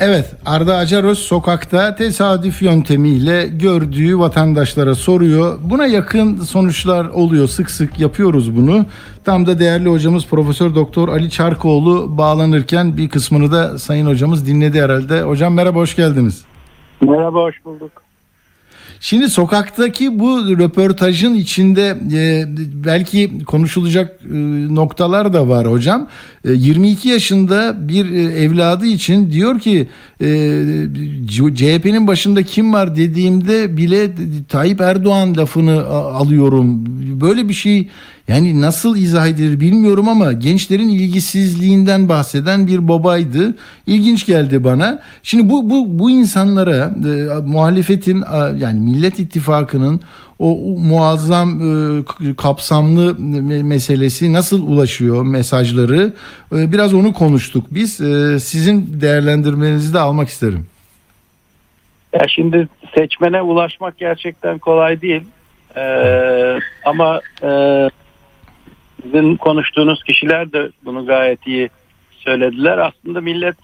Evet 0.00 0.34
Arda 0.46 0.76
Acaröz 0.76 1.18
sokakta 1.18 1.94
tesadüf 1.94 2.62
yöntemiyle 2.62 3.46
gördüğü 3.46 4.18
vatandaşlara 4.18 4.94
soruyor. 4.94 5.58
Buna 5.62 5.86
yakın 5.86 6.40
sonuçlar 6.40 7.04
oluyor. 7.04 7.48
Sık 7.48 7.70
sık 7.70 8.00
yapıyoruz 8.00 8.56
bunu. 8.56 8.86
Tam 9.24 9.46
da 9.46 9.58
değerli 9.58 9.88
hocamız 9.88 10.26
Profesör 10.26 10.74
Doktor 10.74 11.08
Ali 11.08 11.30
Çarkoğlu 11.30 12.18
bağlanırken 12.18 12.96
bir 12.96 13.08
kısmını 13.08 13.52
da 13.52 13.78
sayın 13.78 14.06
hocamız 14.06 14.46
dinledi 14.46 14.82
herhalde. 14.82 15.22
Hocam 15.22 15.54
merhaba 15.54 15.78
hoş 15.78 15.96
geldiniz. 15.96 16.44
Merhaba, 17.00 17.42
hoş 17.42 17.64
bulduk. 17.64 18.01
Şimdi 19.04 19.30
sokaktaki 19.30 20.18
bu 20.18 20.58
röportajın 20.58 21.34
içinde 21.34 21.96
e, 22.12 22.44
belki 22.84 23.44
konuşulacak 23.46 24.20
e, 24.24 24.34
noktalar 24.74 25.32
da 25.32 25.48
var 25.48 25.70
hocam. 25.70 26.08
E, 26.44 26.52
22 26.52 27.08
yaşında 27.08 27.88
bir 27.88 28.12
e, 28.12 28.22
evladı 28.22 28.86
için 28.86 29.30
diyor 29.30 29.58
ki 29.60 29.88
e, 30.20 30.26
CHP'nin 31.54 32.06
başında 32.06 32.42
kim 32.42 32.72
var 32.72 32.96
dediğimde 32.96 33.76
bile 33.76 34.10
Tayyip 34.48 34.80
Erdoğan 34.80 35.36
lafını 35.36 35.78
a- 35.80 36.12
alıyorum. 36.12 36.84
Böyle 37.20 37.48
bir 37.48 37.54
şey 37.54 37.88
yani 38.32 38.60
nasıl 38.60 38.96
izah 38.96 39.26
edilir 39.26 39.60
bilmiyorum 39.60 40.08
ama 40.08 40.32
gençlerin 40.32 40.88
ilgisizliğinden 40.88 42.08
bahseden 42.08 42.66
bir 42.66 42.88
babaydı. 42.88 43.54
İlginç 43.86 44.26
geldi 44.26 44.64
bana. 44.64 45.02
Şimdi 45.22 45.50
bu 45.50 45.70
bu 45.70 45.98
bu 45.98 46.10
insanlara 46.10 46.94
e, 47.04 47.40
muhalefetin 47.46 48.22
a, 48.22 48.48
yani 48.48 48.80
Millet 48.80 49.18
İttifakı'nın 49.18 50.00
o 50.38 50.56
muazzam 50.78 51.48
e, 51.50 52.34
kapsamlı 52.34 53.10
me- 53.10 53.62
meselesi 53.62 54.32
nasıl 54.32 54.68
ulaşıyor 54.68 55.22
mesajları? 55.22 56.12
E, 56.56 56.72
biraz 56.72 56.94
onu 56.94 57.12
konuştuk 57.12 57.66
biz. 57.70 58.00
E, 58.00 58.40
sizin 58.40 59.00
değerlendirmenizi 59.00 59.94
de 59.94 59.98
almak 59.98 60.28
isterim. 60.28 60.66
Ya 62.12 62.28
şimdi 62.28 62.68
seçmene 62.94 63.42
ulaşmak 63.42 63.98
gerçekten 63.98 64.58
kolay 64.58 65.02
değil. 65.02 65.22
Ee, 65.76 66.58
ama 66.84 67.20
e, 67.42 67.48
sizin 69.02 69.36
konuştuğunuz 69.36 70.04
kişiler 70.04 70.52
de 70.52 70.70
bunu 70.84 71.06
gayet 71.06 71.46
iyi 71.46 71.70
söylediler. 72.18 72.78
Aslında 72.78 73.20
millet 73.20 73.56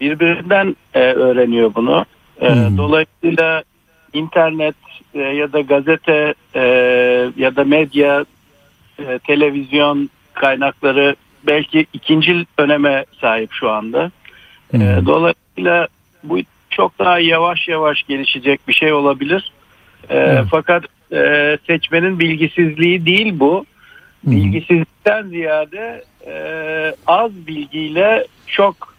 birbirinden 0.00 0.76
e, 0.94 1.00
öğreniyor 1.00 1.74
bunu. 1.74 2.06
E, 2.40 2.48
Hmm. 2.54 2.78
Dolayısıyla 2.78 3.62
internet 4.12 4.74
e, 5.14 5.18
ya 5.20 5.52
da 5.52 5.60
gazete 5.60 6.34
e, 6.54 6.60
ya 7.36 7.56
da 7.56 7.64
medya, 7.64 8.24
e, 8.98 9.18
televizyon 9.18 10.10
kaynakları 10.32 11.16
belki 11.46 11.86
ikinci 11.92 12.46
öneme 12.58 13.04
sahip 13.20 13.52
şu 13.52 13.70
anda. 13.70 14.10
E, 14.74 14.78
Dolayısıyla 15.06 15.88
bu 16.24 16.38
çok 16.70 16.98
daha 16.98 17.18
yavaş 17.18 17.68
yavaş 17.68 18.02
gelişecek 18.02 18.60
bir 18.68 18.72
şey 18.72 18.92
olabilir. 18.92 19.52
E, 20.08 20.16
Evet. 20.16 20.44
Fakat 20.50 20.84
e, 21.12 21.58
seçmenin 21.66 22.18
bilgisizliği 22.18 23.06
değil 23.06 23.32
bu. 23.40 23.64
Bilgisizlikten 24.26 25.22
ziyade 25.22 26.04
e, 26.26 26.34
az 27.06 27.46
bilgiyle 27.46 28.26
çok 28.46 28.94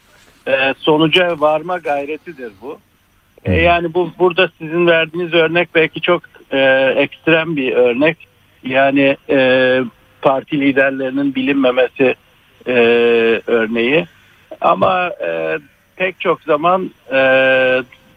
e, 0.47 0.73
sonuca 0.77 1.39
varma 1.39 1.77
gayretidir 1.77 2.51
bu. 2.61 2.79
E, 3.45 3.53
yani 3.53 3.93
bu 3.93 4.11
burada 4.19 4.49
sizin 4.57 4.87
verdiğiniz 4.87 5.33
örnek 5.33 5.69
belki 5.75 6.01
çok 6.01 6.21
e, 6.51 6.59
ekstrem 6.97 7.55
bir 7.55 7.73
örnek. 7.73 8.27
Yani 8.63 9.17
e, 9.29 9.79
parti 10.21 10.59
liderlerinin 10.59 11.35
bilinmemesi 11.35 12.15
e, 12.67 12.73
örneği. 13.47 14.05
Ama 14.61 15.09
e, 15.09 15.59
pek 15.95 16.19
çok 16.19 16.41
zaman 16.41 16.91
e, 17.11 17.17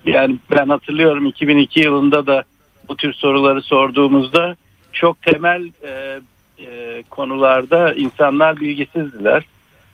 yani 0.04 0.36
ben 0.50 0.68
hatırlıyorum 0.68 1.26
2002 1.26 1.80
yılında 1.80 2.26
da 2.26 2.44
bu 2.88 2.96
tür 2.96 3.12
soruları 3.12 3.62
sorduğumuzda 3.62 4.56
çok 4.92 5.22
temel 5.22 5.70
e, 5.86 6.20
e, 6.60 7.02
konularda 7.10 7.94
insanlar 7.94 8.60
bilgisizdiler. 8.60 9.44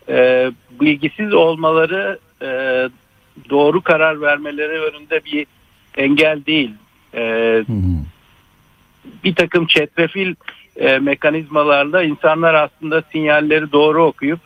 E, 0.08 0.50
bilgisiz 0.80 1.34
olmaları 1.34 2.18
e, 2.42 2.48
doğru 3.50 3.80
karar 3.80 4.20
vermeleri 4.20 4.80
önünde 4.80 5.24
bir 5.24 5.46
engel 5.96 6.44
değil. 6.46 6.70
E, 7.14 7.62
bir 9.24 9.34
takım 9.34 9.66
çetrefil 9.66 10.34
e, 10.76 10.98
mekanizmalarla 10.98 12.02
insanlar 12.02 12.54
aslında 12.54 13.02
sinyalleri 13.12 13.72
doğru 13.72 14.04
okuyup 14.04 14.40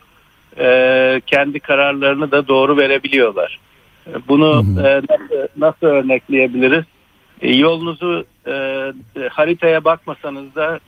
e, 0.59 1.21
kendi 1.25 1.59
kararlarını 1.59 2.31
da 2.31 2.47
doğru 2.47 2.77
verebiliyorlar. 2.77 3.59
E, 4.07 4.11
Bunu 4.27 4.81
e, 4.81 5.01
nasıl, 5.09 5.47
nasıl 5.57 5.87
örnekleyebiliriz? 5.87 6.85
E, 7.41 7.55
yolunuzu 7.55 8.25
e, 8.47 8.53
haritaya 9.29 9.83
bakmasanız 9.83 10.55
da 10.55 10.79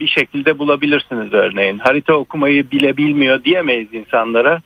bir 0.00 0.08
şekilde 0.08 0.58
bulabilirsiniz 0.58 1.32
örneğin. 1.32 1.78
Harita 1.78 2.14
okumayı 2.14 2.70
bile 2.70 2.96
bilmiyor 2.96 3.44
diyemeyiz 3.44 3.94
insanlara. 3.94 4.60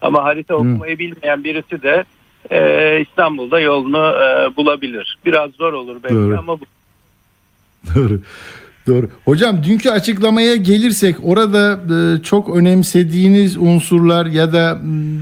Ama 0.00 0.24
harita 0.24 0.54
okumayı 0.54 0.98
bilmeyen 0.98 1.44
birisi 1.44 1.82
de 1.82 2.04
e, 2.50 3.00
İstanbul'da 3.00 3.60
yolunu 3.60 4.14
e, 4.16 4.56
bulabilir. 4.56 5.18
Biraz 5.26 5.50
zor 5.50 5.72
olur 5.72 5.96
belki 6.02 6.14
Doğru. 6.14 6.38
ama 6.38 6.60
bu 6.60 6.64
Doğru. 7.94 8.20
Doğru. 8.86 9.08
Hocam 9.24 9.64
dünkü 9.64 9.90
açıklamaya 9.90 10.56
gelirsek 10.56 11.16
orada 11.22 11.80
e, 11.94 12.22
çok 12.22 12.56
önemsediğiniz 12.56 13.56
unsurlar 13.56 14.26
ya 14.26 14.52
da 14.52 14.78
m, 14.84 15.20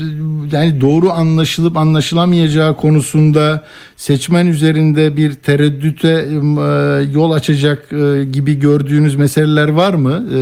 yani 0.53 0.81
doğru 0.81 1.11
anlaşılıp 1.11 1.77
anlaşılamayacağı 1.77 2.77
konusunda 2.77 3.65
seçmen 3.97 4.47
üzerinde 4.47 5.17
bir 5.17 5.33
tereddüte 5.33 6.27
m, 6.43 6.61
e, 6.61 7.03
yol 7.13 7.31
açacak 7.33 7.93
e, 7.93 8.25
gibi 8.25 8.59
gördüğünüz 8.59 9.17
meseleler 9.17 9.69
var 9.69 9.95
mı? 9.95 10.27
E, 10.35 10.39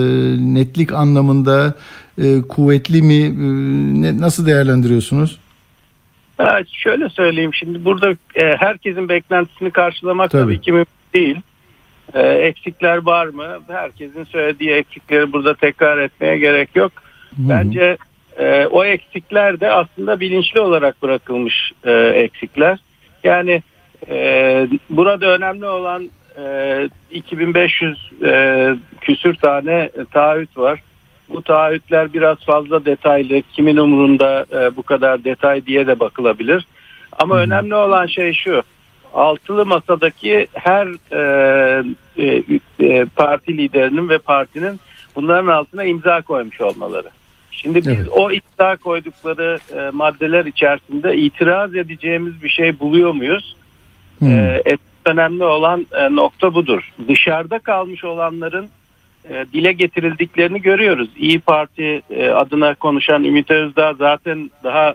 netlik 0.55 0.93
anlamında 0.93 1.75
e, 2.19 2.43
kuvvetli 2.43 3.03
mi? 3.03 3.15
E, 3.15 3.31
ne, 4.03 4.21
nasıl 4.21 4.47
değerlendiriyorsunuz? 4.47 5.39
Ha, 6.39 6.59
şöyle 6.73 7.09
söyleyeyim 7.09 7.55
şimdi 7.55 7.85
burada 7.85 8.11
e, 8.11 8.57
herkesin 8.59 9.09
beklentisini 9.09 9.71
karşılamak 9.71 10.31
Tabii. 10.31 10.43
tabii, 10.43 10.61
ki 10.61 10.73
mümkün 10.73 10.93
değil. 11.15 11.37
E, 12.15 12.23
eksikler 12.23 12.97
var 12.97 13.27
mı? 13.27 13.59
Herkesin 13.69 14.25
söylediği 14.25 14.71
eksikleri 14.71 15.33
burada 15.33 15.55
tekrar 15.55 15.99
etmeye 15.99 16.39
gerek 16.39 16.77
yok. 16.77 16.93
Bence 17.39 17.97
e, 18.39 18.67
o 18.67 18.85
eksikler 18.85 19.61
de 19.61 19.71
aslında 19.71 20.21
bilinçli 20.21 20.61
olarak 20.61 21.03
bırakılmış 21.03 21.73
e, 21.85 21.93
eksikler. 21.93 22.79
Yani 23.25 23.63
e, 24.09 24.69
burada 24.91 25.27
önemli 25.27 25.67
olan 25.67 26.11
e, 26.39 26.89
2500 27.11 28.11
e, 28.25 28.75
küsür 29.01 29.35
tane 29.35 29.91
taahhüt 30.13 30.59
var. 30.59 30.83
Bu 31.29 31.43
taahhütler 31.43 32.13
biraz 32.13 32.39
fazla 32.39 32.85
detaylı. 32.85 33.43
Kimin 33.53 33.77
umurunda 33.77 34.47
e, 34.53 34.77
bu 34.77 34.83
kadar 34.83 35.25
detay 35.25 35.67
diye 35.67 35.87
de 35.87 36.01
bakılabilir. 36.01 36.67
Ama 37.13 37.37
önemli 37.37 37.75
olan 37.75 38.07
şey 38.07 38.33
şu. 38.33 38.63
Altılı 39.15 39.67
masadaki 39.67 40.47
her 40.55 40.89
e, 41.13 41.85
e, 42.19 42.43
e, 42.81 43.05
parti 43.05 43.59
liderinin 43.59 44.09
ve 44.09 44.19
partinin 44.19 44.81
bunların 45.17 45.47
altına 45.47 45.85
imza 45.85 46.23
koymuş 46.23 46.61
olmaları. 46.61 47.09
Şimdi 47.51 47.79
biz 47.79 47.89
Evet. 47.89 48.09
o 48.11 48.33
iddia 48.33 48.77
koydukları 48.77 49.59
e, 49.77 49.91
maddeler 49.93 50.45
içerisinde 50.45 51.17
itiraz 51.17 51.75
edeceğimiz 51.75 52.43
bir 52.43 52.49
şey 52.49 52.81
buluyor 52.81 53.13
muyuz? 53.13 53.57
Hmm. 54.19 54.39
E, 54.39 54.63
önemli 55.05 55.45
olan 55.45 55.87
e, 55.93 56.15
nokta 56.15 56.55
budur. 56.55 56.93
Dışarıda 57.09 57.59
kalmış 57.59 58.05
olanların 58.05 58.69
e, 59.29 59.47
dile 59.53 59.73
getirildiklerini 59.73 60.63
görüyoruz. 60.63 61.09
İyi 61.17 61.41
Parti 61.41 62.03
e, 62.11 62.29
adına 62.29 62.75
konuşan 62.75 63.25
Ümit 63.25 63.51
Özdağ 63.51 63.95
zaten 63.95 64.51
daha 64.65 64.95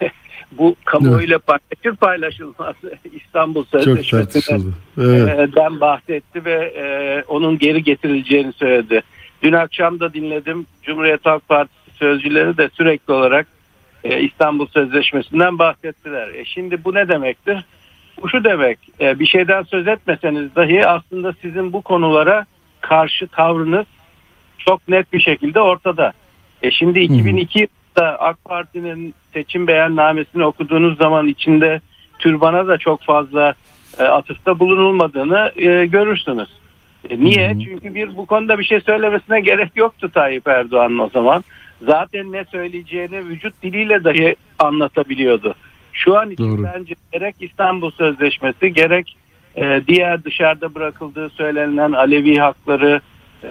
bu 0.58 0.76
kamuoyuyla 0.84 1.38
paylaşır 1.38 1.96
paylaşılmaz 1.96 2.74
İstanbul 3.12 3.64
tartışıldı. 3.64 4.72
Evet. 4.98 5.56
e, 5.56 5.80
bahsetti 5.80 6.44
ve 6.44 6.72
e, 6.76 6.84
onun 7.28 7.58
geri 7.58 7.82
getirileceğini 7.82 8.52
söyledi. 8.52 9.02
Dün 9.42 9.52
akşam 9.52 10.00
da 10.00 10.14
dinledim. 10.14 10.66
Cumhuriyet 10.82 11.26
Halk 11.26 11.48
Partisi 11.48 11.90
sözcüleri 11.98 12.56
de 12.56 12.70
sürekli 12.74 13.12
olarak 13.12 13.46
e, 14.04 14.20
İstanbul 14.20 14.66
Sözleşmesi'nden 14.66 15.58
bahsettiler. 15.58 16.28
E, 16.28 16.44
şimdi 16.44 16.84
bu 16.84 16.94
ne 16.94 17.08
demektir? 17.08 17.64
Bu 18.22 18.28
şu 18.28 18.44
demek. 18.44 18.78
e, 19.00 19.18
bir 19.18 19.26
şeyden 19.26 19.62
söz 19.62 19.88
etmeseniz 19.88 20.54
dahi 20.56 20.86
aslında 20.86 21.34
sizin 21.42 21.72
bu 21.72 21.82
konulara 21.82 22.46
karşı 22.80 23.26
tavrınız 23.26 23.86
çok 24.58 24.88
net 24.88 25.12
bir 25.12 25.20
şekilde 25.20 25.60
ortada. 25.60 26.12
E, 26.62 26.70
şimdi 26.70 27.00
2002 27.00 27.68
yılında 27.96 28.20
AK 28.20 28.44
Parti'nin 28.44 29.14
seçim 29.32 29.66
beyannamesini 29.66 30.44
okuduğunuz 30.44 30.98
zaman 30.98 31.28
içinde 31.28 31.80
türbana 32.18 32.66
da 32.66 32.78
çok 32.78 33.02
fazla 33.02 33.54
e, 33.98 34.02
atıfta 34.02 34.58
bulunulmadığını 34.58 35.52
e, 35.56 35.86
görürsünüz. 35.86 36.48
E, 37.10 37.20
niye? 37.20 37.56
Çünkü 37.64 37.94
bir 37.94 38.16
bu 38.16 38.26
konuda 38.26 38.58
bir 38.58 38.64
şey 38.64 38.80
söylemesine 38.80 39.40
gerek 39.40 39.72
yoktu 39.76 40.10
Tayyip 40.14 40.48
Erdoğan'ın 40.48 40.98
o 40.98 41.08
zaman. 41.08 41.44
Zaten 41.82 42.32
ne 42.32 42.44
söyleyeceğini 42.44 43.28
vücut 43.28 43.62
diliyle 43.62 44.04
dahi 44.04 44.36
anlatabiliyordu. 44.58 45.54
Şu 45.92 46.18
an 46.18 46.30
için 46.30 46.44
Doğru. 46.44 46.62
bence 46.62 46.94
gerek 47.12 47.34
İstanbul 47.40 47.90
Sözleşmesi 47.90 48.72
gerek 48.72 49.16
e, 49.56 49.80
diğer 49.88 50.24
dışarıda 50.24 50.74
bırakıldığı 50.74 51.30
söylenen 51.30 51.92
Alevi 51.92 52.36
hakları 52.36 53.00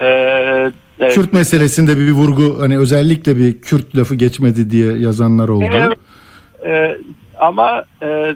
e, 0.01 0.71
e, 0.99 1.09
Kürt 1.09 1.33
meselesinde 1.33 1.97
bir 1.97 2.11
vurgu 2.11 2.61
hani 2.61 2.77
özellikle 2.77 3.37
bir 3.37 3.61
Kürt 3.61 3.95
lafı 3.95 4.15
geçmedi 4.15 4.69
diye 4.69 4.97
yazanlar 4.97 5.49
oldu. 5.49 5.65
Evet. 5.73 5.97
Ee, 6.65 6.97
ama 7.39 7.83
e, 8.03 8.35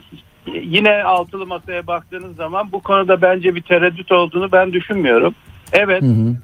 yine 0.54 1.04
altılı 1.04 1.46
masaya 1.46 1.88
baktığınız 1.88 2.36
zaman 2.36 2.72
bu 2.72 2.80
konuda 2.80 3.22
bence 3.22 3.56
bir 3.56 3.62
tereddüt 3.62 4.12
olduğunu 4.12 4.52
ben 4.52 4.74
düşünmüyorum. 4.74 5.36
Evet, 5.74 6.02
Hı 6.02 6.06
hı. 6.06 6.36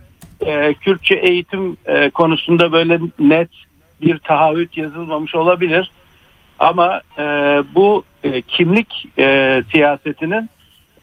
e, 0.46 0.74
Kürtçe 0.74 1.16
eğitim 1.16 1.78
e, 1.86 2.10
konusunda 2.10 2.72
böyle 2.72 3.00
net 3.20 3.50
bir 4.02 4.18
taahhüt 4.20 4.78
yazılmamış 4.78 5.36
olabilir. 5.36 5.92
Ama 6.60 7.02
e, 7.18 7.24
bu 7.76 8.04
e, 8.24 8.42
kimlik 8.42 9.08
e, 9.20 9.64
siyasetinin 9.72 10.50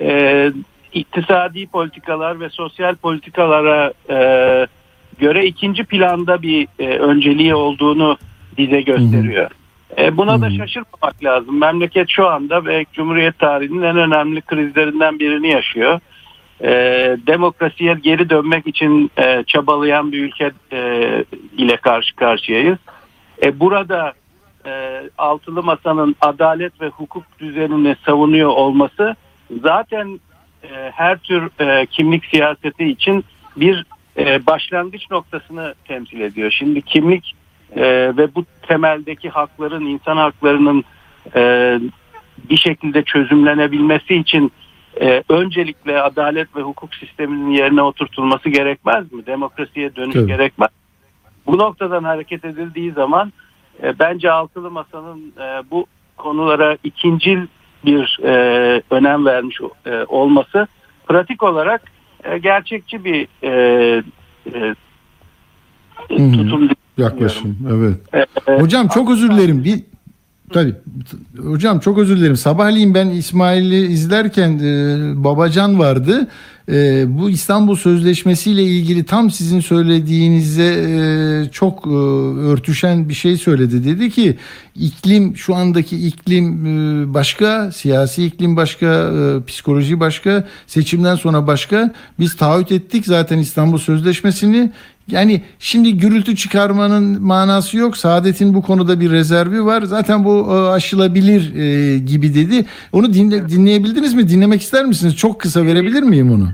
e, 0.01 0.53
iktisadi 0.93 1.67
politikalar 1.67 2.41
ve 2.41 2.51
sosyal 2.51 2.95
politikalara 2.95 3.93
e, 4.11 4.67
göre 5.21 5.47
ikinci 5.47 5.85
planda 5.85 6.43
bir 6.43 6.69
e, 6.79 6.89
önceliği 6.89 7.55
olduğunu 7.55 8.19
bize 8.59 8.81
gösteriyor. 8.81 9.51
E, 9.99 10.17
buna 10.17 10.41
da 10.41 10.47
Hı 10.47 10.51
hı. 10.51 10.55
şaşırmamak 10.55 11.25
lazım. 11.25 11.61
Memleket 11.61 12.09
şu 12.09 12.29
anda 12.29 12.65
ve 12.65 12.85
Cumhuriyet 12.93 13.39
tarihinin 13.39 13.83
en 13.83 13.97
önemli 13.97 14.41
krizlerinden 14.41 15.19
birini 15.19 15.49
yaşıyor. 15.49 16.01
E, 16.61 16.71
demokrasiye 17.27 17.95
geri 17.95 18.31
dönmek 18.31 18.67
için 18.67 19.11
e, 19.19 19.45
çabalayan 19.47 20.13
bir 20.13 20.25
ülke 20.25 20.51
e, 20.73 21.25
ile 21.57 21.77
karşı 21.77 22.17
karşıyayız. 22.17 22.79
E, 23.43 23.61
burada 23.61 24.13
e, 24.67 25.03
altılı 25.19 25.63
masanın 25.63 26.17
adalet 26.21 26.81
ve 26.81 26.89
hukuk 26.89 27.39
düzenini 27.39 27.97
savunuyor 28.07 28.49
olması 28.49 29.17
zaten 29.63 30.21
e, 30.65 30.91
her 30.95 31.19
tür 31.19 31.51
e, 31.61 31.87
kimlik 31.87 32.27
siyaseti 32.27 32.85
için 32.85 33.25
bir 33.57 33.85
e, 34.19 34.47
başlangıç 34.47 35.11
noktasını 35.11 35.75
temsil 35.85 36.21
ediyor. 36.21 36.51
Şimdi 36.51 36.83
kimlik 36.83 37.35
e, 37.77 37.83
ve 38.17 38.35
bu 38.35 38.45
temeldeki 38.63 39.31
hakların, 39.31 39.87
insan 39.87 40.17
haklarının 40.17 40.85
e, 41.35 41.81
bir 42.51 42.57
şekilde 42.57 43.03
çözümlenebilmesi 43.03 44.17
için 44.17 44.53
e, 45.01 45.23
öncelikle 45.29 46.03
adalet 46.03 46.57
ve 46.57 46.61
hukuk 46.61 46.95
sisteminin 46.95 47.51
yerine 47.51 47.83
oturtulması 47.83 48.49
gerekmez 48.49 49.13
mi? 49.13 49.27
Demokrasiye 49.27 49.97
dönüş 49.97 50.15
Tabii. 50.15 50.27
gerekmez. 50.27 50.71
Bu 51.47 51.59
noktadan 51.59 52.05
hareket 52.05 52.45
edildiği 52.45 52.93
zaman 52.93 53.33
e, 53.83 53.99
bence 53.99 54.31
altılı 54.31 54.71
masanın 54.71 55.33
e, 55.41 55.71
bu 55.71 55.87
konulara 56.17 56.77
ikincil 56.85 57.47
bir 57.85 58.19
e, 58.25 58.33
önem 58.91 59.27
vermiş 59.27 59.61
e, 59.87 60.05
olması 60.09 60.67
pratik 61.07 61.43
olarak 61.43 61.83
e, 62.25 62.39
gerçekçi 62.39 63.05
bir 63.05 63.29
e, 63.43 64.03
e, 64.55 64.75
hı. 66.11 66.33
tutum 66.33 66.69
Yaklaşım. 67.01 67.59
Evet. 67.71 67.97
E, 68.13 68.53
e, 68.53 68.61
Hocam 68.61 68.89
çok 68.89 69.11
özür 69.11 69.31
dilerim. 69.31 69.65
Bir 69.65 69.81
Tabii. 70.53 70.75
Hocam 71.39 71.81
çok 71.81 71.99
özür 71.99 72.17
dilerim. 72.17 72.37
Sabahleyin 72.37 72.95
ben 72.95 73.09
İsmail'i 73.09 73.87
izlerken 73.87 74.59
e, 74.59 75.25
Babacan 75.25 75.79
vardı. 75.79 76.29
E, 76.69 77.05
bu 77.19 77.31
İstanbul 77.31 77.77
Sözleşmesi 77.77 78.51
ile 78.51 78.63
ilgili 78.63 79.05
tam 79.05 79.31
sizin 79.31 79.61
söylediğinize 79.61 80.75
e, 80.89 81.51
çok 81.53 81.87
e, 81.87 81.91
örtüşen 82.51 83.09
bir 83.09 83.15
şey 83.15 83.37
söyledi. 83.37 83.85
Dedi 83.85 84.11
ki 84.11 84.37
iklim 84.77 85.37
şu 85.37 85.55
andaki 85.55 86.07
iklim 86.07 86.67
e, 86.67 87.15
başka, 87.15 87.73
siyasi 87.73 88.25
iklim 88.25 88.57
başka, 88.57 88.87
e, 88.87 89.45
psikoloji 89.47 90.01
başka, 90.01 90.49
seçimden 90.67 91.17
sonra 91.17 91.47
başka. 91.47 91.93
Biz 92.19 92.37
taahhüt 92.37 92.73
ettik 92.73 93.07
zaten 93.07 93.39
İstanbul 93.39 93.79
Sözleşmesi'ni. 93.79 94.73
Yani 95.13 95.43
şimdi 95.59 95.99
gürültü 95.99 96.37
çıkarmanın 96.37 97.23
manası 97.23 97.77
yok. 97.77 97.97
Saadet'in 97.97 98.55
bu 98.55 98.63
konuda 98.63 99.01
bir 99.01 99.11
rezervi 99.11 99.65
var. 99.65 99.83
Zaten 99.83 100.25
bu 100.25 100.47
e, 100.51 100.71
aşılabilir 100.71 101.55
e, 101.55 101.99
gibi 101.99 102.35
dedi. 102.35 102.67
Onu 102.93 103.15
dinle, 103.15 103.49
dinleyebildiniz 103.49 104.15
mi? 104.15 104.29
Dinlemek 104.29 104.63
ister 104.63 104.85
misiniz? 104.85 105.17
Çok 105.17 105.41
kısa 105.41 105.65
verebilir 105.67 106.03
miyim 106.03 106.33
onu? 106.33 106.49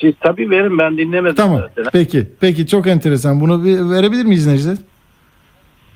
Siz 0.00 0.14
tabii 0.20 0.50
verin 0.50 0.78
ben 0.78 0.98
dinlemedim 0.98 1.36
Tamam. 1.36 1.60
zaten. 1.76 1.90
Peki. 1.92 2.26
Peki 2.40 2.66
çok 2.66 2.86
enteresan. 2.86 3.40
Bunu 3.40 3.64
bir 3.64 3.90
verebilir 3.90 4.24
miyiz 4.24 4.46
Necdet? 4.46 4.78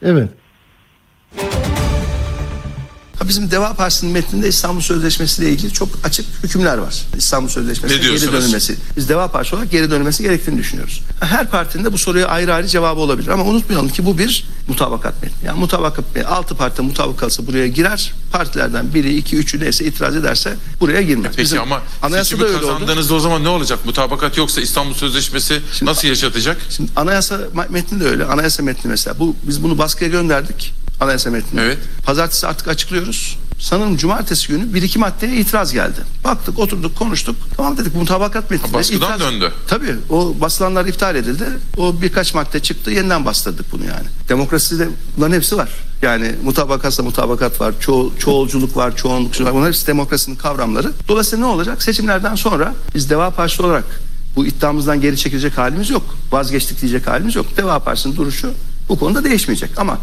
Evet. 0.03 0.29
Bizim 3.29 3.51
Deva 3.51 3.75
Partisi'nin 3.75 4.13
metninde 4.13 4.49
İstanbul 4.49 4.81
Sözleşmesi 4.81 5.43
ile 5.43 5.51
ilgili 5.51 5.73
çok 5.73 5.89
açık 6.05 6.27
hükümler 6.43 6.79
var. 6.79 7.03
İstanbul 7.17 7.49
Sözleşmesi 7.49 7.95
Ne 7.95 7.99
geri 7.99 8.33
dönülmesi. 8.33 8.77
Biz 8.97 9.09
Deva 9.09 9.29
Partisi 9.29 9.55
olarak 9.55 9.71
geri 9.71 9.91
dönülmesi 9.91 10.23
gerektiğini 10.23 10.59
düşünüyoruz. 10.59 11.03
Her 11.21 11.51
partinin 11.51 11.85
de 11.85 11.93
bu 11.93 11.99
soruya 11.99 12.27
ayrı 12.29 12.55
ayrı 12.55 12.67
cevabı 12.69 13.01
olabilir. 13.01 13.29
Ama 13.29 13.45
unutmayalım 13.45 13.89
ki 13.89 14.07
bu 14.07 14.19
bir 14.19 14.45
mutabakat 14.69 15.23
metni. 15.23 15.47
Yani 15.47 15.61
mutabakat 15.61 16.15
metni. 16.15 16.29
Altı 16.29 16.55
parti 16.55 16.83
mutabık 16.83 17.19
kalsa 17.19 17.47
buraya 17.47 17.69
girer. 17.69 18.13
Partilerden 18.33 18.95
biri, 18.95 19.17
iki, 19.17 19.37
üçü 19.37 19.61
neyse 19.61 19.85
itiraz 19.85 20.17
ederse 20.17 20.57
buraya 20.81 21.03
girmez. 21.03 21.31
Peki 21.31 21.43
Bizim 21.43 21.61
ama 21.61 21.83
anayasada 22.03 22.45
öyle 22.45 22.57
oldu. 22.57 22.67
kazandığınızda 22.67 23.15
o 23.15 23.21
zaman 23.21 23.45
ne 23.45 23.49
olacak? 23.49 23.79
Mutabakat 23.85 24.37
yoksa 24.37 24.61
İstanbul 24.61 24.95
Sözleşmesi 24.95 25.61
nasıl 25.83 26.09
yaşatacak? 26.09 26.59
Şimdi 26.71 26.91
anayasa 26.97 27.39
metni 27.69 28.01
de 28.01 28.05
öyle. 28.05 28.25
Anayasa 28.25 28.63
metni 28.63 28.91
mesela. 28.91 29.19
Bu 29.19 29.37
biz 29.43 29.63
bunu 29.63 29.79
baskıya 29.79 30.11
gönderdik. 30.11 30.75
Anayasa 31.01 31.31
metni. 31.31 31.61
Evet. 31.61 31.79
Pazartesi 32.05 32.47
artık 32.47 32.69
açıklıyoruz. 32.69 33.39
Sanırım 33.59 33.97
cumartesi 33.97 34.49
günü 34.49 34.75
bir 34.75 34.83
iki 34.83 34.99
maddeye 34.99 35.37
itiraz 35.37 35.73
geldi. 35.73 36.01
Baktık, 36.25 36.59
oturduk, 36.59 36.97
konuştuk. 36.97 37.37
Tamam 37.57 37.77
dedik 37.79 37.95
mutabakat 37.95 38.51
metni. 38.51 38.69
Ha, 38.71 38.75
baskıdan 38.75 39.21
döndü. 39.21 39.53
Tabii. 39.69 39.97
O 40.11 40.35
basılanlar 40.41 40.87
iptal 40.87 41.17
edildi. 41.17 41.45
O 41.77 42.03
birkaç 42.03 42.35
madde 42.35 42.61
çıktı. 42.61 42.91
Yeniden 42.91 43.25
bastırdık 43.25 43.73
bunu 43.73 43.85
yani. 43.85 44.07
Demokraside 44.29 44.89
bunların 45.17 45.37
hepsi 45.37 45.57
var. 45.57 45.71
Yani 46.03 46.35
mutabakatsa 46.45 47.03
mutabakat 47.03 47.61
var. 47.61 47.75
Ço 47.81 48.11
çoğulculuk 48.19 48.77
var, 48.77 48.97
çoğunlukçu 48.97 49.45
var. 49.45 49.55
Bunlar 49.55 49.69
hepsi 49.69 49.87
demokrasinin 49.87 50.37
kavramları. 50.37 50.93
Dolayısıyla 51.09 51.47
ne 51.47 51.53
olacak? 51.53 51.83
Seçimlerden 51.83 52.35
sonra 52.35 52.75
biz 52.95 53.11
Deva 53.11 53.31
Partisi 53.31 53.63
olarak 53.63 53.85
bu 54.37 54.47
iddiamızdan 54.47 55.01
geri 55.01 55.17
çekilecek 55.17 55.59
halimiz 55.59 55.91
yok. 55.91 56.17
Vazgeçtik 56.33 56.81
diyecek 56.81 57.07
halimiz 57.07 57.37
yok. 57.37 57.47
Deva 57.57 57.79
Partisi'nin 57.79 58.17
duruşu 58.17 58.51
bu 58.89 58.99
konuda 58.99 59.25
değişmeyecek. 59.25 59.71
Ama 59.77 59.99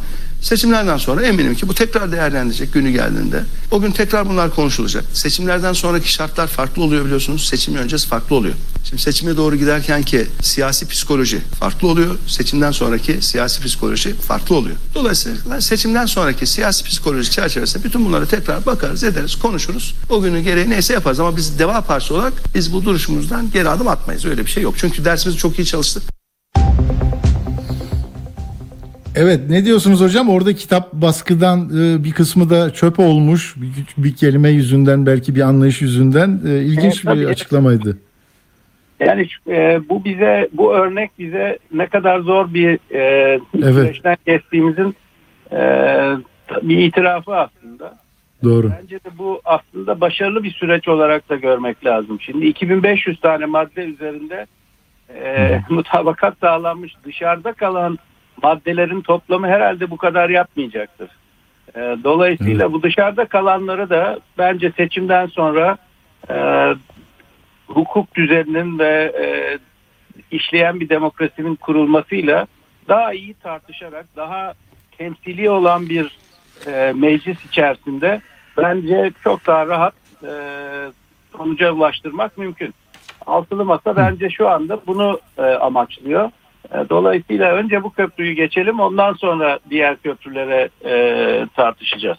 seçimlerden 0.46 0.98
sonra 0.98 1.22
eminim 1.22 1.56
ki 1.56 1.68
bu 1.68 1.74
tekrar 1.74 2.12
değerlendirecek 2.12 2.74
günü 2.74 2.92
geldiğinde. 2.92 3.44
O 3.72 3.82
gün 3.82 3.92
tekrar 3.92 4.30
bunlar 4.30 4.56
konuşulacak. 4.56 5.06
Seçimlerden 5.14 5.74
sonraki 5.74 6.12
şartlar 6.12 6.48
farklı 6.48 6.84
oluyor 6.84 7.06
biliyorsunuz. 7.06 7.48
Seçim 7.48 7.76
öncesi 7.76 8.08
farklı 8.08 8.36
oluyor. 8.36 8.56
Şimdi 8.84 9.02
seçime 9.02 9.38
doğru 9.38 9.56
giderken 9.56 10.04
ki 10.04 10.28
siyasi 10.42 10.88
psikoloji 10.88 11.40
farklı 11.60 11.88
oluyor. 11.88 12.16
Seçimden 12.28 12.72
sonraki 12.72 13.22
siyasi 13.22 13.64
psikoloji 13.64 14.14
farklı 14.14 14.56
oluyor. 14.56 14.76
Dolayısıyla 14.96 15.62
seçimden 15.62 16.06
sonraki 16.06 16.48
siyasi 16.48 16.84
psikoloji 16.84 17.32
çerçevesinde 17.32 17.84
bütün 17.84 18.06
bunları 18.06 18.26
tekrar 18.26 18.66
bakarız, 18.66 19.04
ederiz, 19.04 19.36
konuşuruz. 19.36 19.96
O 20.10 20.22
günün 20.22 20.44
gereği 20.44 20.70
neyse 20.70 20.94
yaparız 20.94 21.20
ama 21.20 21.38
biz 21.38 21.60
Deva 21.60 21.82
Partisi 21.82 22.14
olarak 22.14 22.34
biz 22.56 22.74
bu 22.74 22.86
duruşumuzdan 22.86 23.52
geri 23.52 23.70
adım 23.70 23.88
atmayız. 23.88 24.26
Öyle 24.26 24.46
bir 24.46 24.52
şey 24.52 24.64
yok. 24.64 24.74
Çünkü 24.78 25.06
dersimizi 25.06 25.40
çok 25.40 25.60
iyi 25.60 25.66
çalıştık. 25.66 26.04
Evet 29.16 29.40
ne 29.50 29.66
diyorsunuz 29.66 30.02
hocam? 30.02 30.30
Orada 30.30 30.54
kitap 30.54 30.94
baskıdan 30.94 31.70
e, 31.70 32.04
bir 32.04 32.12
kısmı 32.12 32.50
da 32.50 32.74
çöp 32.74 33.00
olmuş. 33.00 33.56
Bir, 33.58 34.04
bir 34.04 34.16
kelime 34.16 34.50
yüzünden 34.50 35.06
belki 35.06 35.36
bir 35.36 35.42
anlayış 35.42 35.82
yüzünden 35.82 36.40
e, 36.48 36.58
ilginç 36.58 37.06
Evet, 37.06 37.18
bir 37.18 37.26
açıklamaydı. 37.26 37.98
Yani 39.00 39.28
e, 39.48 39.80
bu 39.90 40.06
bize 40.06 40.50
bu 40.54 40.74
örnek 40.74 41.12
bize 41.20 41.60
ne 41.74 41.88
kadar 41.88 42.20
zor 42.20 42.54
bir 42.54 42.80
e, 42.92 43.02
Evet. 43.56 43.74
süreçten 43.74 44.18
geçtiğimizin 44.26 44.96
e, 45.52 45.58
bir 46.62 46.78
itirafı 46.78 47.36
aslında. 47.36 47.98
Doğru. 48.44 48.72
Bence 48.82 48.96
de 48.96 49.18
bu 49.18 49.42
aslında 49.46 50.02
başarılı 50.02 50.44
bir 50.44 50.52
süreç 50.52 50.88
olarak 50.88 51.30
da 51.30 51.36
görmek 51.36 51.86
lazım. 51.86 52.22
Şimdi 52.22 52.46
2500 52.46 53.20
tane 53.20 53.46
madde 53.46 53.82
üzerinde 53.86 54.46
e, 55.16 55.60
mutabakat 55.70 56.38
sağlanmış. 56.42 56.94
Dışarıda 57.06 57.54
kalan 57.54 57.98
maddelerin 58.44 59.02
toplamı 59.02 59.48
herhalde 59.48 59.92
bu 59.92 59.98
kadar 59.98 60.30
yapmayacaktır. 60.30 61.10
E, 61.76 61.80
dolayısıyla 62.04 62.74
bu 62.74 62.84
dışarıda 62.84 63.26
kalanları 63.26 63.90
da 63.90 64.20
bence 64.38 64.72
seçimden 64.78 65.28
sonra 65.28 65.78
e, 66.30 66.36
hukuk 67.68 68.16
düzeninin 68.16 68.80
ve 68.80 69.14
e, 69.22 69.26
işleyen 70.32 70.80
bir 70.80 70.90
demokrasinin 70.90 71.56
kurulmasıyla 71.56 72.48
daha 72.88 73.14
iyi 73.14 73.34
tartışarak 73.34 74.06
daha 74.16 74.54
temsili 74.98 75.50
olan 75.50 75.90
bir 75.90 76.18
e, 76.68 76.94
meclis 76.96 77.46
içerisinde 77.46 78.22
bence 78.58 79.12
çok 79.24 79.48
daha 79.48 79.68
rahat 79.68 79.94
e, 80.24 80.32
sonuca 81.38 81.72
ulaştırmak 81.72 82.38
mümkün. 82.38 82.74
Altılı 83.26 83.66
masa 83.66 83.96
bence 83.96 84.30
şu 84.30 84.50
anda 84.50 84.80
bunu 84.88 85.20
e, 85.38 85.42
amaçlıyor. 85.42 86.32
E, 86.72 86.90
dolayısıyla 86.90 87.54
önce 87.54 87.84
bu 87.84 87.90
köprüyü 87.90 88.34
geçelim 88.34 88.80
ondan 88.80 89.14
sonra 89.14 89.60
diğer 89.70 89.98
köprülere 89.98 90.70
e, 90.86 91.48
tartışacağız. 91.56 92.18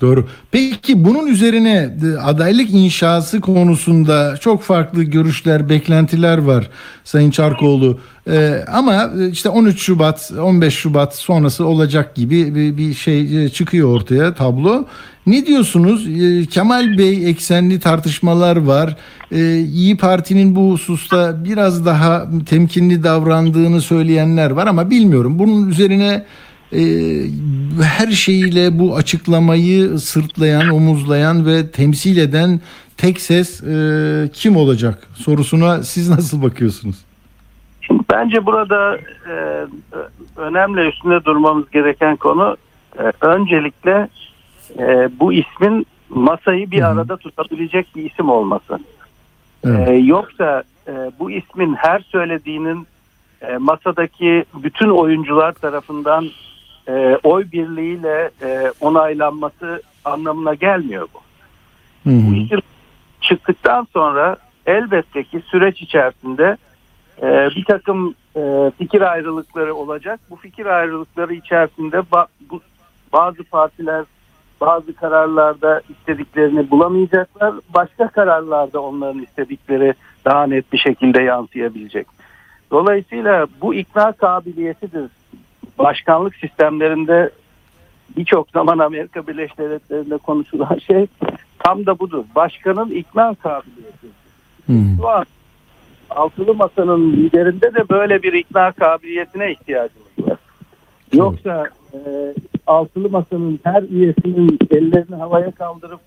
Doğru. 0.00 0.26
Peki 0.50 1.04
bunun 1.04 1.26
üzerine 1.26 1.90
e, 2.04 2.20
adaylık 2.20 2.70
inşası 2.70 3.40
konusunda 3.40 4.36
çok 4.36 4.62
farklı 4.62 5.02
görüşler, 5.02 5.68
beklentiler 5.68 6.38
var 6.38 6.70
Sayın 7.04 7.30
Çarkoğlu. 7.30 7.98
Ee, 8.30 8.64
ama 8.72 9.10
işte 9.32 9.48
13 9.48 9.82
Şubat, 9.82 10.32
15 10.40 10.74
Şubat 10.74 11.16
sonrası 11.16 11.66
olacak 11.66 12.14
gibi 12.14 12.54
bir, 12.54 12.76
bir 12.76 12.94
şey 12.94 13.48
çıkıyor 13.48 13.88
ortaya 13.96 14.34
tablo. 14.34 14.84
Ne 15.28 15.46
diyorsunuz? 15.46 16.08
Ee, 16.08 16.46
Kemal 16.46 16.98
Bey 16.98 17.30
eksenli 17.30 17.80
tartışmalar 17.80 18.56
var. 18.56 18.96
Ee, 19.32 19.58
İyi 19.58 19.96
Parti'nin 19.96 20.56
bu 20.56 20.72
hususta 20.72 21.44
biraz 21.44 21.86
daha 21.86 22.26
temkinli 22.46 23.02
davrandığını 23.02 23.80
söyleyenler 23.80 24.50
var 24.50 24.66
ama 24.66 24.90
bilmiyorum. 24.90 25.38
Bunun 25.38 25.68
üzerine 25.70 26.24
e, 26.72 26.80
her 27.82 28.10
şeyiyle 28.10 28.78
bu 28.78 28.96
açıklamayı 28.96 29.98
sırtlayan, 29.98 30.68
omuzlayan 30.68 31.46
ve 31.46 31.70
temsil 31.70 32.16
eden 32.16 32.60
tek 32.96 33.20
ses 33.20 33.62
e, 33.62 34.30
kim 34.32 34.56
olacak 34.56 35.08
sorusuna 35.14 35.82
siz 35.82 36.08
nasıl 36.08 36.42
bakıyorsunuz? 36.42 36.96
Bence 38.12 38.46
burada 38.46 38.96
e, 38.96 39.66
önemli 40.36 40.88
üstünde 40.88 41.24
durmamız 41.24 41.70
gereken 41.70 42.16
konu 42.16 42.56
e, 42.98 43.26
öncelikle 43.26 44.08
e, 44.78 45.10
bu 45.20 45.32
ismin 45.32 45.86
masayı 46.08 46.70
bir 46.70 46.82
arada 46.82 47.16
tutabilecek 47.16 47.86
bir 47.96 48.10
isim 48.10 48.28
olması. 48.28 48.78
Evet. 49.64 49.88
E, 49.88 49.92
yoksa 49.92 50.62
e, 50.88 50.92
bu 51.18 51.30
ismin 51.30 51.74
her 51.74 52.00
söylediğinin 52.00 52.86
e, 53.42 53.56
masadaki 53.56 54.44
bütün 54.54 54.88
oyuncular 54.88 55.52
tarafından 55.52 56.28
e, 56.88 57.18
oy 57.22 57.44
birliğiyle 57.52 58.30
e, 58.42 58.72
onaylanması 58.80 59.82
anlamına 60.04 60.54
gelmiyor 60.54 61.08
bu. 61.14 61.18
Bu 62.10 62.34
isim 62.34 62.60
çıktıktan 63.20 63.86
sonra 63.92 64.36
elbette 64.66 65.24
ki 65.24 65.42
süreç 65.46 65.82
içerisinde 65.82 66.56
e, 67.22 67.48
bir 67.56 67.64
takım 67.64 68.14
e, 68.36 68.72
fikir 68.78 69.00
ayrılıkları 69.12 69.74
olacak. 69.74 70.20
Bu 70.30 70.36
fikir 70.36 70.66
ayrılıkları 70.66 71.34
içerisinde 71.34 71.96
ba- 71.96 72.26
bu, 72.50 72.60
bazı 73.12 73.44
partiler 73.44 74.04
bazı 74.60 74.94
kararlarda 74.94 75.82
istediklerini 75.88 76.70
bulamayacaklar. 76.70 77.54
Başka 77.74 78.08
kararlarda 78.08 78.82
onların 78.82 79.22
istedikleri 79.22 79.94
daha 80.24 80.46
net 80.46 80.72
bir 80.72 80.78
şekilde 80.78 81.22
yansıyabilecek. 81.22 82.06
Dolayısıyla 82.70 83.46
bu 83.60 83.74
ikna 83.74 84.12
kabiliyetidir. 84.12 85.10
Başkanlık 85.78 86.36
sistemlerinde 86.36 87.30
birçok 88.16 88.50
zaman 88.50 88.78
Amerika 88.78 89.26
Birleşik 89.26 89.58
Devletleri'nde 89.58 90.16
konuşulan 90.16 90.78
şey 90.78 91.06
tam 91.58 91.86
da 91.86 91.98
budur. 91.98 92.24
Başkanın 92.34 92.90
ikna 92.90 93.34
kabiliyeti. 93.34 94.06
Hı. 94.66 94.72
Şu 94.96 95.08
an 95.08 95.24
altılı 96.10 96.54
masanın 96.54 97.12
liderinde 97.12 97.74
de 97.74 97.88
böyle 97.88 98.22
bir 98.22 98.32
ikna 98.32 98.72
kabiliyetine 98.72 99.52
ihtiyacımız 99.52 100.08
var. 100.18 100.38
Yoksa 101.12 101.64
e, 101.94 101.98
altılı 102.66 103.10
masanın 103.10 103.60
her 103.64 103.82
üyesinin 103.82 104.58
ellerini 104.70 105.16
havaya 105.16 105.50
kaldırıp 105.50 106.00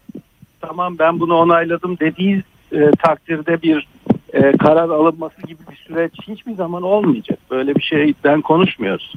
tamam 0.61 0.99
ben 0.99 1.19
bunu 1.19 1.35
onayladım 1.35 1.97
dediği 1.99 2.43
e, 2.71 2.91
takdirde 2.91 3.61
bir 3.61 3.87
e, 4.33 4.57
karar 4.57 4.89
alınması 4.89 5.41
gibi 5.41 5.59
bir 5.71 5.75
süreç 5.75 6.11
hiçbir 6.27 6.53
zaman 6.53 6.83
olmayacak. 6.83 7.39
Böyle 7.51 7.75
bir 7.75 7.81
şeyden 7.81 8.41
konuşmuyoruz. 8.41 9.13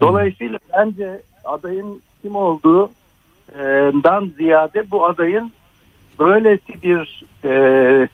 Dolayısıyla 0.00 0.58
bence 0.78 1.22
adayın 1.44 2.02
kim 2.22 2.36
olduğundan 2.36 4.32
ziyade 4.36 4.90
bu 4.90 5.06
adayın 5.06 5.52
böylesi 6.18 6.82
bir 6.82 7.24
e, 7.44 8.08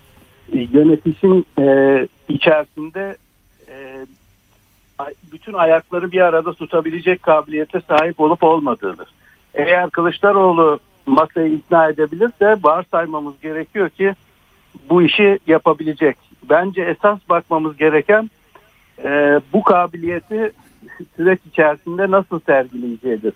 yönetişim 0.53 1.45
e, 1.59 2.09
içerisinde 2.29 3.17
e, 3.69 4.07
bütün 5.33 5.53
ayakları 5.53 6.13
bir 6.13 6.21
arada 6.21 6.53
tutabilecek 6.53 7.23
kabiliyete 7.23 7.81
sahip 7.89 8.21
olup 8.21 8.43
olmadığıdır. 8.43 9.09
Eğer 9.55 9.91
Kılıçdaroğlu 9.91 10.81
masayı 11.07 11.53
ikna 11.53 11.89
edebilirse 11.89 12.57
varsaymamız 12.63 13.41
gerekiyor 13.43 13.89
ki 13.89 14.15
bu 14.91 15.03
işi 15.03 15.39
yapabilecek. 15.47 16.17
Bence 16.51 16.83
esas 16.83 17.19
bakmamız 17.29 17.77
gereken 17.77 18.31
e, 19.05 19.41
bu 19.53 19.63
kabiliyeti 19.63 20.53
süreç 21.17 21.41
içerisinde 21.47 22.11
nasıl 22.11 22.41
sergileyeceğidir. 22.41 23.33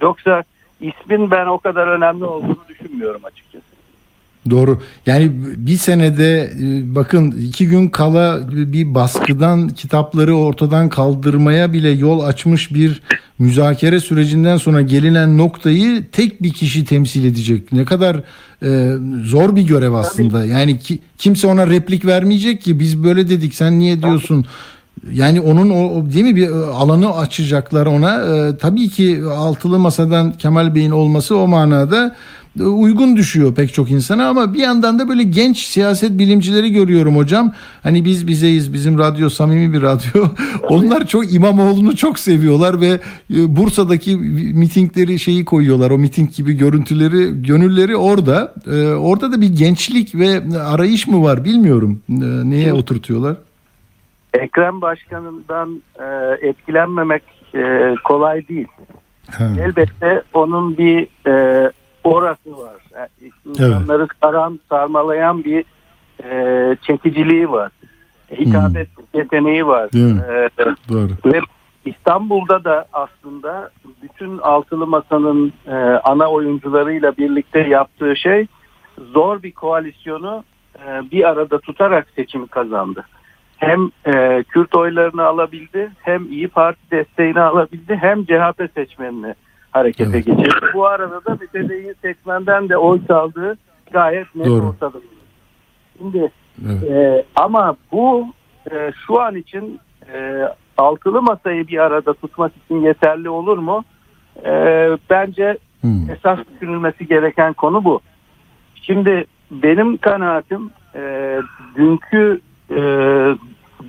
Yoksa 0.00 0.44
ismin 0.80 1.30
ben 1.30 1.46
o 1.46 1.58
kadar 1.58 1.86
önemli 1.86 2.24
olduğunu 2.24 2.64
düşünmüyorum 2.68 3.24
açıkçası. 3.24 3.71
Doğru. 4.50 4.82
Yani 5.06 5.30
bir 5.56 5.76
senede 5.76 6.52
e, 6.60 6.94
bakın 6.94 7.30
iki 7.30 7.68
gün 7.68 7.88
kala 7.88 8.40
bir 8.52 8.94
baskıdan 8.94 9.68
kitapları 9.68 10.36
ortadan 10.36 10.88
kaldırmaya 10.88 11.72
bile 11.72 11.90
yol 11.90 12.20
açmış 12.20 12.74
bir 12.74 13.02
müzakere 13.38 14.00
sürecinden 14.00 14.56
sonra 14.56 14.82
gelinen 14.82 15.38
noktayı 15.38 16.04
tek 16.12 16.42
bir 16.42 16.52
kişi 16.52 16.84
temsil 16.84 17.24
edecek. 17.24 17.72
Ne 17.72 17.84
kadar 17.84 18.22
e, 18.62 18.92
zor 19.24 19.56
bir 19.56 19.62
görev 19.62 19.92
aslında. 19.92 20.44
Yani 20.44 20.78
ki, 20.78 20.98
kimse 21.18 21.46
ona 21.46 21.66
replik 21.66 22.04
vermeyecek 22.04 22.62
ki 22.62 22.80
biz 22.80 23.04
böyle 23.04 23.28
dedik 23.28 23.54
sen 23.54 23.78
niye 23.78 24.02
diyorsun? 24.02 24.46
Yani 25.12 25.40
onun 25.40 25.70
o 25.70 26.12
değil 26.12 26.24
mi 26.24 26.36
bir 26.36 26.48
e, 26.48 26.54
alanı 26.54 27.16
açacaklar 27.16 27.86
ona. 27.86 28.14
E, 28.14 28.56
tabii 28.56 28.88
ki 28.88 29.22
altılı 29.36 29.78
masadan 29.78 30.32
Kemal 30.32 30.74
Bey'in 30.74 30.90
olması 30.90 31.36
o 31.36 31.48
manada 31.48 32.16
uygun 32.60 33.16
düşüyor 33.16 33.54
pek 33.54 33.74
çok 33.74 33.90
insana 33.90 34.28
ama 34.28 34.54
bir 34.54 34.58
yandan 34.58 34.98
da 34.98 35.08
böyle 35.08 35.22
genç 35.22 35.58
siyaset 35.58 36.18
bilimcileri 36.18 36.72
görüyorum 36.72 37.16
hocam. 37.16 37.52
Hani 37.82 38.04
biz 38.04 38.26
bizeyiz 38.26 38.72
bizim 38.72 38.98
radyo 38.98 39.28
samimi 39.28 39.72
bir 39.72 39.82
radyo. 39.82 40.24
Onlar 40.68 41.06
çok 41.06 41.34
İmamoğlu'nu 41.34 41.96
çok 41.96 42.18
seviyorlar 42.18 42.80
ve 42.80 42.86
e, 43.34 43.56
Bursa'daki 43.56 44.16
mitingleri 44.54 45.18
şeyi 45.18 45.44
koyuyorlar. 45.44 45.90
O 45.90 45.98
miting 45.98 46.32
gibi 46.34 46.52
görüntüleri, 46.52 47.42
gönülleri 47.42 47.96
orada. 47.96 48.54
E, 48.72 48.92
Orada 48.92 49.32
da 49.32 49.40
bir 49.40 49.56
gençlik 49.56 50.14
ve 50.14 50.40
arayış 50.60 51.06
mı 51.06 51.22
var 51.22 51.44
bilmiyorum. 51.44 52.00
E, 52.10 52.50
Neye 52.50 52.72
oturtuyorlar? 52.72 53.36
Ekrem 54.34 54.80
Başkan'ından 54.80 55.82
e, 56.00 56.04
etkilenmemek 56.48 57.22
e, 57.54 57.94
kolay 58.04 58.48
değil. 58.48 58.66
Ha. 59.30 59.48
Elbette 59.60 60.22
onun 60.34 60.78
bir 60.78 61.06
e, 61.26 61.70
orası 62.04 62.58
var. 62.58 62.76
Yani 62.94 63.08
insanları 63.46 64.06
saran, 64.22 64.60
sarmalayan 64.68 65.44
bir 65.44 65.64
e, 66.24 66.76
çekiciliği 66.82 67.50
var. 67.50 67.72
Hitabet 68.32 68.88
yeteneği 69.14 69.66
var. 69.66 69.92
Değil 69.92 70.14
mi? 70.14 70.22
E, 70.30 70.64
Doğru. 70.88 71.08
ve 71.24 71.40
İstanbul'da 71.84 72.64
da 72.64 72.86
aslında 72.92 73.70
bütün 74.02 74.38
altılı 74.38 74.86
masanın 74.86 75.52
e, 75.66 75.74
ana 76.04 76.26
oyuncularıyla 76.26 77.16
birlikte 77.16 77.60
yaptığı 77.60 78.16
şey 78.16 78.46
zor 78.98 79.42
bir 79.42 79.52
koalisyonu 79.52 80.44
e, 80.86 81.10
bir 81.10 81.28
arada 81.28 81.58
tutarak 81.58 82.06
seçimi 82.16 82.46
kazandı. 82.48 83.04
hem 83.56 83.90
e, 84.06 84.42
Kürt 84.48 84.74
oylarını 84.74 85.24
alabildi, 85.24 85.90
hem 86.00 86.32
İyi 86.32 86.48
Parti 86.48 86.90
desteğini 86.90 87.40
alabildi, 87.40 87.96
hem 88.00 88.24
CHP 88.24 88.70
seçmenini 88.74 89.34
harekete 89.72 90.10
Evet. 90.10 90.26
geçirdi. 90.26 90.66
Bu 90.74 90.86
arada 90.86 91.24
da 91.24 91.38
mütedeyyin 91.40 91.96
seçmenden 92.02 92.68
de 92.68 92.76
oy 92.76 93.00
çaldığı 93.06 93.56
gayet 93.92 94.34
net 94.34 94.46
Doğru. 94.46 94.68
ortada. 94.68 94.98
Şimdi 95.98 96.30
Evet. 96.66 96.82
e, 96.90 97.24
ama 97.36 97.76
bu 97.92 98.26
e, 98.72 98.92
şu 99.06 99.20
an 99.20 99.36
için 99.36 99.80
e, 100.14 100.42
altılı 100.78 101.22
masayı 101.22 101.68
bir 101.68 101.78
arada 101.78 102.14
tutmak 102.14 102.52
için 102.64 102.80
yeterli 102.80 103.28
olur 103.28 103.58
mu? 103.58 103.84
E, 104.44 104.50
bence 105.10 105.58
Hmm. 105.80 106.10
esas 106.10 106.38
düşünülmesi 106.54 107.06
gereken 107.06 107.52
konu 107.52 107.84
bu. 107.84 108.00
Şimdi 108.74 109.24
benim 109.50 109.96
kanaatim 109.96 110.70
e, 110.94 111.00
dünkü 111.76 112.40
e, 112.70 112.76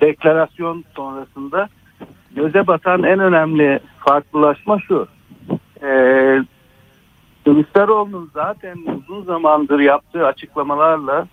deklarasyon 0.00 0.84
sonrasında 0.96 1.68
göze 2.36 2.66
batan 2.66 3.02
en 3.02 3.18
önemli 3.18 3.80
farklılaşma 3.98 4.78
şu. 4.78 5.06
E, 5.84 5.90
Kılıçdaroğlu'nun 7.44 8.30
zaten 8.34 8.78
uzun 8.96 9.24
zamandır 9.24 9.80
yaptığı 9.80 10.26
açıklamalarla 10.26 11.26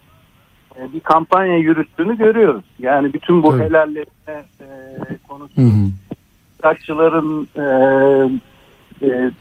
e, 0.79 0.93
bir 0.93 0.99
kampanya 0.99 1.57
yürüttüğünü 1.57 2.17
görüyoruz. 2.17 2.65
Yani 2.79 3.13
bütün 3.13 3.43
bu 3.43 3.51
Tabii. 3.51 3.63
helalleşme 3.63 4.43
e, 4.61 4.67
konusu 5.27 5.61
kaççıların 6.61 7.47
e, 7.55 7.65
e, 9.07 9.31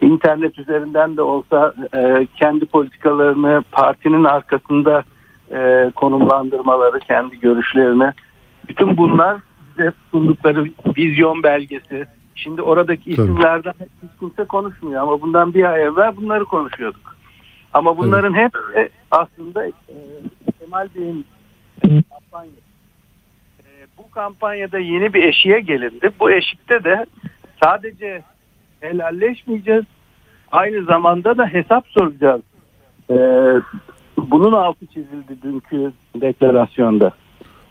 internet 0.00 0.58
üzerinden 0.58 1.16
de 1.16 1.22
olsa 1.22 1.74
e, 1.96 2.26
kendi 2.36 2.66
politikalarını 2.66 3.62
partinin 3.72 4.24
arkasında 4.24 5.04
e, 5.52 5.90
konumlandırmaları, 5.94 7.00
kendi 7.00 7.40
görüşlerini 7.40 8.12
bütün 8.68 8.96
bunlar 8.96 9.36
bize 9.78 9.92
sundukları 10.10 10.64
vizyon 10.96 11.42
belgesi. 11.42 12.06
Şimdi 12.42 12.62
oradaki 12.62 13.16
Tabii. 13.16 13.30
isimlerden 13.30 13.72
hiç 14.02 14.10
kimse 14.20 14.44
konuşmuyor 14.44 15.02
ama 15.02 15.20
bundan 15.20 15.54
bir 15.54 15.64
ay 15.64 15.82
evvel 15.82 16.16
bunları 16.16 16.44
konuşuyorduk. 16.44 17.16
Ama 17.72 17.98
bunların 17.98 18.34
hepsi 18.34 18.90
aslında 19.10 19.66
e, 19.66 19.72
Kemal 20.60 20.88
Bey'in 20.94 21.26
kampanyası. 21.82 22.60
E, 23.60 23.86
bu 23.98 24.10
kampanyada 24.10 24.78
yeni 24.78 25.14
bir 25.14 25.24
eşiğe 25.24 25.60
gelindi. 25.60 26.10
Bu 26.20 26.30
eşikte 26.30 26.84
de 26.84 27.06
sadece 27.62 28.22
helalleşmeyeceğiz. 28.80 29.84
Aynı 30.52 30.84
zamanda 30.84 31.38
da 31.38 31.46
hesap 31.46 31.86
soracağız. 31.88 32.42
E, 33.10 33.16
bunun 34.16 34.52
altı 34.52 34.86
çizildi 34.86 35.42
dünkü 35.42 35.92
deklarasyonda. 36.14 37.12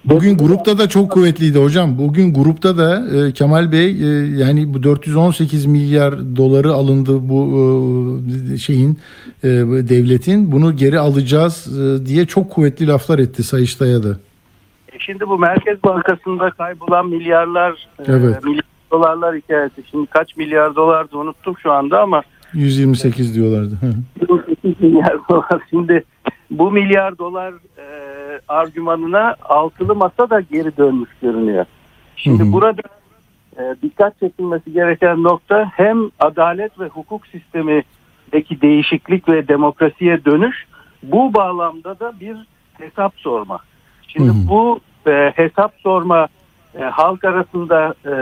Bugün 0.06 0.38
grupta 0.38 0.78
da 0.78 0.90
çok 0.90 1.12
kuvvetliydi 1.12 1.60
hocam. 1.60 1.98
Bugün 1.98 2.34
grupta 2.34 2.78
da 2.78 3.04
e, 3.18 3.32
Kemal 3.32 3.72
Bey 3.72 3.90
e, 3.90 4.08
yani 4.38 4.74
bu 4.74 4.84
418 4.84 5.66
milyar 5.66 6.36
doları 6.36 6.74
alındı 6.74 7.30
bu 7.30 8.20
e, 8.54 8.58
şeyin 8.58 9.00
e, 9.44 9.48
devletin 9.90 10.52
bunu 10.52 10.76
geri 10.76 11.00
alacağız 11.00 11.80
e, 11.80 12.06
diye 12.06 12.26
çok 12.26 12.52
kuvvetli 12.52 12.88
laflar 12.88 13.20
etti 13.20 13.44
Sayıştay'a 13.44 14.04
da. 14.04 14.10
E 14.94 15.00
şimdi 15.00 15.28
bu 15.28 15.38
Merkez 15.40 15.84
Bankası'nda 15.84 16.50
kaybolan 16.52 17.10
milyarlar, 17.10 17.88
e, 18.00 18.04
Evet. 18.08 18.44
milyar 18.44 18.64
dolarlar 18.92 19.36
hikayesi. 19.36 19.84
Şimdi 19.92 20.08
kaç 20.08 20.38
milyar 20.38 20.76
dolar 20.76 21.12
da 21.12 21.18
unuttum 21.18 21.56
şu 21.64 21.72
anda 21.72 22.02
ama 22.02 22.22
128 22.54 23.36
diyorlardı. 23.36 23.78
Hı 23.82 23.86
hı. 23.86 23.94
28 24.22 24.82
milyar 24.82 25.18
dolar. 25.30 25.62
Şimdi 25.70 26.04
bu 26.52 26.72
milyar 26.72 27.18
dolar 27.18 27.54
e, 27.78 27.86
argümanına 28.48 29.36
altılı 29.42 29.96
masa 29.96 30.30
da 30.30 30.42
geri 30.42 30.78
dönmüş 30.78 31.10
görünüyor. 31.22 31.66
Şimdi 32.16 32.44
Hı 32.44 32.48
hı. 32.48 32.52
burada 32.52 32.82
e, 33.58 33.76
dikkat 33.82 34.20
çekilmesi 34.20 34.74
gereken 34.74 35.24
nokta 35.24 35.72
hem 35.76 36.10
adalet 36.20 36.80
ve 36.80 36.88
hukuk 36.88 37.28
sistemindeki 37.28 38.62
değişiklik 38.62 39.30
ve 39.30 39.48
demokrasiye 39.48 40.26
dönüş 40.26 40.66
bu 41.04 41.34
bağlamda 41.34 42.00
da 42.00 42.20
bir 42.20 42.38
hesap 42.78 43.14
sorma. 43.18 43.60
Şimdi 44.08 44.30
Hı 44.30 44.34
hı. 44.34 44.48
bu 44.50 44.80
e, 45.08 45.32
hesap 45.36 45.74
sorma 45.78 46.28
e, 46.80 46.84
halk 46.84 47.24
arasında 47.24 47.94
e, 48.06 48.14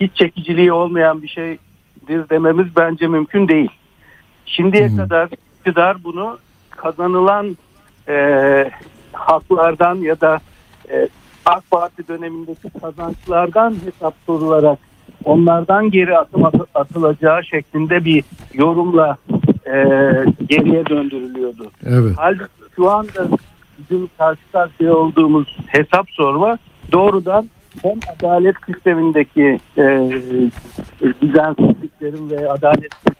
hiç 0.00 0.14
çekiciliği 0.14 0.72
olmayan 0.72 1.22
bir 1.22 1.28
şeydir 1.28 2.28
dememiz 2.30 2.66
bence 2.76 3.06
mümkün 3.06 3.48
değil. 3.48 3.70
Şimdiye 4.46 4.88
Hı 4.88 4.92
hı. 4.92 4.96
kadar 4.96 5.28
iktidar 5.58 6.04
bunu 6.04 6.38
kazanılan 6.76 7.56
e, 8.08 8.70
haklardan 9.12 9.96
ya 9.96 10.20
da 10.20 10.40
e, 10.90 11.08
AK 11.44 11.70
Parti 11.70 12.08
dönemindeki 12.08 12.70
kazançlardan 12.80 13.76
hesap 13.84 14.14
sorularak 14.26 14.78
onlardan 15.24 15.90
geri 15.90 16.18
atım 16.18 16.44
atı- 16.44 16.66
atılacağı 16.74 17.44
şeklinde 17.44 18.04
bir 18.04 18.24
yorumla 18.54 19.16
e, 19.66 19.72
geriye 20.48 20.86
döndürülüyordu. 20.86 21.70
Evet. 21.86 22.12
Halbuki 22.16 22.50
şu 22.76 22.90
anda 22.90 23.28
bizim 23.78 24.08
karşı 24.18 24.40
karşıya 24.52 24.94
olduğumuz 24.94 25.56
hesap 25.66 26.10
sorma 26.10 26.58
doğrudan 26.92 27.50
hem 27.82 27.98
adalet 28.16 28.56
sistemindeki 28.66 29.60
e, 29.78 29.82
düzensizliklerin 31.22 32.30
ve 32.30 32.50
adaletsizliklerin 32.50 33.15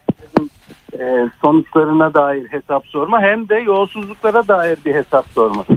e, 0.93 1.29
sonuçlarına 1.41 2.13
dair 2.13 2.47
hesap 2.51 2.87
sorma 2.87 3.21
hem 3.21 3.49
de 3.49 3.55
yolsuzluklara 3.55 4.47
dair 4.47 4.77
bir 4.85 4.95
hesap 4.95 5.25
sorma. 5.27 5.65
Hı. 5.67 5.75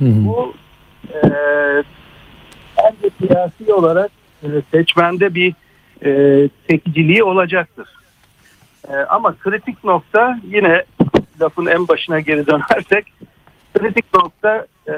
Bu 0.00 0.54
e, 1.12 1.20
bence 2.78 3.10
siyasi 3.18 3.74
olarak 3.74 4.10
e, 4.42 4.48
seçmende 4.70 5.34
bir 5.34 5.54
e, 6.04 6.48
çekiciliği 6.70 7.24
olacaktır. 7.24 7.88
E, 8.88 8.96
ama 8.96 9.34
kritik 9.34 9.84
nokta 9.84 10.38
yine 10.44 10.84
lafın 11.40 11.66
en 11.66 11.88
başına 11.88 12.20
geri 12.20 12.46
dönersek 12.46 13.12
kritik 13.74 14.14
nokta 14.14 14.66
e, 14.88 14.94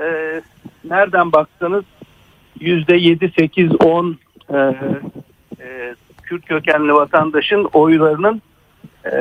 nereden 0.84 1.32
baksanız 1.32 1.84
yüzde 2.60 2.96
yedi, 2.96 3.32
sekiz, 3.38 3.70
on 3.84 4.18
e, 4.52 4.56
e, 5.60 5.94
Kürt 6.22 6.46
kökenli 6.46 6.94
vatandaşın 6.94 7.64
oylarının 7.72 8.42
e, 9.04 9.20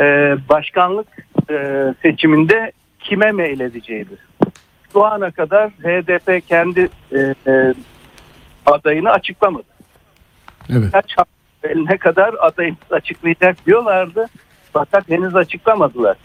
başkanlık 0.49 1.07
e, 1.49 1.93
seçiminde 2.01 2.71
kime 2.99 3.31
meyledeceğidir. 3.31 4.19
Şu 4.93 5.05
ana 5.05 5.31
kadar 5.31 5.69
HDP 5.69 6.47
kendi 6.47 6.89
e, 7.11 7.35
e, 7.47 7.73
adayını 8.65 9.11
açıklamadı. 9.11 9.63
Evet. 10.69 10.91
Kaç 10.91 11.15
ne 11.75 11.97
kadar 11.97 12.35
adayımız 12.39 12.91
açıklayacak 12.91 13.65
diyorlardı. 13.65 14.25
Fakat 14.73 15.09
henüz 15.09 15.35
açıklamadılar. 15.35 16.17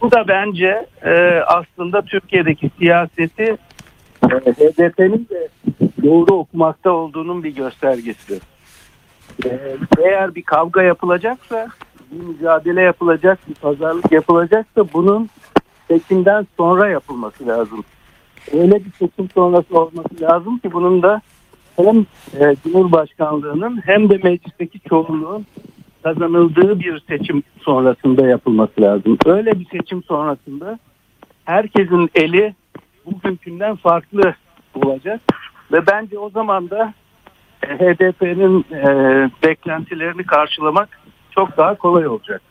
Bu 0.00 0.10
da 0.10 0.28
bence 0.28 0.86
e, 1.04 1.40
aslında 1.46 2.02
Türkiye'deki 2.02 2.70
siyaseti 2.78 3.56
e, 4.22 4.36
HDP'nin 4.52 5.28
de 5.30 5.48
doğru 6.02 6.34
okumakta 6.34 6.90
olduğunun 6.90 7.44
bir 7.44 7.54
göstergesi. 7.54 8.40
E, 9.44 9.76
eğer 10.04 10.34
bir 10.34 10.42
kavga 10.42 10.82
yapılacaksa, 10.82 11.68
bir 12.12 12.26
mücadele 12.26 12.82
yapılacak, 12.82 13.38
bir 13.48 13.54
pazarlık 13.54 14.12
yapılacaksa 14.12 14.92
bunun 14.92 15.28
seçimden 15.88 16.46
sonra 16.56 16.88
yapılması 16.88 17.46
lazım. 17.46 17.84
Öyle 18.52 18.84
bir 18.84 18.92
seçim 18.92 19.30
sonrası 19.34 19.78
olması 19.78 20.20
lazım 20.20 20.58
ki 20.58 20.72
bunun 20.72 21.02
da 21.02 21.20
hem 21.76 22.06
e, 22.40 22.56
Cumhurbaşkanlığının 22.64 23.80
hem 23.84 24.10
de 24.10 24.20
meclisteki 24.22 24.80
çoğunluğun 24.80 25.46
kazanıldığı 26.02 26.80
bir 26.80 27.02
seçim 27.08 27.42
sonrasında 27.60 28.26
yapılması 28.26 28.80
lazım. 28.80 29.18
Öyle 29.26 29.60
bir 29.60 29.66
seçim 29.66 30.02
sonrasında 30.02 30.78
herkesin 31.44 32.10
eli 32.14 32.54
bugünkünden 33.06 33.76
farklı 33.76 34.34
olacak 34.74 35.20
ve 35.72 35.86
bence 35.86 36.18
o 36.18 36.30
zaman 36.30 36.70
da 36.70 36.94
e, 37.62 37.68
HDP'nin 37.68 38.64
e, 38.72 38.90
beklentilerini 39.42 40.26
karşılamak 40.26 40.88
çok 41.30 41.56
daha 41.56 41.74
kolay 41.74 42.06
olacak. 42.06 42.42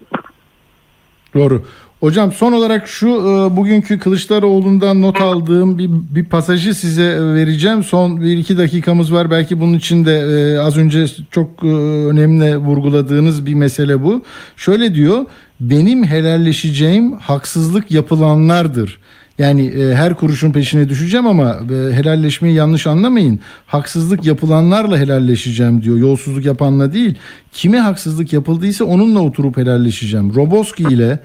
Doğru. 1.36 1.64
Hocam 2.00 2.32
son 2.32 2.52
olarak 2.52 2.88
şu 2.88 3.08
e, 3.08 3.58
bugünkü 3.58 4.00
Kılıçdaroğlu'ndan 4.00 5.02
not 5.02 5.22
aldığım 5.22 5.78
bir, 5.78 5.90
bir 5.90 6.26
pasajı 6.26 6.74
size 6.74 7.34
vereceğim. 7.34 7.84
Son 7.84 8.22
bir 8.22 8.38
iki 8.38 8.58
dakikamız 8.58 9.14
var. 9.14 9.32
Belki 9.32 9.60
bunun 9.60 9.74
için 9.74 10.06
de 10.06 10.20
e, 10.20 10.60
az 10.60 10.78
önce 10.78 11.06
çok 11.32 11.64
e, 11.64 11.68
önemli 12.08 12.58
vurguladığınız 12.58 13.46
bir 13.46 13.54
mesele 13.54 14.04
bu. 14.04 14.24
Şöyle 14.56 14.96
diyor. 14.96 15.26
Benim 15.60 16.04
helalleşeceğim 16.04 17.18
haksızlık 17.18 17.92
yapılanlardır. 17.92 19.00
Yani 19.40 19.66
e, 19.66 19.96
her 19.96 20.16
kuruşun 20.16 20.52
peşine 20.52 20.90
düşeceğim 20.90 21.28
ama 21.28 21.60
e, 21.72 21.94
helalleşmeyi 21.94 22.56
yanlış 22.56 22.88
anlamayın. 22.88 23.40
Haksızlık 23.68 24.26
yapılanlarla 24.26 24.98
helalleşeceğim 24.98 25.82
diyor. 25.82 25.98
Yolsuzluk 25.98 26.46
yapanla 26.46 26.94
değil. 26.94 27.16
Kime 27.52 27.80
haksızlık 27.80 28.34
yapıldıysa 28.34 28.86
onunla 28.86 29.20
oturup 29.20 29.58
helalleşeceğim. 29.58 30.36
Roboski 30.36 30.84
ile 30.84 31.20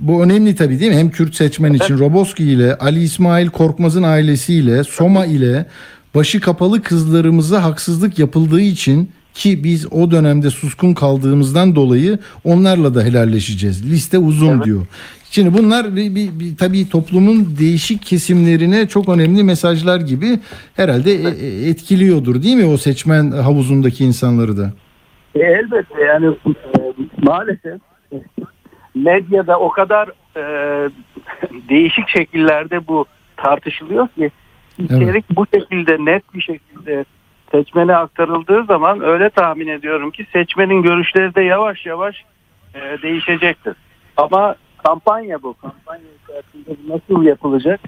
bu 0.00 0.22
önemli 0.22 0.54
tabii 0.56 0.80
değil 0.80 0.90
mi? 0.90 0.98
Hem 0.98 1.10
Kürt 1.10 1.34
seçmen 1.34 1.72
için 1.72 1.98
Roboski 1.98 2.44
ile 2.44 2.74
Ali 2.74 3.02
İsmail 3.02 3.48
Korkmaz'ın 3.48 4.02
ailesiyle 4.02 4.84
Soma 4.84 5.26
ile 5.26 5.66
başı 6.14 6.40
kapalı 6.40 6.82
kızlarımıza 6.82 7.62
haksızlık 7.62 8.18
yapıldığı 8.18 8.60
için 8.60 9.10
ki 9.34 9.64
biz 9.64 9.92
o 9.92 10.10
dönemde 10.10 10.50
suskun 10.50 10.94
kaldığımızdan 10.94 11.74
dolayı 11.74 12.18
onlarla 12.44 12.94
da 12.94 13.02
helalleşeceğiz. 13.02 13.90
Liste 13.90 14.18
uzun 14.18 14.64
diyor. 14.64 14.86
Şimdi 15.34 15.58
bunlar 15.58 15.96
bir, 15.96 16.14
bir, 16.14 16.40
bir- 16.40 16.56
tabii 16.56 16.88
toplumun 16.88 17.56
değişik 17.60 18.02
kesimlerine 18.02 18.88
çok 18.88 19.08
önemli 19.08 19.42
mesajlar 19.44 20.00
gibi 20.00 20.26
herhalde 20.76 21.10
e- 21.12 21.46
e- 21.46 21.68
etkiliyordur 21.68 22.42
değil 22.42 22.56
mi 22.56 22.64
o 22.64 22.76
seçmen 22.76 23.30
havuzundaki 23.30 24.04
insanları 24.04 24.56
da? 24.56 24.72
E, 25.34 25.38
elbette 25.40 26.02
yani 26.02 26.26
e, 26.26 26.80
maalesef 27.22 27.80
medyada 28.94 29.58
o 29.58 29.70
kadar 29.70 30.08
e, 30.36 30.44
değişik 31.68 32.08
şekillerde 32.08 32.88
bu 32.88 33.06
tartışılıyor 33.36 34.08
ki 34.08 34.30
içerik 34.78 35.24
bu 35.36 35.46
şekilde 35.54 36.04
net 36.04 36.34
bir 36.34 36.40
şekilde 36.40 37.04
seçmene 37.52 37.96
aktarıldığı 37.96 38.64
zaman 38.64 39.00
öyle 39.00 39.30
tahmin 39.30 39.68
ediyorum 39.68 40.10
ki 40.10 40.26
seçmenin 40.32 40.82
görüşleri 40.82 41.34
de 41.34 41.42
yavaş 41.42 41.86
yavaş 41.86 42.24
e, 42.74 43.02
değişecektir. 43.02 43.74
Ama 44.16 44.54
kampanya 44.84 45.42
bu. 45.42 45.54
Kampanya 45.54 46.04
içerisinde 46.24 46.76
bu 46.84 46.92
nasıl 46.94 47.22
yapılacak? 47.22 47.80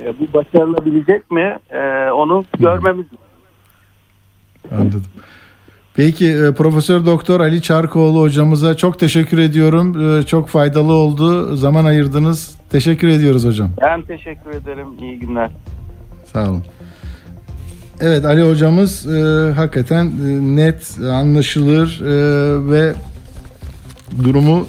E, 0.00 0.14
bu 0.20 0.32
başarılabilecek 0.34 1.30
mi? 1.30 1.58
E, 1.70 2.10
onu 2.10 2.44
görmemiz 2.58 3.06
Anladım. 4.72 5.04
Peki 5.94 6.32
e, 6.32 6.54
Profesör 6.54 7.06
Doktor 7.06 7.40
Ali 7.40 7.62
Çarkoğlu 7.62 8.20
hocamıza 8.20 8.76
çok 8.76 8.98
teşekkür 8.98 9.38
ediyorum. 9.38 10.18
E, 10.18 10.22
Çok 10.22 10.48
faydalı 10.48 10.92
oldu. 10.92 11.56
Zaman 11.56 11.84
ayırdınız. 11.84 12.56
Teşekkür 12.70 13.08
ediyoruz 13.08 13.44
hocam. 13.44 13.70
Ben 13.80 14.02
teşekkür 14.02 14.50
ederim. 14.50 14.86
İyi 15.00 15.18
günler. 15.18 15.50
Sağ 16.32 16.50
olun. 16.50 16.64
Evet 18.00 18.24
Ali 18.24 18.50
hocamız 18.50 19.06
e, 19.06 19.52
hakikaten 19.52 20.04
e, 20.06 20.56
net, 20.56 20.98
anlaşılır 21.12 22.00
e, 22.00 22.70
ve 22.70 22.94
durumu 24.24 24.66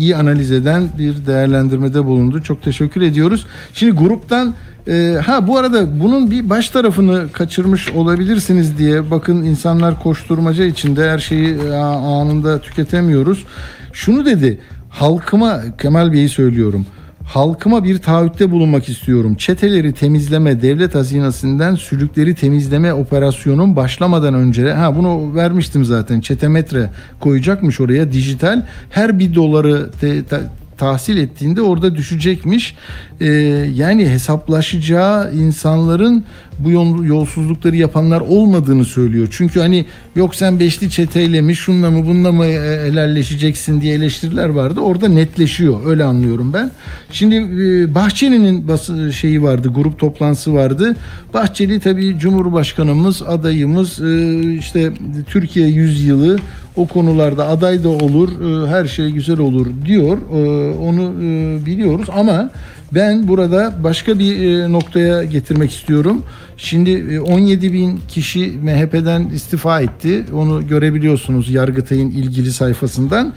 iyi 0.00 0.16
analiz 0.16 0.52
eden 0.52 0.88
bir 0.98 1.26
değerlendirmede 1.26 2.04
bulundu. 2.04 2.42
Çok 2.42 2.62
teşekkür 2.62 3.02
ediyoruz. 3.02 3.46
Şimdi 3.74 3.92
gruptan 3.92 4.54
e, 4.88 5.16
ha 5.26 5.46
bu 5.46 5.58
arada 5.58 6.00
bunun 6.00 6.30
bir 6.30 6.50
baş 6.50 6.68
tarafını 6.68 7.32
kaçırmış 7.32 7.90
olabilirsiniz 7.90 8.78
diye 8.78 9.10
bakın 9.10 9.36
insanlar 9.42 10.02
koşturmaca 10.02 10.64
içinde 10.64 11.10
her 11.10 11.18
şeyi 11.18 11.54
e, 11.54 11.74
anında 11.74 12.60
tüketemiyoruz. 12.60 13.44
Şunu 13.92 14.26
dedi 14.26 14.58
halkıma 14.88 15.60
Kemal 15.78 16.12
Bey'i 16.12 16.28
söylüyorum. 16.28 16.86
Halkıma 17.30 17.84
bir 17.84 17.98
taahhütte 17.98 18.50
bulunmak 18.50 18.88
istiyorum. 18.88 19.34
Çeteleri 19.34 19.92
temizleme, 19.92 20.62
devlet 20.62 20.94
hazinesinden 20.94 21.74
sülükleri 21.74 22.34
temizleme 22.34 22.92
operasyonun 22.92 23.76
başlamadan 23.76 24.34
önce 24.34 24.72
ha 24.72 24.96
bunu 24.96 25.34
vermiştim 25.34 25.84
zaten. 25.84 26.20
Çetemetre 26.20 26.90
koyacakmış 27.20 27.80
oraya 27.80 28.12
dijital. 28.12 28.62
Her 28.90 29.18
bir 29.18 29.34
doları 29.34 29.90
te- 30.00 30.24
te- 30.24 30.40
tahsil 30.80 31.16
ettiğinde 31.16 31.62
orada 31.62 31.94
düşecekmiş. 31.96 32.74
Ee, 33.20 33.26
yani 33.74 34.08
hesaplaşacağı 34.08 35.34
insanların 35.34 36.24
bu 36.58 36.70
yol- 36.70 37.04
yolsuzlukları 37.04 37.76
yapanlar 37.76 38.20
olmadığını 38.20 38.84
söylüyor. 38.84 39.28
Çünkü 39.30 39.60
hani 39.60 39.86
yok 40.16 40.34
sen 40.34 40.60
beşli 40.60 40.90
çeteyle 40.90 41.40
mi 41.40 41.56
şunla 41.56 41.90
mı 41.90 42.06
bununla 42.06 42.32
mı 42.32 42.44
e, 42.44 42.86
helalleşeceksin 42.86 43.80
diye 43.80 43.94
eleştiriler 43.94 44.48
vardı. 44.48 44.80
Orada 44.80 45.08
netleşiyor. 45.08 45.86
Öyle 45.86 46.04
anlıyorum 46.04 46.52
ben. 46.52 46.70
Şimdi 47.12 47.36
e, 47.36 47.94
Bahçeli'nin 47.94 49.10
şeyi 49.10 49.42
vardı. 49.42 49.68
Grup 49.74 49.98
toplantısı 49.98 50.54
vardı. 50.54 50.96
Bahçeli 51.34 51.80
tabii 51.80 52.18
Cumhurbaşkanımız, 52.18 53.22
adayımız 53.22 54.00
e, 54.00 54.52
işte 54.54 54.92
Türkiye 55.26 55.68
yüzyılı 55.68 56.38
o 56.76 56.86
konularda 56.86 57.48
aday 57.48 57.84
da 57.84 57.88
olur, 57.88 58.28
e, 58.64 58.68
her 58.68 58.86
şey 58.86 59.10
güzel 59.10 59.38
olur 59.38 59.66
diyor. 59.86 60.18
E, 60.18 60.74
Onu 60.78 61.02
e, 61.02 61.66
biliyoruz 61.66 62.08
ama 62.16 62.50
ben 62.94 63.28
burada 63.28 63.72
başka 63.84 64.18
bir 64.18 64.60
noktaya 64.72 65.24
getirmek 65.24 65.70
istiyorum. 65.72 66.22
Şimdi 66.56 66.90
e, 66.90 67.20
17 67.20 67.72
bin 67.72 68.00
kişi 68.08 68.52
MHP'den 68.62 69.28
istifa 69.34 69.80
etti. 69.80 70.24
Onu 70.34 70.66
görebiliyorsunuz 70.68 71.50
Yargıtay'ın 71.50 72.10
ilgili 72.10 72.52
sayfasından. 72.52 73.32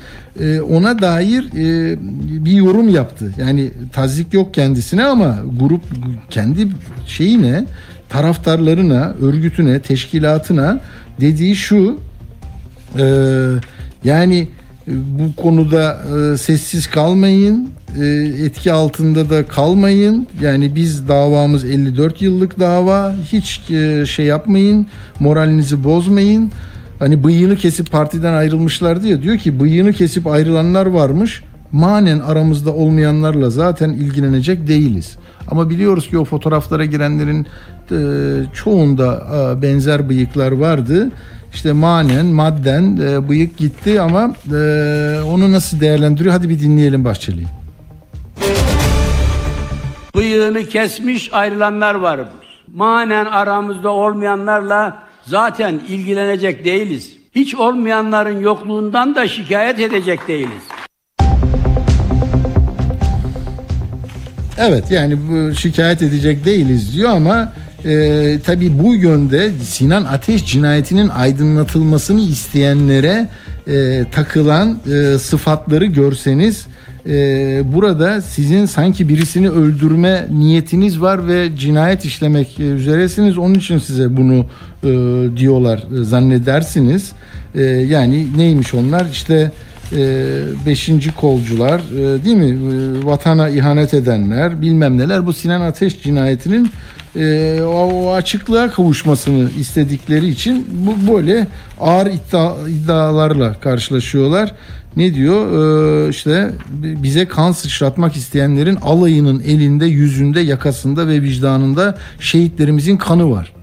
Ona 0.70 1.02
dair 1.02 1.46
bir 2.46 2.52
yorum 2.52 2.90
yaptı. 2.90 3.34
Yani 3.38 3.72
tazik 3.94 4.34
yok 4.34 4.54
kendisine 4.54 5.06
ama 5.06 5.38
grup 5.60 5.82
kendi 6.30 6.68
şeyine, 7.08 7.66
taraftarlarına, 8.10 9.16
örgütüne, 9.22 9.80
teşkilatına 9.80 10.82
dediği 11.22 11.56
şu 11.56 11.98
ee, 13.00 13.04
yani 14.04 14.48
e, 14.88 14.92
bu 15.20 15.42
konuda 15.42 16.02
e, 16.34 16.38
sessiz 16.38 16.88
kalmayın, 16.88 17.70
e, 18.02 18.06
etki 18.46 18.74
altında 18.74 19.30
da 19.30 19.48
kalmayın. 19.48 20.28
Yani 20.42 20.76
biz 20.76 21.08
davamız 21.08 21.66
54 21.66 22.22
yıllık 22.22 22.60
dava. 22.60 23.16
Hiç 23.32 23.72
e, 23.72 24.06
şey 24.06 24.26
yapmayın, 24.26 24.88
moralinizi 25.20 25.84
bozmayın. 25.84 26.52
Hani 27.00 27.24
bıyığını 27.24 27.56
kesip 27.56 27.92
partiden 27.92 28.34
ayrılmışlar 28.34 29.04
diye 29.04 29.22
diyor 29.22 29.38
ki 29.38 29.60
bıyığını 29.60 29.94
kesip 29.94 30.28
ayrılanlar 30.28 30.86
varmış. 30.86 31.44
Manen 31.72 32.20
aramızda 32.20 32.74
olmayanlarla 32.74 33.50
zaten 33.50 33.90
ilgilenecek 33.90 34.68
değiliz. 34.68 35.18
Ama 35.48 35.70
biliyoruz 35.70 36.10
ki 36.10 36.18
o 36.18 36.26
fotoğraflara 36.26 36.86
girenlerin 36.86 37.48
e, 37.92 37.98
çoğunda 38.54 39.28
e, 39.34 39.62
benzer 39.62 40.10
bıyıklar 40.10 40.52
vardı. 40.52 41.12
İşte 41.54 41.72
manen, 41.72 42.26
madden 42.26 42.98
e, 42.98 43.30
bıyık 43.30 43.58
gitti 43.58 44.02
ama 44.02 44.36
e, 44.48 44.58
onu 45.28 45.52
nasıl 45.52 45.80
değerlendiriyor? 45.80 46.34
Hadi 46.34 46.50
bir 46.50 46.60
dinleyelim 46.60 47.06
Bahçeli'yi. 47.06 47.48
Bıyığını 50.16 50.66
kesmiş 50.66 51.34
ayrılanlar 51.34 51.96
varmış. 51.96 52.48
Manen 52.74 53.26
aramızda 53.26 53.90
olmayanlarla 53.90 54.98
zaten 55.26 55.82
ilgilenecek 55.88 56.66
değiliz. 56.66 57.12
Hiç 57.36 57.56
olmayanların 57.56 58.40
yokluğundan 58.40 59.16
da 59.16 59.28
şikayet 59.28 59.80
edecek 59.80 60.28
değiliz. 60.28 60.64
Evet 64.58 64.92
yani 64.92 65.18
bu 65.30 65.56
şikayet 65.56 66.02
edecek 66.02 66.46
değiliz 66.46 66.96
diyor 66.96 67.10
ama 67.10 67.54
e, 67.86 68.40
tabii 68.46 68.84
bu 68.84 68.96
yönde 68.96 69.52
Sinan 69.64 70.04
Ateş 70.04 70.46
cinayetinin 70.46 71.10
aydınlatılmasını 71.10 72.22
isteyenlere 72.22 73.30
e, 73.68 74.06
takılan 74.12 74.80
e, 74.94 75.18
sıfatları 75.18 75.86
görseniz 75.86 76.68
e, 77.08 77.62
burada 77.66 78.22
sizin 78.22 78.66
sanki 78.66 79.10
birisini 79.10 79.50
öldürme 79.50 80.28
niyetiniz 80.32 81.02
var 81.02 81.28
ve 81.28 81.56
cinayet 81.58 82.06
işlemek 82.06 82.60
üzeresiniz. 82.60 83.38
Onun 83.38 83.54
için 83.54 83.78
size 83.78 84.18
bunu 84.18 84.46
e, 84.84 84.90
diyorlar 85.38 85.78
e, 85.78 86.04
zannedersiniz. 86.04 87.12
E, 87.56 87.62
yani 87.64 88.28
neymiş 88.38 88.74
onlar 88.74 89.08
işte 89.12 89.52
e, 89.92 90.32
beşinci 90.66 91.16
kolcular 91.16 91.80
e, 91.80 92.26
değil 92.26 92.36
mi 92.36 92.44
E, 92.44 93.06
vatana 93.06 93.50
ihanet 93.50 93.94
edenler 93.94 94.62
bilmem 94.62 94.98
neler 94.98 95.26
bu 95.26 95.34
Sinan 95.34 95.62
Ateş 95.62 96.04
cinayetinin 96.04 96.72
e, 97.16 97.62
o, 97.62 98.12
açıklığa 98.14 98.72
kavuşmasını 98.72 99.50
istedikleri 99.60 100.28
için 100.28 100.68
bu 100.72 101.14
böyle 101.14 101.48
ağır 101.80 102.08
iddia, 102.08 102.70
iddialarla 102.70 103.54
karşılaşıyorlar. 103.54 104.52
Ne 104.98 105.14
diyor? 105.14 105.48
Ee, 106.08 106.10
işte 106.10 106.52
bize 106.74 107.28
kan 107.28 107.52
sıçratmak 107.52 108.16
isteyenlerin 108.16 108.76
alayının 108.76 109.40
elinde, 109.40 109.86
yüzünde, 109.86 110.40
yakasında 110.40 111.08
ve 111.08 111.22
vicdanında 111.22 111.98
şehitlerimizin 112.20 112.98
kanı 112.98 113.32
var. 113.32 113.54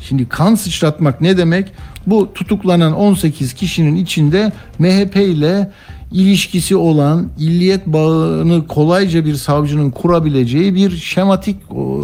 Şimdi 0.00 0.28
kan 0.28 0.54
sıçratmak 0.54 1.20
ne 1.20 1.36
demek? 1.36 1.72
Bu 2.06 2.32
tutuklanan 2.34 2.92
18 2.92 3.54
kişinin 3.54 3.96
içinde 3.96 4.52
MHP 4.78 5.16
ile 5.16 5.70
ilişkisi 6.12 6.76
olan 6.76 7.30
illiyet 7.38 7.86
bağını 7.86 8.66
kolayca 8.66 9.24
bir 9.24 9.34
savcının 9.34 9.90
kurabileceği 9.90 10.74
bir 10.74 10.90
şematik 10.90 11.56
o, 11.70 12.00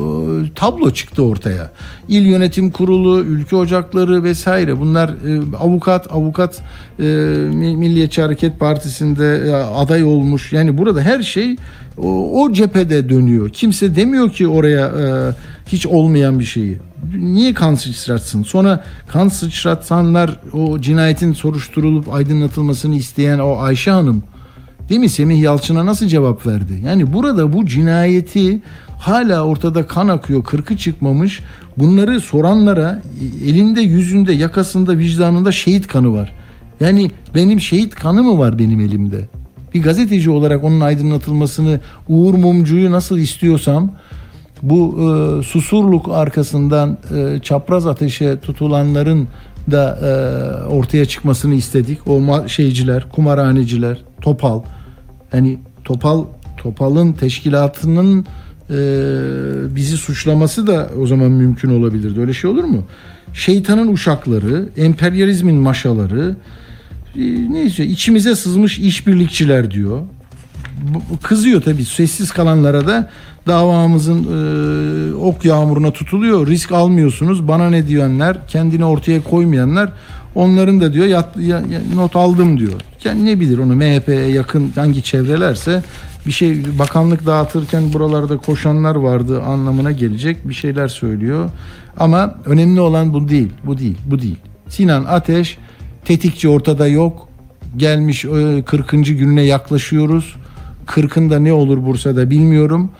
tablo 0.54 0.90
çıktı 0.90 1.22
ortaya. 1.22 1.70
İl 2.08 2.26
Yönetim 2.26 2.70
Kurulu, 2.70 3.20
ülke 3.20 3.56
ocakları 3.56 4.24
vesaire 4.24 4.80
bunlar 4.80 5.08
e, 5.08 5.56
avukat, 5.56 6.12
avukat 6.12 6.62
e, 6.98 7.02
Milliyetçi 7.76 8.22
Hareket 8.22 8.60
Partisi'nde 8.60 9.42
e, 9.46 9.52
aday 9.52 10.04
olmuş. 10.04 10.52
Yani 10.52 10.78
burada 10.78 11.00
her 11.00 11.22
şey 11.22 11.56
o, 11.98 12.42
o 12.42 12.52
cephede 12.52 13.08
dönüyor. 13.08 13.50
Kimse 13.50 13.96
demiyor 13.96 14.30
ki 14.30 14.48
oraya 14.48 14.86
e, 14.86 15.34
hiç 15.66 15.86
olmayan 15.86 16.38
bir 16.38 16.44
şeyi. 16.44 16.78
Niye 17.16 17.54
kan 17.54 17.74
sıçratsın? 17.74 18.42
Sonra 18.42 18.84
kan 19.08 19.28
sıçratsanlar 19.28 20.40
o 20.52 20.80
cinayetin 20.80 21.32
soruşturulup 21.32 22.14
aydınlatılmasını 22.14 22.96
isteyen 22.96 23.38
o 23.38 23.58
Ayşe 23.58 23.90
Hanım 23.90 24.22
Değil 24.88 25.00
mi? 25.00 25.08
Semih 25.08 25.40
Yalçın'a 25.40 25.86
nasıl 25.86 26.06
cevap 26.06 26.46
verdi? 26.46 26.82
Yani 26.84 27.12
burada 27.12 27.52
bu 27.52 27.66
cinayeti 27.66 28.62
hala 28.98 29.44
ortada 29.44 29.86
kan 29.86 30.08
akıyor, 30.08 30.44
kırkı 30.44 30.76
çıkmamış. 30.76 31.40
Bunları 31.76 32.20
soranlara 32.20 33.02
e, 33.20 33.48
elinde, 33.48 33.80
yüzünde, 33.80 34.32
yakasında, 34.32 34.98
vicdanında 34.98 35.52
şehit 35.52 35.86
kanı 35.86 36.12
var. 36.12 36.32
Yani 36.80 37.10
benim 37.34 37.60
şehit 37.60 37.94
kanı 37.94 38.22
mı 38.22 38.38
var 38.38 38.58
benim 38.58 38.80
elimde? 38.80 39.28
Bir 39.74 39.82
gazeteci 39.82 40.30
olarak 40.30 40.64
onun 40.64 40.80
aydınlatılmasını 40.80 41.80
Uğur 42.08 42.34
Mumcu'yu 42.34 42.92
nasıl 42.92 43.18
istiyorsam 43.18 43.92
bu 44.62 44.96
e, 44.98 45.42
susurluk 45.42 46.08
arkasından 46.08 46.98
e, 47.16 47.38
çapraz 47.42 47.86
ateşe 47.86 48.40
tutulanların 48.40 49.28
da 49.70 49.98
e, 50.02 50.10
ortaya 50.66 51.04
çıkmasını 51.04 51.54
istedik. 51.54 52.08
O 52.08 52.48
şeyciler, 52.48 53.08
kumarhaneciler, 53.08 53.98
Topal. 54.20 54.62
Yani 55.32 55.58
Topal 55.84 56.24
Topal'ın 56.56 57.12
teşkilatının 57.12 58.26
e, 58.70 58.76
bizi 59.76 59.96
suçlaması 59.96 60.66
da 60.66 60.90
o 61.00 61.06
zaman 61.06 61.30
mümkün 61.30 61.80
olabilirdi. 61.80 62.20
Öyle 62.20 62.32
şey 62.32 62.50
olur 62.50 62.64
mu? 62.64 62.84
Şeytanın 63.34 63.92
uşakları, 63.92 64.68
emperyalizmin 64.76 65.56
maşaları, 65.56 66.36
e, 67.16 67.20
neyse 67.52 67.86
içimize 67.86 68.36
sızmış 68.36 68.78
işbirlikçiler 68.78 69.70
diyor. 69.70 70.00
Kızıyor 71.22 71.62
tabii 71.62 71.84
sessiz 71.84 72.30
kalanlara 72.30 72.86
da 72.86 73.10
davamızın 73.46 74.24
e, 74.24 75.14
ok 75.14 75.44
yağmuruna 75.44 75.90
tutuluyor. 75.92 76.46
Risk 76.46 76.72
almıyorsunuz. 76.72 77.48
Bana 77.48 77.70
ne 77.70 77.86
diyenler, 77.88 78.36
kendini 78.48 78.84
ortaya 78.84 79.22
koymayanlar 79.24 79.92
onların 80.34 80.80
da 80.80 80.92
diyor 80.92 81.06
yat, 81.06 81.36
ya- 81.36 81.62
not 81.94 82.16
aldım 82.16 82.58
diyor. 82.58 82.72
Yani 83.04 83.24
ne 83.26 83.40
bilir 83.40 83.58
onu 83.58 83.74
MHP'ye 83.76 84.26
yakın 84.28 84.72
hangi 84.74 85.02
çevrelerse 85.02 85.82
bir 86.26 86.32
şey 86.32 86.78
bakanlık 86.78 87.26
dağıtırken 87.26 87.92
buralarda 87.92 88.36
koşanlar 88.36 88.94
vardı 88.94 89.42
anlamına 89.42 89.92
gelecek 89.92 90.48
bir 90.48 90.54
şeyler 90.54 90.88
söylüyor. 90.88 91.50
Ama 91.98 92.34
önemli 92.46 92.80
olan 92.80 93.14
bu 93.14 93.28
değil. 93.28 93.50
Bu 93.64 93.78
değil. 93.78 93.96
Bu 94.06 94.18
değil. 94.22 94.36
Sinan 94.68 95.04
Ateş 95.04 95.58
tetikçi 96.04 96.48
ortada 96.48 96.86
yok. 96.88 97.28
Gelmiş 97.76 98.24
e, 98.24 98.62
40. 98.66 98.90
gününe 98.90 99.42
yaklaşıyoruz. 99.42 100.36
40'ında 100.86 101.38
ne 101.38 101.52
olur 101.52 101.84
Bursa'da 101.86 102.30
bilmiyorum. 102.30 102.90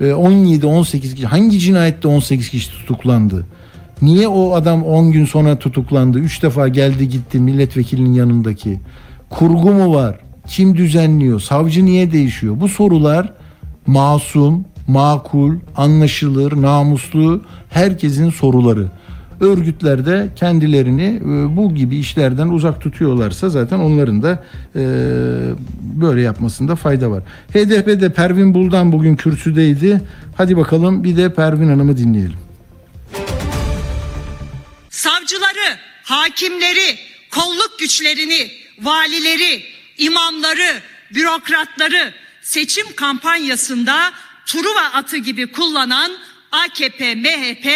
E, 0.00 0.04
17-18 0.04 1.00
kişi 1.00 1.26
hangi 1.26 1.58
cinayette 1.58 2.08
18 2.08 2.48
kişi 2.48 2.70
tutuklandı? 2.70 3.46
Niye 4.02 4.28
o 4.28 4.54
adam 4.54 4.82
10 4.82 5.12
gün 5.12 5.24
sonra 5.24 5.58
tutuklandı? 5.58 6.18
3 6.18 6.42
defa 6.42 6.68
geldi 6.68 7.08
gitti 7.08 7.40
milletvekilinin 7.40 8.12
yanındaki. 8.12 8.80
Kurgu 9.30 9.70
mu 9.70 9.94
var? 9.94 10.18
Kim 10.46 10.76
düzenliyor? 10.76 11.40
Savcı 11.40 11.84
niye 11.84 12.12
değişiyor? 12.12 12.60
Bu 12.60 12.68
sorular 12.68 13.32
masum, 13.86 14.64
makul, 14.88 15.54
anlaşılır, 15.76 16.62
namuslu 16.62 17.40
herkesin 17.70 18.30
soruları. 18.30 18.88
Örgütler 19.40 20.06
de 20.06 20.28
kendilerini 20.36 21.16
e, 21.16 21.56
bu 21.56 21.74
gibi 21.74 21.96
işlerden 21.96 22.48
uzak 22.48 22.80
tutuyorlarsa 22.80 23.48
zaten 23.48 23.78
onların 23.78 24.22
da 24.22 24.44
e, 24.76 24.82
böyle 25.80 26.20
yapmasında 26.20 26.76
fayda 26.76 27.10
var. 27.10 27.22
HDP'de 27.52 28.12
Pervin 28.12 28.54
Buldan 28.54 28.92
bugün 28.92 29.16
kürsüdeydi. 29.16 30.00
Hadi 30.36 30.56
bakalım 30.56 31.04
bir 31.04 31.16
de 31.16 31.34
Pervin 31.34 31.68
Hanım'ı 31.68 31.96
dinleyelim. 31.96 32.38
savcıları, 34.90 35.78
hakimleri, 36.02 36.98
kolluk 37.30 37.78
güçlerini, 37.78 38.50
valileri, 38.82 39.62
imamları, 39.98 40.80
bürokratları 41.14 42.14
seçim 42.42 42.86
kampanyasında 42.96 44.12
Truva 44.46 44.82
atı 44.94 45.16
gibi 45.16 45.46
kullanan 45.46 46.12
AKP, 46.52 47.14
MHP 47.14 47.66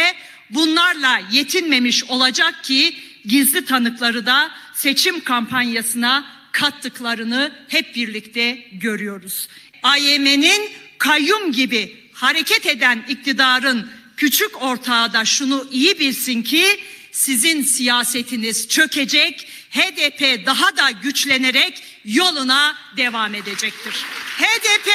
bunlarla 0.51 1.21
yetinmemiş 1.33 2.05
olacak 2.05 2.65
ki 2.65 2.97
gizli 3.27 3.65
tanıkları 3.65 4.27
da 4.27 4.51
seçim 4.75 5.25
kampanyasına 5.25 6.27
kattıklarını 6.53 7.53
hep 7.69 7.95
birlikte 7.95 8.67
görüyoruz. 8.73 9.49
AYM'nin 9.83 10.71
kayyum 10.99 11.53
gibi 11.53 11.97
hareket 12.13 12.67
eden 12.67 13.05
iktidarın 13.09 13.91
küçük 14.17 14.63
ortağı 14.63 15.13
da 15.13 15.25
şunu 15.25 15.69
iyi 15.71 15.99
bilsin 15.99 16.43
ki 16.43 16.81
sizin 17.13 17.63
siyasetiniz 17.63 18.69
çökecek, 18.69 19.49
HDP 19.71 20.47
daha 20.47 20.77
da 20.77 20.91
güçlenerek 20.91 21.83
yoluna 22.05 22.77
devam 22.97 23.35
edecektir. 23.35 23.95
HDP 24.39 24.89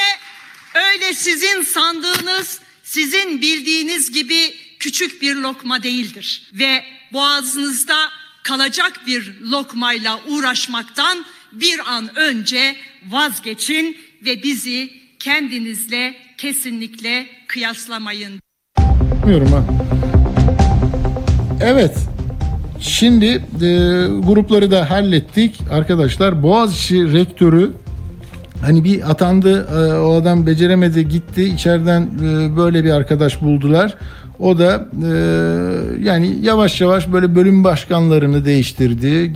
öyle 0.73 1.13
sizin 1.13 1.61
sandığınız, 1.61 2.59
sizin 2.83 3.41
bildiğiniz 3.41 4.11
gibi 4.11 4.55
küçük 4.79 5.21
bir 5.21 5.35
lokma 5.35 5.83
değildir 5.83 6.51
ve 6.53 6.83
boğazınızda 7.13 7.95
kalacak 8.43 9.01
bir 9.07 9.33
lokmayla 9.51 10.19
uğraşmaktan 10.27 11.25
bir 11.51 11.79
an 11.93 12.15
önce 12.15 12.75
vazgeçin 13.09 13.97
ve 14.25 14.43
bizi 14.43 14.89
kendinizle 15.19 16.15
kesinlikle 16.37 17.27
kıyaslamayın. 17.47 18.39
Bilmiyorum 19.23 19.51
ha. 19.51 19.63
Evet. 21.61 21.97
Şimdi 22.81 23.25
e, 23.25 23.41
grupları 24.23 24.71
da 24.71 24.89
hallettik. 24.89 25.59
Arkadaşlar 25.71 26.43
Boğaziçi 26.43 27.13
rektörü 27.13 27.71
hani 28.61 28.83
bir 28.83 29.11
atandı 29.11 29.67
e, 29.67 29.99
o 29.99 30.13
adam 30.13 30.47
beceremedi 30.47 31.07
gitti 31.07 31.43
içeriden 31.43 32.01
e, 32.01 32.57
böyle 32.57 32.83
bir 32.83 32.91
arkadaş 32.91 33.41
buldular. 33.41 33.95
O 34.39 34.59
da 34.59 34.87
e, 35.05 35.11
yani 36.03 36.35
yavaş 36.41 36.81
yavaş 36.81 37.11
böyle 37.13 37.35
bölüm 37.35 37.63
başkanlarını 37.63 38.45
değiştirdi. 38.45 39.33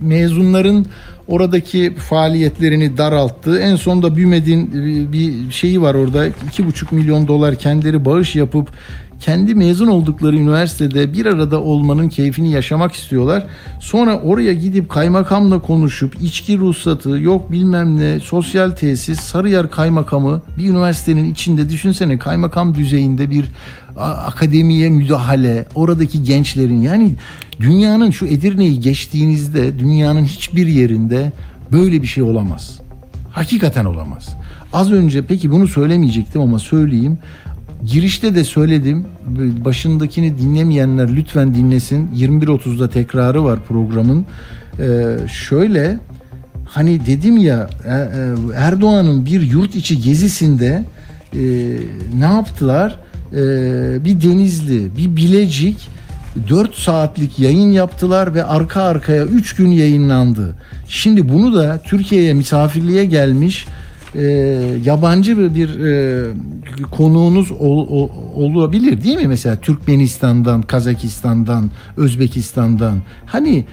Mezunların 0.00 0.86
oradaki 1.28 1.94
faaliyetlerini 1.94 2.98
daralttı. 2.98 3.58
En 3.58 3.76
sonunda 3.76 4.16
BÜMED'in 4.16 4.66
e, 4.66 5.12
bir 5.12 5.50
şeyi 5.50 5.82
var 5.82 5.94
orada. 5.94 6.28
2,5 6.28 6.94
milyon 6.94 7.28
dolar 7.28 7.54
kendileri 7.54 8.04
bağış 8.04 8.36
yapıp 8.36 8.68
kendi 9.20 9.54
mezun 9.54 9.86
oldukları 9.86 10.36
üniversitede 10.36 11.12
bir 11.12 11.26
arada 11.26 11.60
olmanın 11.60 12.08
keyfini 12.08 12.52
yaşamak 12.52 12.92
istiyorlar. 12.92 13.46
Sonra 13.80 14.20
oraya 14.20 14.52
gidip 14.52 14.90
kaymakamla 14.90 15.58
konuşup 15.58 16.14
içki 16.22 16.58
ruhsatı 16.58 17.10
yok 17.10 17.52
bilmem 17.52 17.98
ne 17.98 18.20
sosyal 18.20 18.70
tesis 18.70 19.20
Sarıyer 19.20 19.70
kaymakamı 19.70 20.42
bir 20.58 20.68
üniversitenin 20.68 21.32
içinde 21.32 21.68
düşünsene 21.70 22.18
kaymakam 22.18 22.74
düzeyinde 22.74 23.30
bir 23.30 23.44
akademiye 23.96 24.90
müdahale 24.90 25.64
oradaki 25.74 26.22
gençlerin 26.22 26.80
yani 26.82 27.14
dünyanın 27.60 28.10
şu 28.10 28.26
Edirne'yi 28.26 28.80
geçtiğinizde 28.80 29.78
dünyanın 29.78 30.24
hiçbir 30.24 30.66
yerinde 30.66 31.32
böyle 31.72 32.02
bir 32.02 32.06
şey 32.06 32.22
olamaz. 32.22 32.78
Hakikaten 33.30 33.84
olamaz. 33.84 34.36
Az 34.72 34.92
önce 34.92 35.22
peki 35.22 35.50
bunu 35.50 35.68
söylemeyecektim 35.68 36.40
ama 36.40 36.58
söyleyeyim. 36.58 37.18
Girişte 37.84 38.34
de 38.34 38.44
söyledim. 38.44 39.06
Başındakini 39.64 40.38
dinlemeyenler 40.38 41.16
lütfen 41.16 41.54
dinlesin. 41.54 42.08
21.30'da 42.16 42.90
tekrarı 42.90 43.44
var 43.44 43.58
programın. 43.68 44.26
Ee, 44.78 45.16
şöyle 45.48 45.98
hani 46.64 47.06
dedim 47.06 47.36
ya 47.36 47.70
e, 47.84 47.90
e, 47.90 47.98
Erdoğan'ın 48.56 49.26
bir 49.26 49.40
yurt 49.40 49.74
içi 49.74 50.00
gezisinde 50.00 50.84
e, 51.34 51.40
ne 52.18 52.24
yaptılar? 52.24 52.98
E, 53.32 54.04
bir 54.04 54.20
Denizli, 54.20 54.96
bir 54.96 55.16
Bilecik 55.16 55.88
4 56.48 56.74
saatlik 56.74 57.38
yayın 57.38 57.72
yaptılar 57.72 58.34
ve 58.34 58.44
arka 58.44 58.82
arkaya 58.82 59.24
3 59.24 59.54
gün 59.56 59.68
yayınlandı. 59.68 60.56
Şimdi 60.88 61.28
bunu 61.28 61.54
da 61.54 61.80
Türkiye'ye 61.84 62.34
misafirliğe 62.34 63.04
gelmiş 63.04 63.66
e, 64.14 64.22
yabancı 64.84 65.54
bir, 65.54 65.80
e, 65.80 66.24
konuğunuz 66.90 67.50
ol- 67.50 67.86
ol- 67.88 68.10
olabilir 68.34 69.04
değil 69.04 69.16
mi? 69.16 69.26
Mesela 69.28 69.56
Türkmenistan'dan, 69.56 70.62
Kazakistan'dan, 70.62 71.70
Özbekistan'dan. 71.96 72.98
Hani 73.26 73.64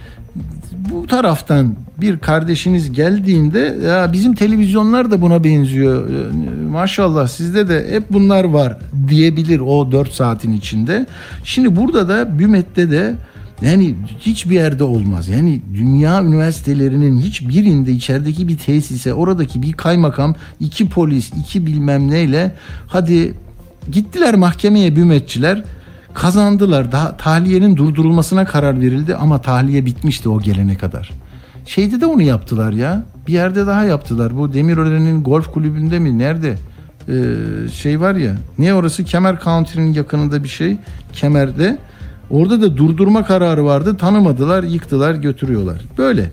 bu 0.92 1.08
taraftan 1.08 1.76
bir 2.02 2.20
kardeşiniz 2.20 2.92
geldiğinde 2.92 3.78
ya 3.86 4.14
bizim 4.14 4.36
televizyonlar 4.36 5.12
da 5.12 5.22
buna 5.22 5.44
benziyor. 5.44 6.10
E, 6.10 6.32
Maşallah 6.72 7.28
sizde 7.28 7.70
de 7.70 7.88
hep 7.92 8.04
bunlar 8.14 8.44
var 8.44 8.78
diyebilir 9.08 9.60
o 9.60 9.92
4 9.92 10.12
saatin 10.12 10.54
içinde. 10.54 11.06
Şimdi 11.44 11.76
burada 11.76 12.10
da 12.10 12.40
BÜMET'te 12.40 12.92
de 12.92 13.16
yani 13.62 13.96
hiçbir 14.20 14.56
yerde 14.56 14.84
olmaz. 14.84 15.28
Yani 15.28 15.62
dünya 15.74 16.24
üniversitelerinin 16.24 17.22
hiçbirinde 17.22 17.92
içerideki 17.92 18.48
bir 18.48 18.58
tesise 18.58 19.14
oradaki 19.14 19.62
bir 19.62 19.74
kaymakam, 19.74 20.36
iki 20.60 20.90
polis, 20.90 21.32
iki 21.40 21.66
bilmem 21.66 22.12
neyle 22.12 22.56
hadi 22.88 23.34
gittiler 23.92 24.36
mahkemeye 24.36 24.96
bümetçiler 24.96 25.64
kazandılar. 26.14 26.92
Daha 26.92 27.18
tahliyenin 27.18 27.78
durdurulmasına 27.78 28.46
karar 28.46 28.82
verildi 28.82 29.16
ama 29.16 29.42
tahliye 29.42 29.86
bitmişti 29.86 30.30
o 30.30 30.42
gelene 30.42 30.78
kadar. 30.78 31.12
Şeyde 31.66 32.02
de 32.02 32.06
onu 32.06 32.22
yaptılar 32.22 32.74
ya. 32.74 33.04
Bir 33.28 33.34
yerde 33.34 33.68
daha 33.68 33.84
yaptılar. 33.84 34.38
Bu 34.38 34.54
Demirören'in 34.54 35.24
golf 35.24 35.52
kulübünde 35.52 36.00
mi? 36.00 36.18
Nerede? 36.18 36.56
Ee, 37.10 37.70
şey 37.74 38.02
var 38.02 38.16
ya. 38.16 38.36
Niye 38.58 38.74
orası? 38.74 39.04
Kemer 39.04 39.40
County'nin 39.44 39.94
yakınında 39.94 40.44
bir 40.44 40.50
şey. 40.50 40.78
Kemer'de. 41.14 41.78
Orada 42.30 42.62
da 42.62 42.78
durdurma 42.78 43.26
kararı 43.26 43.66
vardı. 43.66 43.98
Tanımadılar, 43.98 44.64
yıktılar, 44.64 45.16
götürüyorlar. 45.16 45.82
Böyle. 45.98 46.32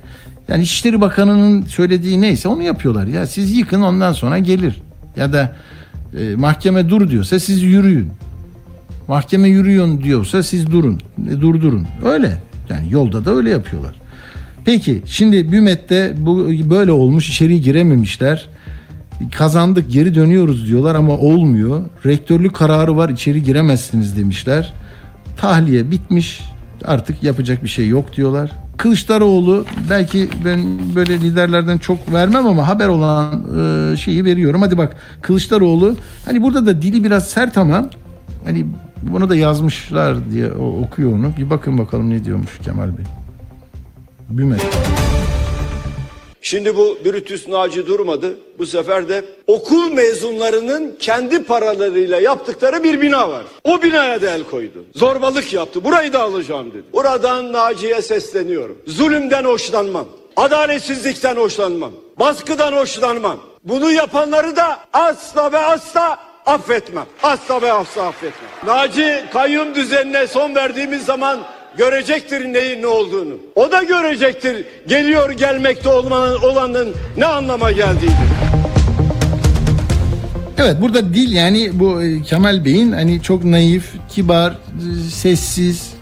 Yani 0.49 0.63
İçişleri 0.63 1.01
Bakanı'nın 1.01 1.63
söylediği 1.63 2.21
neyse 2.21 2.49
onu 2.49 2.63
yapıyorlar. 2.63 3.07
Ya 3.07 3.27
siz 3.27 3.57
yıkın 3.59 3.83
ondan 3.83 4.13
sonra 4.13 4.39
gelir. 4.39 4.83
Ya 5.17 5.33
da 5.33 5.57
e, 6.19 6.37
mahkeme 6.37 6.89
dur 6.89 7.11
diyorsa 7.11 7.41
siz 7.41 7.63
yürüyün. 7.63 8.11
Mahkeme 9.09 9.49
yürüyün 9.49 10.03
diyorsa 10.03 10.43
siz 10.43 10.71
durun. 10.71 11.01
E, 11.31 11.41
durdurun. 11.41 11.87
Öyle. 12.05 12.39
Yani 12.69 12.87
yolda 12.91 13.25
da 13.25 13.31
öyle 13.31 13.51
yapıyorlar. 13.51 13.95
Peki 14.65 15.03
şimdi 15.07 15.53
BÜMET'te 15.53 16.15
bu 16.19 16.49
böyle 16.71 16.93
olmuş 16.93 17.29
içeri 17.29 17.61
girememişler. 17.61 18.49
Kazandık 19.33 19.91
geri 19.91 20.15
dönüyoruz 20.15 20.67
diyorlar 20.67 20.95
ama 20.95 21.13
olmuyor. 21.13 21.85
Rektörlük 22.07 22.55
kararı 22.55 22.97
var 22.97 23.09
içeri 23.09 23.43
giremezsiniz 23.43 24.17
demişler. 24.17 24.73
Tahliye 25.37 25.91
bitmiş 25.91 26.41
artık 26.85 27.23
yapacak 27.23 27.63
bir 27.65 27.69
şey 27.69 27.89
yok 27.89 28.17
diyorlar. 28.17 28.51
Kılıçdaroğlu 28.77 29.65
belki 29.91 30.29
ben 30.45 30.65
böyle 30.95 31.21
liderlerden 31.21 31.79
çok 31.79 32.13
vermem 32.13 32.47
ama 32.47 32.69
haber 32.69 32.89
olan 32.89 33.45
e, 33.93 33.97
şeyi 33.97 34.25
veriyorum. 34.25 34.63
Hadi 34.63 34.79
bak 34.79 34.97
Kılıçdaroğlu 35.23 35.97
hani 36.25 36.43
burada 36.43 36.67
da 36.67 36.83
dili 36.83 37.05
biraz 37.05 37.29
sert 37.29 37.59
ama 37.59 37.91
hani 38.45 38.67
bunu 39.03 39.31
da 39.31 39.37
yazmışlar 39.37 40.31
diye 40.33 40.53
o- 40.53 40.83
okuyor 40.83 41.13
onu. 41.13 41.33
Bir 41.39 41.51
bakın 41.51 41.79
bakalım 41.79 42.11
ne 42.11 42.25
diyormuş 42.25 42.51
Kemal 42.65 42.89
Bey. 42.99 43.05
Bümet. 44.29 44.61
Şimdi 46.41 46.77
bu 46.77 46.99
Brutus 47.05 47.49
Naci 47.49 47.87
durmadı. 47.87 48.39
Bu 48.59 48.67
sefer 48.67 49.09
de 49.09 49.25
okul 49.47 49.93
mezunlarının 49.93 50.97
kendi 50.99 51.45
paralarıyla 51.45 52.21
yaptıkları 52.21 52.85
bir 52.85 53.01
bina 53.01 53.31
var. 53.31 53.43
O 53.65 53.83
binaya 53.83 54.23
da 54.23 54.31
el 54.31 54.45
koydu. 54.45 54.85
Zorbalık 54.95 55.53
yaptı. 55.53 55.85
Burayı 55.85 56.13
da 56.13 56.23
alacağım 56.23 56.71
dedi. 56.71 56.83
Buradan 56.93 57.53
Naci'ye 57.53 58.03
sesleniyorum. 58.03 58.79
Zulümden 58.87 59.45
hoşlanmam. 59.45 60.05
Adaletsizlikten 60.37 61.37
hoşlanmam. 61.37 61.93
Baskıdan 62.19 62.73
hoşlanmam. 62.73 63.37
Bunu 63.65 63.93
yapanları 63.93 64.57
da 64.57 64.79
asla 64.93 65.53
ve 65.53 65.59
asla 65.59 66.19
affetmem. 66.47 67.07
Asla 67.23 67.63
ve 67.63 67.73
asla 67.73 68.03
affetmem. 68.03 68.51
Naci 68.67 69.25
kayyum 69.33 69.75
düzenine 69.75 70.27
son 70.27 70.55
verdiğimiz 70.55 71.05
zaman 71.05 71.41
görecektir 71.79 72.53
neyin 72.53 72.83
ne 72.83 72.87
olduğunu. 72.87 73.35
O 73.55 73.73
da 73.73 73.83
görecektir 73.83 74.67
geliyor 74.87 75.31
gelmekte 75.31 75.89
olmanın, 75.89 76.39
olanın 76.43 76.95
ne 77.17 77.27
anlama 77.27 77.73
geldiğini. 77.73 78.13
Evet 80.59 80.77
burada 80.81 81.15
dil 81.15 81.33
yani 81.33 81.71
bu 81.73 82.03
e, 82.03 82.23
Kemal 82.23 82.65
Bey'in 82.65 82.93
hani 82.93 83.23
çok 83.23 83.45
naif, 83.45 83.93
kibar, 84.09 84.51
e, 84.53 85.11
sessiz 85.11 85.96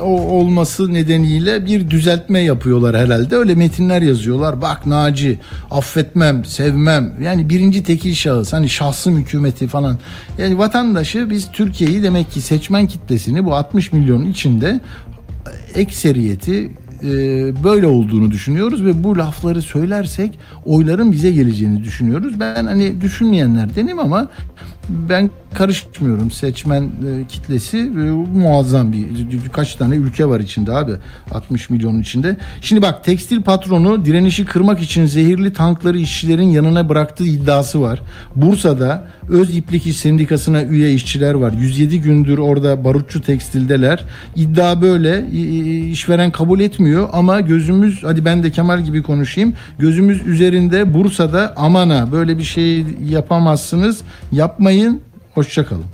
o 0.00 0.20
olması 0.20 0.92
nedeniyle 0.92 1.66
bir 1.66 1.90
düzeltme 1.90 2.40
yapıyorlar 2.40 2.96
herhalde. 2.96 3.36
Öyle 3.36 3.54
metinler 3.54 4.02
yazıyorlar. 4.02 4.62
Bak 4.62 4.86
Naci 4.86 5.38
affetmem, 5.70 6.44
sevmem. 6.44 7.14
Yani 7.22 7.48
birinci 7.48 7.82
tekil 7.82 8.14
şahıs 8.14 8.52
hani 8.52 8.68
şahsım 8.68 9.18
hükümeti 9.18 9.68
falan. 9.68 9.98
Yani 10.38 10.58
vatandaşı 10.58 11.30
biz 11.30 11.50
Türkiye'yi 11.52 12.02
demek 12.02 12.30
ki 12.30 12.40
seçmen 12.40 12.86
kitlesini 12.86 13.44
bu 13.44 13.54
60 13.54 13.92
milyonun 13.92 14.26
içinde 14.26 14.80
ekseriyeti 15.74 16.70
e, 17.04 17.08
böyle 17.64 17.86
olduğunu 17.86 18.30
düşünüyoruz 18.30 18.84
ve 18.84 19.04
bu 19.04 19.18
lafları 19.18 19.62
söylersek 19.62 20.38
oyların 20.64 21.12
bize 21.12 21.30
geleceğini 21.30 21.84
düşünüyoruz. 21.84 22.40
Ben 22.40 22.66
hani 22.66 23.00
düşünmeyenlerdenim 23.00 23.98
ama 23.98 24.28
ben 24.88 25.30
karışmıyorum. 25.54 26.30
Seçmen 26.30 26.82
e, 26.82 27.26
kitlesi 27.28 27.78
e, 27.78 28.10
muazzam 28.38 28.92
bir 28.92 29.48
kaç 29.52 29.74
tane 29.74 29.96
ülke 29.96 30.26
var 30.26 30.40
içinde 30.40 30.72
abi 30.72 30.92
60 31.30 31.70
milyonun 31.70 32.00
içinde. 32.00 32.36
Şimdi 32.60 32.82
bak 32.82 33.04
tekstil 33.04 33.42
patronu 33.42 34.04
direnişi 34.04 34.44
kırmak 34.44 34.80
için 34.80 35.06
zehirli 35.06 35.52
tankları 35.52 35.98
işçilerin 35.98 36.48
yanına 36.48 36.88
bıraktığı 36.88 37.24
iddiası 37.24 37.80
var. 37.80 38.02
Bursa'da 38.36 39.04
Öz 39.28 39.56
İplik 39.56 39.86
İş 39.86 39.96
Sendikası'na 39.96 40.62
üye 40.62 40.92
işçiler 40.92 41.34
var. 41.34 41.52
107 41.52 42.00
gündür 42.00 42.38
orada 42.38 42.84
barutçu 42.84 43.20
tekstildeler. 43.20 44.04
İddia 44.36 44.82
böyle. 44.82 45.26
İşveren 45.90 46.30
kabul 46.30 46.60
etmiyor 46.60 47.08
ama 47.12 47.40
gözümüz 47.40 48.02
hadi 48.02 48.24
ben 48.24 48.42
de 48.42 48.50
Kemal 48.50 48.80
gibi 48.80 49.02
konuşayım. 49.02 49.54
Gözümüz 49.78 50.26
üzerinde 50.26 50.94
Bursa'da 50.94 51.54
amana 51.56 52.12
böyle 52.12 52.38
bir 52.38 52.42
şey 52.42 52.84
yapamazsınız. 53.08 54.00
Yapmayın. 54.32 54.71
Hoşçakalın. 55.34 55.84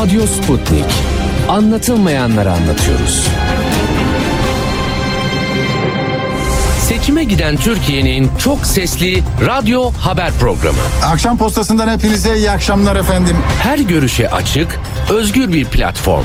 Radyo 0.00 0.26
Sputnik. 0.26 0.84
Anlatılmayanları 1.48 2.52
anlatıyoruz. 2.52 3.28
Seçime 6.80 7.24
giden 7.24 7.56
Türkiye'nin 7.56 8.30
çok 8.38 8.66
sesli 8.66 9.22
radyo 9.46 9.90
haber 9.90 10.32
programı. 10.32 10.78
Akşam 11.04 11.38
postasından 11.38 11.88
hepinize 11.88 12.36
iyi 12.36 12.50
akşamlar 12.50 12.96
efendim. 12.96 13.36
Her 13.62 13.78
görüşe 13.78 14.30
açık, 14.30 14.80
özgür 15.10 15.52
bir 15.52 15.64
platform. 15.64 16.24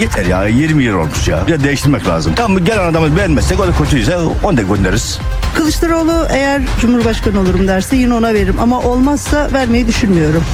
yeter 0.00 0.26
ya 0.26 0.46
20 0.46 0.84
yıl 0.84 0.94
olmuş 0.94 1.28
ya. 1.28 1.46
Bir 1.46 1.52
de 1.52 1.64
değiştirmek 1.64 2.06
lazım. 2.08 2.32
Tamam 2.36 2.64
gelen 2.64 2.90
adamı 2.90 3.16
beğenmezsek 3.16 3.60
o 3.60 3.66
da 3.66 3.72
kötüyse 3.72 4.16
onu 4.44 4.56
da 4.56 4.62
göndeririz. 4.62 5.18
Kılıçdaroğlu 5.54 6.26
eğer 6.30 6.62
Cumhurbaşkanı 6.80 7.40
olurum 7.40 7.68
derse 7.68 7.96
yine 7.96 8.14
ona 8.14 8.34
veririm 8.34 8.56
ama 8.60 8.80
olmazsa 8.80 9.48
vermeyi 9.52 9.86
düşünmüyorum. 9.86 10.44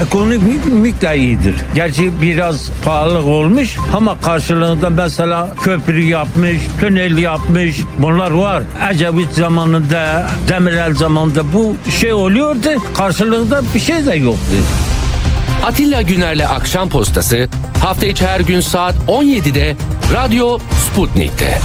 Ekonomik 0.00 0.42
mü- 0.42 0.74
miktar 0.74 1.14
iyidir. 1.14 1.54
Gerçi 1.74 2.22
biraz 2.22 2.70
pahalı 2.84 3.18
olmuş 3.18 3.76
ama 3.94 4.20
karşılığında 4.20 4.90
mesela 4.90 5.48
köprü 5.62 6.02
yapmış, 6.02 6.56
tünel 6.80 7.18
yapmış. 7.18 7.76
Bunlar 7.98 8.30
var. 8.30 8.62
Ecevit 8.90 9.32
zamanında, 9.32 10.26
Demirel 10.48 10.94
zamanında 10.94 11.52
bu 11.52 11.76
şey 12.00 12.12
oluyordu. 12.12 12.68
Karşılığında 12.96 13.62
bir 13.74 13.80
şey 13.80 14.06
de 14.06 14.14
yoktu. 14.14 14.52
Atilla 15.66 16.02
Güner'le 16.02 16.46
Akşam 16.48 16.88
Postası 16.88 17.48
hafta 17.82 18.06
içi 18.06 18.26
her 18.26 18.40
gün 18.40 18.60
saat 18.60 18.94
17'de 19.08 19.76
Radyo 20.14 20.58
Sputnik'te. 20.86 21.58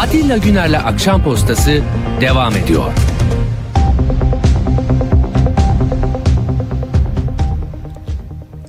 Atilla 0.00 0.36
Güner'le 0.36 0.78
Akşam 0.86 1.22
Postası 1.22 1.80
devam 2.20 2.56
ediyor. 2.56 2.84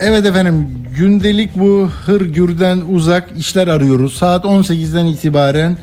Evet 0.08 0.26
efendim 0.26 0.68
gündelik 0.98 1.56
bu 1.56 1.90
hırgürden 2.06 2.82
uzak 2.92 3.30
işler 3.38 3.68
arıyoruz. 3.68 4.14
Saat 4.14 4.46
18'den 4.46 5.06
itibaren 5.06 5.78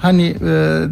hani 0.00 0.26
e, 0.26 0.44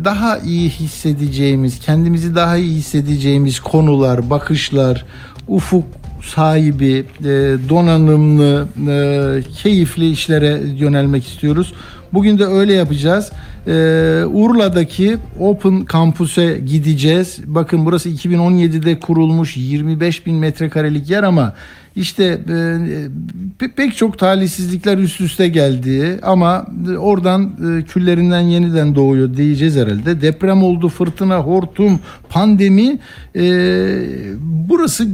daha 0.05 0.39
iyi 0.39 0.71
hissedeceğimiz, 0.71 1.81
kendimizi 1.81 2.35
daha 2.35 2.57
iyi 2.57 2.77
hissedeceğimiz 2.77 3.61
konular, 3.61 4.31
bakışlar, 4.31 5.05
ufuk 5.49 5.85
sahibi, 6.23 7.05
e, 7.21 7.25
donanımlı, 7.69 8.69
e, 8.89 9.53
keyifli 9.63 10.11
işlere 10.11 10.61
yönelmek 10.77 11.27
istiyoruz. 11.27 11.75
Bugün 12.13 12.39
de 12.39 12.45
öyle 12.45 12.73
yapacağız. 12.73 13.33
Ee, 13.67 14.25
Urla'daki 14.33 15.17
Open 15.41 15.87
Campus'e 15.93 16.59
gideceğiz. 16.67 17.39
Bakın 17.47 17.87
burası 17.87 18.09
2017'de 18.11 19.01
kurulmuş 19.01 19.57
25 19.57 20.27
bin 20.27 20.35
metrekarelik 20.35 21.11
yer 21.11 21.23
ama 21.23 21.55
işte 21.97 22.25
e, 22.25 22.53
pe- 23.59 23.73
pek 23.77 23.97
çok 23.97 24.19
talihsizlikler 24.19 24.99
üst 24.99 25.21
üste 25.21 25.49
geldi 25.49 26.19
ama 26.23 26.67
oradan 26.99 27.43
e, 27.45 27.83
küllerinden 27.85 28.41
yeniden 28.41 28.95
doğuyor 28.95 29.37
diyeceğiz 29.37 29.77
herhalde. 29.77 30.21
Deprem 30.23 30.63
oldu, 30.63 30.89
fırtına, 30.89 31.39
hortum, 31.39 32.01
pandemi. 32.29 32.99
E, 33.37 33.43
burası 34.41 35.09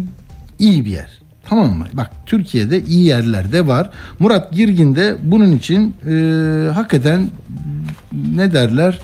iyi 0.59 0.85
bir 0.85 0.91
yer. 0.91 1.20
Tamam 1.51 1.67
mı? 1.67 1.87
Bak 1.93 2.11
Türkiye'de 2.27 2.81
iyi 2.81 3.07
yerler 3.07 3.53
de 3.53 3.67
var. 3.67 3.91
Murat 4.19 4.53
Girgin 4.53 4.97
de 4.97 5.17
bunun 5.23 5.53
için 5.53 5.97
e, 6.07 6.13
hakikaten 6.73 7.29
ne 8.37 8.53
derler 8.53 8.99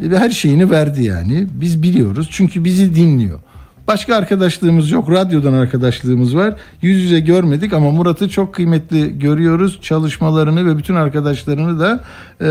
ve 0.00 0.18
her 0.18 0.30
şeyini 0.30 0.70
verdi 0.70 1.04
yani. 1.04 1.46
Biz 1.60 1.82
biliyoruz 1.82 2.28
çünkü 2.30 2.64
bizi 2.64 2.94
dinliyor. 2.94 3.40
Başka 3.88 4.16
arkadaşlığımız 4.16 4.90
yok. 4.90 5.10
Radyodan 5.10 5.52
arkadaşlığımız 5.52 6.36
var. 6.36 6.54
Yüz 6.82 7.02
yüze 7.02 7.20
görmedik 7.20 7.72
ama 7.72 7.90
Murat'ı 7.90 8.28
çok 8.28 8.54
kıymetli 8.54 9.18
görüyoruz. 9.18 9.78
Çalışmalarını 9.82 10.66
ve 10.66 10.78
bütün 10.78 10.94
arkadaşlarını 10.94 11.80
da 11.80 12.00
e, 12.40 12.46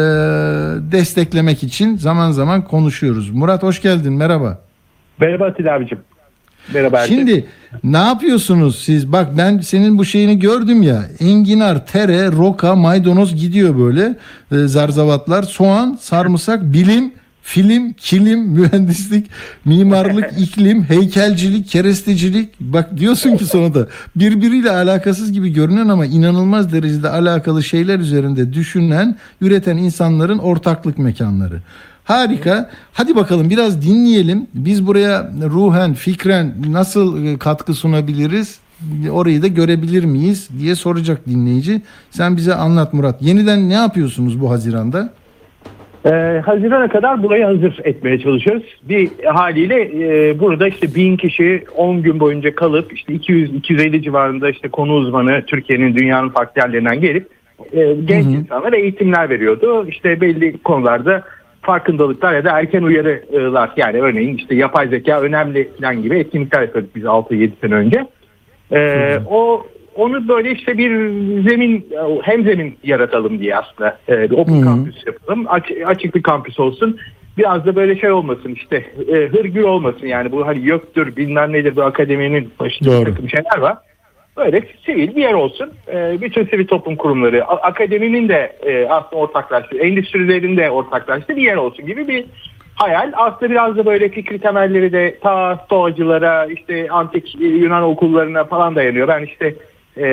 desteklemek 0.92 1.64
için 1.64 1.98
zaman 1.98 2.32
zaman 2.32 2.62
konuşuyoruz. 2.62 3.30
Murat 3.30 3.64
hoş 3.64 3.82
geldin. 3.82 4.14
Merhaba. 4.14 4.58
Merhaba 5.20 5.46
Atilla 5.46 5.74
abicim. 5.74 6.00
Merhaba 6.74 7.00
herkes. 7.00 7.18
Şimdi 7.18 7.46
ne 7.84 7.98
yapıyorsunuz 7.98 8.80
siz? 8.80 9.12
Bak 9.12 9.38
ben 9.38 9.60
senin 9.60 9.98
bu 9.98 10.06
şeyini 10.06 10.40
gördüm 10.40 10.84
ya. 10.84 11.06
Enginar, 11.20 11.88
tere, 11.88 12.32
roka, 12.32 12.76
maydanoz 12.76 13.36
gidiyor 13.36 13.78
böyle. 13.78 14.16
E, 14.52 14.68
zarzavatlar, 14.68 15.44
soğan, 15.44 15.98
sarımsak, 16.02 16.74
bilim, 16.74 17.14
film, 17.42 17.94
kilim, 17.94 18.40
mühendislik, 18.50 19.28
mimarlık, 19.66 20.32
iklim, 20.38 20.84
heykelcilik, 20.84 21.70
kerestecilik. 21.70 22.60
Bak 22.60 22.98
diyorsun 22.98 23.38
ki 23.38 23.46
sonunda 23.46 23.88
birbiriyle 24.16 24.72
alakasız 24.72 25.32
gibi 25.32 25.54
görünen 25.54 25.88
ama 25.88 26.06
inanılmaz 26.06 26.74
derecede 26.74 27.10
alakalı 27.10 27.64
şeyler 27.64 28.00
üzerinde 28.00 28.54
düşünen, 28.54 29.18
üreten 29.42 29.78
insanların 29.78 30.38
ortaklık 30.38 30.98
mekanları. 30.98 31.62
Harika. 32.10 32.70
Hadi 32.94 33.16
bakalım 33.16 33.50
biraz 33.50 33.88
dinleyelim. 33.88 34.48
Biz 34.54 34.88
buraya 34.88 35.30
ruhen, 35.50 35.94
fikren 35.94 36.54
nasıl 36.72 37.26
e, 37.26 37.38
katkı 37.38 37.74
sunabiliriz? 37.74 38.60
Orayı 39.12 39.42
da 39.42 39.48
görebilir 39.48 40.06
miyiz 40.06 40.50
diye 40.60 40.76
soracak 40.76 41.26
dinleyici. 41.26 41.82
Sen 42.10 42.38
bize 42.38 42.54
anlat 42.54 42.94
Murat. 42.94 43.22
Yeniden 43.22 43.70
ne 43.70 43.74
yapıyorsunuz 43.74 44.42
bu 44.42 44.52
Haziran'da? 44.52 45.10
Ee, 46.06 46.42
Haziran'a 46.46 46.88
kadar 46.88 47.24
burayı 47.24 47.46
hazır 47.46 47.80
etmeye 47.84 48.20
çalışıyoruz. 48.20 48.64
Bir 48.84 49.10
haliyle 49.26 49.82
e, 49.82 50.40
burada 50.40 50.68
işte 50.68 50.96
bin 50.96 51.18
kişi 51.18 51.64
10 51.76 52.02
gün 52.02 52.20
boyunca 52.20 52.56
kalıp 52.56 52.94
işte 52.94 53.14
200-250 53.14 54.04
civarında 54.04 54.50
işte 54.50 54.70
konu 54.70 54.94
uzmanı 54.94 55.44
Türkiye'nin 55.48 55.96
dünyanın 55.96 56.30
farklı 56.30 56.62
yerlerinden 56.62 57.02
gelip 57.02 57.28
e, 57.74 57.94
genç 58.06 58.26
insanlara 58.26 58.78
eğitimler 58.78 59.30
veriyordu. 59.30 59.88
İşte 59.88 60.22
belli 60.22 60.58
konularda 60.58 61.24
farkındalıklar 61.62 62.34
ya 62.34 62.44
da 62.46 62.60
erken 62.60 62.84
uyarılar. 62.84 63.72
Yani 63.78 64.02
örneğin 64.02 64.38
işte 64.38 64.56
yapay 64.56 64.88
zeka 64.88 65.22
önemli 65.22 65.70
falan 65.82 66.02
gibi 66.02 66.20
etkinlikler 66.20 66.62
yapıyorduk 66.62 66.96
biz 66.96 67.04
6-7 67.04 67.52
sene 67.62 67.74
önce. 67.74 68.08
Ee, 68.72 69.20
o 69.30 69.68
onu 69.96 70.28
böyle 70.28 70.52
işte 70.52 70.78
bir 70.78 70.92
zemin 71.50 71.88
hem 72.22 72.44
zemin 72.44 72.78
yaratalım 72.84 73.40
diye 73.40 73.56
aslında 73.56 73.98
ee, 74.10 74.30
bir 74.30 74.38
open 74.38 74.62
kampüs 74.62 75.08
yapalım. 75.08 75.46
Aç, 75.50 75.72
açık 75.86 76.16
bir 76.16 76.24
kampüs 76.24 76.60
olsun. 76.60 76.98
Biraz 77.38 77.66
da 77.66 77.76
böyle 77.76 78.00
şey 78.00 78.12
olmasın 78.12 78.54
işte 78.54 78.86
e, 79.08 79.14
hırgür 79.14 79.64
olmasın. 79.64 80.08
Yani 80.08 80.32
bu 80.32 80.48
hani 80.48 80.68
yoktur 80.68 81.16
bilmem 81.16 81.54
nedir 81.54 81.76
bu 81.76 81.84
akademinin 81.84 82.52
başında 82.60 83.00
bir 83.00 83.06
takım 83.06 83.30
şeyler 83.30 83.58
var 83.58 83.78
böyle 84.40 84.62
sivil 84.86 85.16
bir 85.16 85.22
yer 85.22 85.34
olsun 85.34 85.72
ee, 85.94 86.18
bütün 86.22 86.46
sivil 86.46 86.68
toplum 86.68 86.96
kurumları 86.96 87.46
akademinin 87.46 88.30
de 88.30 88.56
e, 88.62 88.88
aslında 88.90 89.22
ortaklaştığı 89.22 89.78
endüstrilerin 89.78 90.58
de 90.58 90.70
ortaklaştığı 90.70 91.36
bir 91.36 91.42
yer 91.42 91.56
olsun 91.56 91.86
gibi 91.86 92.08
bir 92.08 92.26
hayal. 92.76 93.12
Aslında 93.16 93.52
biraz 93.52 93.78
da 93.78 93.86
böyle 93.86 94.10
fikri 94.10 94.40
temelleri 94.40 94.92
de 94.92 95.18
ta 95.22 95.56
stoacılara, 95.66 96.46
işte 96.46 96.88
antik 96.90 97.36
Yunan 97.40 97.84
okullarına 97.84 98.44
falan 98.44 98.76
dayanıyor. 98.76 99.08
Ben 99.08 99.24
işte 99.24 99.56
e, 99.98 100.08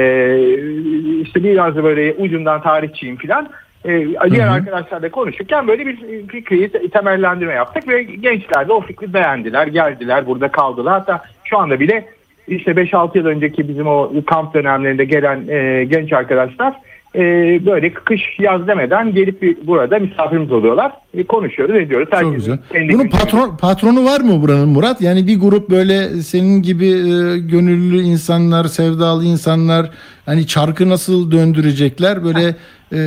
işte 1.21 1.45
biraz 1.45 1.77
da 1.77 1.85
böyle 1.85 2.13
ucundan 2.13 2.63
tarihçiyim 2.63 3.17
falan. 3.17 3.49
E, 3.85 4.31
diğer 4.31 4.49
arkadaşlarla 4.49 5.11
konuşurken 5.11 5.69
böyle 5.69 5.87
bir 5.87 6.27
fikri 6.29 6.91
temellendirme 6.91 7.55
yaptık 7.55 7.89
ve 7.89 8.03
gençler 8.03 8.69
de 8.69 8.73
o 8.73 8.81
fikri 8.81 9.15
beğendiler, 9.15 9.67
geldiler, 9.67 10.27
burada 10.27 10.49
kaldılar. 10.49 10.93
Hatta 10.93 11.25
şu 11.45 11.59
anda 11.59 11.81
bile 11.81 12.16
işte 12.49 12.71
5-6 12.71 13.19
yıl 13.19 13.27
önceki 13.27 13.69
bizim 13.69 13.87
o 13.87 14.13
kamp 14.27 14.55
dönemlerinde 14.55 15.05
gelen 15.05 15.49
e, 15.49 15.85
genç 15.85 16.13
arkadaşlar 16.13 16.75
e, 17.17 17.21
böyle 17.67 17.93
kış 17.93 18.23
yaz 18.39 18.67
demeden 18.67 19.15
gelip 19.15 19.67
burada 19.67 19.99
misafirimiz 19.99 20.53
oluyorlar. 20.53 20.93
E, 21.15 21.25
konuşuyoruz, 21.25 21.77
ediyoruz. 21.77 22.09
Çok 22.11 22.19
Herkesin 22.19 22.37
güzel. 22.37 22.59
kendi 22.73 22.93
Bunun 22.93 23.09
patron, 23.09 23.57
patronu 23.57 24.05
var 24.05 24.21
mı 24.21 24.43
buranın 24.43 24.69
Murat? 24.69 25.01
Yani 25.01 25.27
bir 25.27 25.41
grup 25.41 25.71
böyle 25.71 26.09
senin 26.09 26.63
gibi 26.63 26.87
e, 26.87 27.39
gönüllü 27.39 28.01
insanlar, 28.01 28.65
sevdalı 28.65 29.25
insanlar 29.25 29.91
hani 30.27 30.47
çarkı 30.47 30.89
nasıl 30.89 31.31
döndürecekler 31.31 32.25
böyle 32.25 32.55
e, 32.93 32.99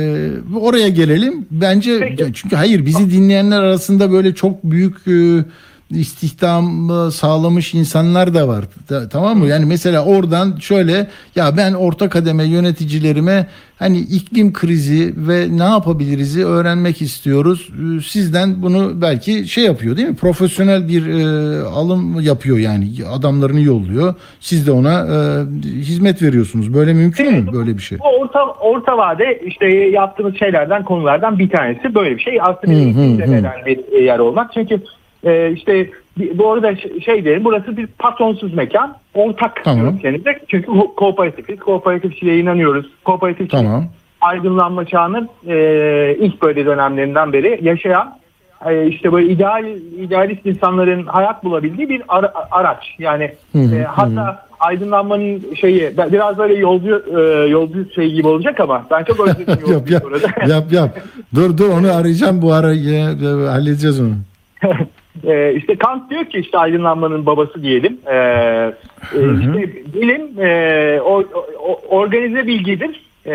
oraya 0.60 0.88
gelelim. 0.88 1.46
Bence 1.50 2.16
çünkü 2.34 2.56
hayır 2.56 2.86
bizi 2.86 3.10
dinleyenler 3.10 3.62
arasında 3.62 4.12
böyle 4.12 4.34
çok 4.34 4.64
büyük 4.64 4.96
e, 5.08 5.44
istihdam 5.90 6.90
e, 6.90 7.10
sağlamış 7.10 7.74
insanlar 7.74 8.34
da 8.34 8.48
var. 8.48 8.64
Ta- 8.88 9.08
Tamam 9.08 9.38
mı? 9.38 9.46
Yani 9.46 9.64
mesela 9.64 10.04
oradan 10.04 10.56
şöyle 10.60 11.06
ya 11.36 11.56
ben 11.56 11.72
orta 11.72 12.08
kademe 12.08 12.44
yöneticilerime 12.44 13.46
hani 13.78 13.98
iklim 13.98 14.52
krizi 14.52 15.14
ve 15.16 15.46
ne 15.58 15.62
yapabiliriz'i 15.62 16.46
öğrenmek 16.46 17.02
istiyoruz. 17.02 17.68
Ee, 17.72 18.00
Sizden 18.02 18.62
bunu 18.62 19.02
belki 19.02 19.48
şey 19.48 19.64
yapıyor 19.64 19.96
değil 19.96 20.08
mi? 20.08 20.16
Profesyonel 20.16 20.88
bir 20.88 21.06
e, 21.06 21.62
alım 21.62 22.20
yapıyor 22.20 22.58
yani. 22.58 22.86
Adamlarını 23.12 23.60
yolluyor. 23.60 24.14
Siz 24.40 24.66
de 24.66 24.72
ona 24.72 24.98
e, 25.00 25.16
hizmet 25.64 26.22
veriyorsunuz. 26.22 26.74
Böyle 26.74 26.92
mümkün 26.92 27.32
mü 27.32 27.52
böyle 27.52 27.76
bir 27.76 27.82
şey? 27.82 27.98
Bu 27.98 28.04
orta, 28.20 28.46
orta 28.46 28.98
vade 28.98 29.40
işte 29.46 29.66
yaptığımız 29.68 30.38
şeylerden 30.38 30.84
konulardan 30.84 31.38
bir 31.38 31.50
tanesi 31.50 31.94
böyle 31.94 32.16
bir 32.16 32.22
şey. 32.22 32.38
Aslında 32.40 32.74
Hı, 32.74 32.78
hı, 32.78 33.36
hı. 33.36 33.66
bir 33.66 34.02
yer 34.02 34.18
olmak. 34.18 34.52
Çünkü 34.54 34.82
e, 35.24 35.52
işte 35.52 35.90
bu 36.34 36.52
arada 36.52 36.76
şey 37.04 37.24
diyelim 37.24 37.44
burası 37.44 37.76
bir 37.76 37.86
patronsuz 37.86 38.54
mekan. 38.54 38.96
Ortak 39.14 39.64
Tamam. 39.64 39.98
kendimize. 39.98 40.38
Çünkü 40.48 40.70
ko- 40.70 40.94
kooperatifiz. 40.94 41.58
Kooperatifçiliğe 41.58 42.38
inanıyoruz. 42.38 42.86
Kooperatifçilik 43.04 43.50
Tamam. 43.50 43.84
aydınlanma 44.20 44.84
çağının 44.84 45.28
e, 45.48 46.16
ilk 46.20 46.42
böyle 46.42 46.66
dönemlerinden 46.66 47.32
beri 47.32 47.58
yaşayan 47.62 48.18
e, 48.66 48.86
işte 48.86 49.12
böyle 49.12 49.32
ideal 49.32 49.64
idealist 49.98 50.46
insanların 50.46 51.06
hayat 51.06 51.44
bulabildiği 51.44 51.88
bir 51.88 52.02
ara- 52.08 52.32
araç. 52.50 52.94
Yani 52.98 53.32
hı, 53.52 53.58
e, 53.58 53.82
hatta 53.84 54.46
aydınlanmanın 54.60 55.54
şeyi 55.60 55.90
biraz 56.12 56.38
böyle 56.38 56.54
yolcu 56.54 57.04
e, 57.18 57.20
yolcu 57.48 57.90
şey 57.94 58.12
gibi 58.12 58.26
olacak 58.28 58.60
ama 58.60 58.86
ben 58.90 59.04
çok 59.04 59.20
özledim 59.28 59.58
yap 59.72 59.90
yap. 59.90 60.02
yap 60.48 60.72
yap. 60.72 60.98
Dur 61.34 61.58
dur 61.58 61.68
onu 61.68 61.94
arayacağım 61.96 62.42
bu 62.42 62.52
ara 62.52 62.72
ya, 62.72 62.98
ya, 62.98 63.52
halledeceğiz 63.52 64.00
onu. 64.00 64.14
e, 65.26 65.54
işte 65.54 65.76
Kant 65.76 66.10
diyor 66.10 66.24
ki 66.24 66.38
işte 66.38 66.58
aydınlanmanın 66.58 67.26
babası 67.26 67.62
diyelim. 67.62 67.98
E, 68.06 68.16
e, 68.16 69.18
işte 69.40 69.72
bilim 69.94 70.40
e, 70.40 71.00
o, 71.00 71.24
o- 71.58 71.80
organize 71.88 72.46
bilgidir. 72.46 73.00
E, 73.26 73.34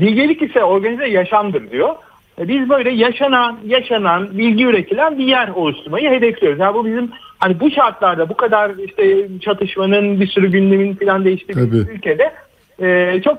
bilgelik 0.00 0.42
ise 0.42 0.64
organize 0.64 1.06
yaşamdır 1.06 1.70
diyor. 1.70 1.94
E, 2.40 2.48
biz 2.48 2.68
böyle 2.68 2.90
yaşanan, 2.90 3.58
yaşanan, 3.66 4.28
bilgi 4.38 4.64
üretilen 4.64 5.18
bir 5.18 5.24
yer 5.24 5.48
oluşturmayı 5.48 6.10
hedefliyoruz. 6.10 6.60
Yani 6.60 6.74
bu 6.74 6.86
bizim 6.86 7.10
hani 7.38 7.60
bu 7.60 7.70
şartlarda 7.70 8.28
bu 8.28 8.36
kadar 8.36 8.72
işte 8.86 9.28
çatışmanın 9.40 10.20
bir 10.20 10.26
sürü 10.26 10.50
gündemin 10.50 10.94
falan 10.94 11.24
değiştiği 11.24 11.56
bir 11.58 11.88
ülkede 11.88 12.32
e, 12.82 13.20
çok 13.24 13.38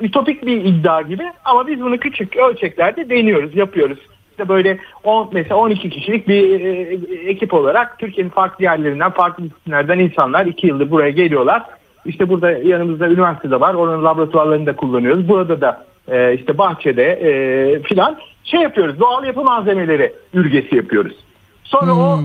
ütopik 0.00 0.46
bir 0.46 0.64
iddia 0.64 1.02
gibi 1.02 1.24
ama 1.44 1.66
biz 1.66 1.80
bunu 1.80 1.98
küçük 1.98 2.36
ölçeklerde 2.36 3.10
deniyoruz, 3.10 3.56
yapıyoruz. 3.56 3.98
İşte 4.38 4.48
böyle 4.48 4.78
10 5.04 5.28
mesela 5.32 5.56
12 5.56 5.90
kişilik 5.90 6.28
bir 6.28 6.60
e, 6.60 7.30
ekip 7.30 7.54
olarak 7.54 7.98
Türkiye'nin 7.98 8.30
farklı 8.30 8.64
yerlerinden, 8.64 9.10
farklı 9.10 9.44
disiplinlerden 9.44 9.98
insanlar 9.98 10.46
2 10.46 10.66
yıldır 10.66 10.90
buraya 10.90 11.10
geliyorlar. 11.10 11.62
İşte 12.04 12.28
burada 12.28 12.50
yanımızda 12.50 13.08
üniversitede 13.08 13.60
var. 13.60 13.74
Oranın 13.74 14.04
laboratuvarlarını 14.04 14.66
da 14.66 14.76
kullanıyoruz. 14.76 15.28
Burada 15.28 15.60
da 15.60 15.84
e, 16.08 16.34
işte 16.34 16.58
bahçede 16.58 17.04
e, 17.04 17.82
filan 17.82 18.18
şey 18.44 18.60
yapıyoruz. 18.60 19.00
Doğal 19.00 19.24
yapı 19.24 19.44
malzemeleri 19.44 20.12
ürgesi 20.34 20.76
yapıyoruz. 20.76 21.16
Sonra 21.64 21.94
o 21.94 22.20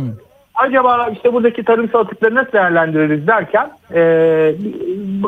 acaba 0.55 1.09
işte 1.13 1.33
buradaki 1.33 1.63
tarımsal 1.63 1.99
atıkları 1.99 2.35
nasıl 2.35 2.51
değerlendiririz 2.51 3.27
derken 3.27 3.71
e, 3.93 4.01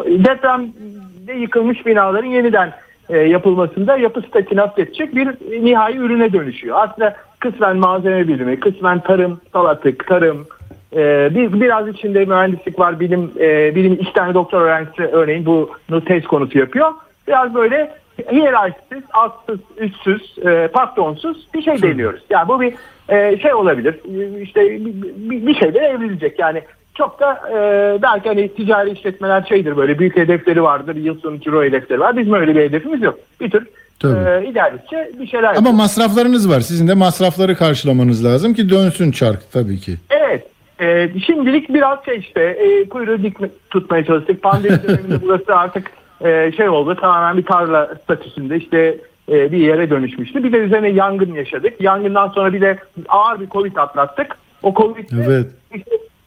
depremde 0.06 1.34
yıkılmış 1.34 1.86
binaların 1.86 2.30
yeniden 2.30 2.74
e, 3.10 3.18
yapılmasında 3.18 3.98
yapı 3.98 4.22
statini 4.22 4.62
affedecek 4.62 5.16
bir 5.16 5.28
nihai 5.66 5.98
ürüne 5.98 6.34
dönüşüyor. 6.34 6.78
Aslında 6.80 7.16
kısmen 7.40 7.78
malzeme 7.78 8.28
bilimi, 8.28 8.60
kısmen 8.60 9.00
tarım, 9.00 9.42
atık, 9.54 10.08
tarım, 10.08 10.48
e, 10.96 11.30
bir, 11.36 11.62
biraz 11.62 11.88
içinde 11.88 12.26
mühendislik 12.26 12.80
var, 12.80 13.00
bilim, 13.00 13.32
e, 13.40 13.76
bilim 13.76 13.94
iki 13.94 14.14
tane 14.14 14.34
doktor 14.34 14.62
öğrencisi 14.62 15.04
örneğin 15.04 15.46
bunu 15.46 16.06
tez 16.06 16.24
konusu 16.24 16.58
yapıyor. 16.58 16.92
Biraz 17.28 17.54
böyle 17.56 17.92
hiyerarşisiz, 18.32 19.04
altsız, 19.14 19.60
üstsüz, 19.78 20.36
e, 20.46 20.68
patronsuz 20.68 21.48
bir 21.54 21.62
şey 21.62 21.82
deniyoruz. 21.82 22.22
Yani 22.30 22.48
bu 22.48 22.62
bir 22.62 22.74
e, 23.10 23.38
şey 23.38 23.54
olabilir, 23.54 24.00
işte 24.42 24.62
bir, 24.72 25.02
bir, 25.30 25.48
bir 25.48 25.56
şeyler 25.56 25.82
evrilecek 25.82 26.40
yani. 26.40 26.62
Çok 26.96 27.20
da 27.20 27.42
e, 27.52 27.58
belki 28.02 28.30
hani 28.30 28.56
ticari 28.56 28.92
işletmeler 28.92 29.46
şeydir 29.50 29.78
böyle 29.78 30.00
büyük 30.00 30.18
hedefleri 30.18 30.64
vardır, 30.64 30.96
yıl 30.96 31.20
sonu 31.20 31.40
ciro 31.40 31.64
hedefleri 31.64 32.00
var. 32.00 32.18
Bizim 32.18 32.34
öyle 32.34 32.56
bir 32.56 32.62
hedefimiz 32.62 33.02
yok. 33.02 33.20
Bir 33.42 33.52
tür 33.52 33.68
Tabii. 34.00 34.30
e, 34.30 34.50
ilerledikçe 34.50 35.12
bir 35.20 35.28
şeyler 35.28 35.56
Ama 35.56 35.72
masraflarınız 35.72 36.50
var. 36.50 36.60
Sizin 36.60 36.88
de 36.88 36.94
masrafları 36.94 37.56
karşılamanız 37.56 38.26
lazım 38.26 38.54
ki 38.54 38.70
dönsün 38.70 39.12
çark 39.12 39.52
tabii 39.52 39.80
ki. 39.80 39.96
Evet. 40.10 40.48
E, 40.80 41.10
şimdilik 41.26 41.70
biraz 41.70 42.06
şey 42.06 42.18
işte 42.18 42.42
e, 42.42 42.90
kuyruğu 42.90 43.24
dik 43.24 43.38
tutmaya 43.70 44.06
çalıştık. 44.06 44.44
Pandemi 44.44 44.84
döneminde 44.88 45.22
burası 45.22 45.56
artık 45.56 45.92
e, 46.22 46.52
şey 46.58 46.70
oldu 46.70 46.96
tamamen 46.96 47.38
bir 47.38 47.46
tarla 47.46 47.96
statüsünde 48.04 48.58
işte 48.58 48.98
e, 49.32 49.52
bir 49.52 49.58
yere 49.58 49.90
dönüşmüştü. 49.90 50.44
Bir 50.44 50.54
de 50.54 50.58
üzerine 50.58 50.90
yangın 50.90 51.34
yaşadık. 51.34 51.82
Yangından 51.82 52.28
sonra 52.28 52.54
bir 52.54 52.62
de 52.62 52.78
ağır 53.10 53.40
bir 53.40 53.50
Covid 53.50 53.76
atlattık. 53.76 54.38
O 54.64 54.74
Covid 54.74 55.10
Evet. 55.26 55.48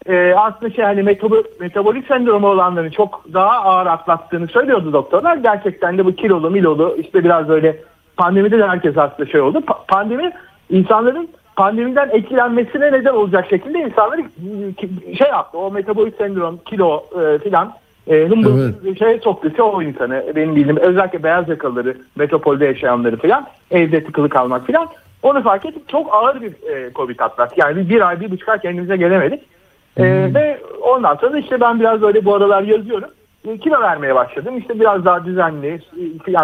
E, 0.09 0.35
aslında 0.37 0.75
şey 0.75 0.85
hani 0.85 1.01
metabo- 1.01 1.61
metabolik 1.61 2.07
sendromu 2.07 2.49
olanların 2.49 2.91
çok 2.91 3.25
daha 3.33 3.51
ağır 3.51 3.87
atlattığını 3.87 4.47
söylüyordu 4.47 4.93
doktorlar. 4.93 5.37
Gerçekten 5.37 5.99
de 5.99 6.05
bu 6.05 6.15
kilolu 6.15 6.51
milolu 6.51 6.97
işte 6.99 7.25
biraz 7.25 7.49
böyle 7.49 7.77
pandemide 8.17 8.59
de 8.59 8.67
herkes 8.67 8.99
aslında 8.99 9.31
şey 9.31 9.41
oldu. 9.41 9.59
Pa- 9.59 9.87
pandemi 9.89 10.33
insanların 10.71 11.29
pandemiden 11.57 12.09
etkilenmesine 12.13 12.93
neden 12.93 13.15
olacak 13.15 13.47
şekilde 13.51 13.79
insanları 13.79 14.21
e, 14.21 15.17
şey 15.17 15.29
yaptı. 15.29 15.59
O 15.59 15.71
metabolik 15.71 16.17
sendrom, 16.17 16.59
kilo 16.65 17.05
e, 17.23 17.39
filan 17.39 17.73
e, 18.07 18.27
hımbıl 18.27 18.73
bir 18.85 18.97
şeye 18.97 19.19
soktu 19.19 19.55
çoğu 19.57 19.83
insanı 19.83 20.25
benim 20.37 20.57
bildiğim 20.57 20.77
özellikle 20.77 21.23
beyaz 21.23 21.49
yakalıları, 21.49 21.97
metropolde 22.17 22.67
yaşayanları 22.67 23.17
filan 23.17 23.47
evde 23.71 24.05
tıkılı 24.05 24.29
kalmak 24.29 24.67
filan 24.67 24.89
onu 25.23 25.43
fark 25.43 25.67
ettik. 25.67 25.89
Çok 25.89 26.15
ağır 26.15 26.43
bir 26.43 26.53
e, 26.71 26.93
Covid 26.93 27.21
atlattı. 27.21 27.55
Yani 27.57 27.89
bir 27.89 28.09
ay, 28.09 28.21
bir 28.21 28.31
buçuk 28.31 28.49
ay 28.49 28.61
kendimize 28.61 28.97
gelemedik. 28.97 29.58
E, 29.99 30.35
ve 30.35 30.61
ondan 30.83 31.17
sonra 31.17 31.33
da 31.33 31.39
işte 31.39 31.61
ben 31.61 31.81
biraz 31.81 32.03
böyle 32.03 32.25
bu 32.25 32.35
aralar 32.35 32.63
yazıyorum. 32.63 33.11
E, 33.49 33.59
kilo 33.59 33.81
vermeye 33.81 34.15
başladım. 34.15 34.59
İşte 34.59 34.81
biraz 34.81 35.05
daha 35.05 35.25
düzenli 35.25 35.81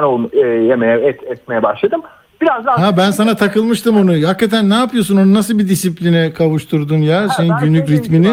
ol, 0.03 0.25
e, 0.33 0.39
yemeye, 0.39 0.99
et, 0.99 1.23
etmeye 1.23 1.63
başladım. 1.63 2.03
Biraz 2.41 2.67
daha 2.67 2.83
Ha 2.83 2.97
ben 2.97 3.11
sana 3.11 3.37
takılmıştım 3.37 3.97
onu. 3.97 4.27
Hakikaten 4.27 4.71
ne 4.71 4.75
yapıyorsun 4.75 5.17
onu 5.17 5.35
nasıl 5.35 5.59
bir 5.59 5.69
disipline 5.69 6.33
kavuşturdun 6.33 6.99
ya 6.99 7.29
senin 7.29 7.51
ben 7.51 7.65
günlük 7.65 7.91
ritmini? 7.91 8.29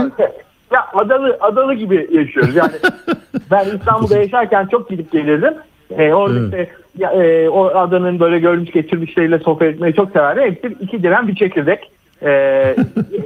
Ya 0.72 0.86
adalı 0.94 1.38
adalı 1.42 1.74
gibi 1.74 2.08
yaşıyoruz. 2.12 2.56
Yani 2.56 2.72
ben 3.52 3.66
İstanbul'da 3.66 4.18
yaşarken 4.18 4.68
çok 4.72 4.90
gidip 4.90 5.12
gelirdim. 5.12 5.54
E, 5.98 6.14
orada 6.14 6.40
Evet. 6.40 6.46
işte 6.46 6.70
ya, 6.98 7.12
e, 7.12 7.50
o 7.50 7.66
adanın 7.66 8.20
böyle 8.20 8.40
görmüş 8.40 8.72
geçirmişleriyle 8.72 9.40
sohbet 9.40 9.76
etmeyi 9.76 9.96
çok 9.96 10.12
severdim. 10.12 10.44
Hepsi 10.44 10.78
iki 10.80 11.04
diren 11.04 11.28
bir 11.28 11.36
çekirdek. 11.36 11.92
E, 12.24 12.30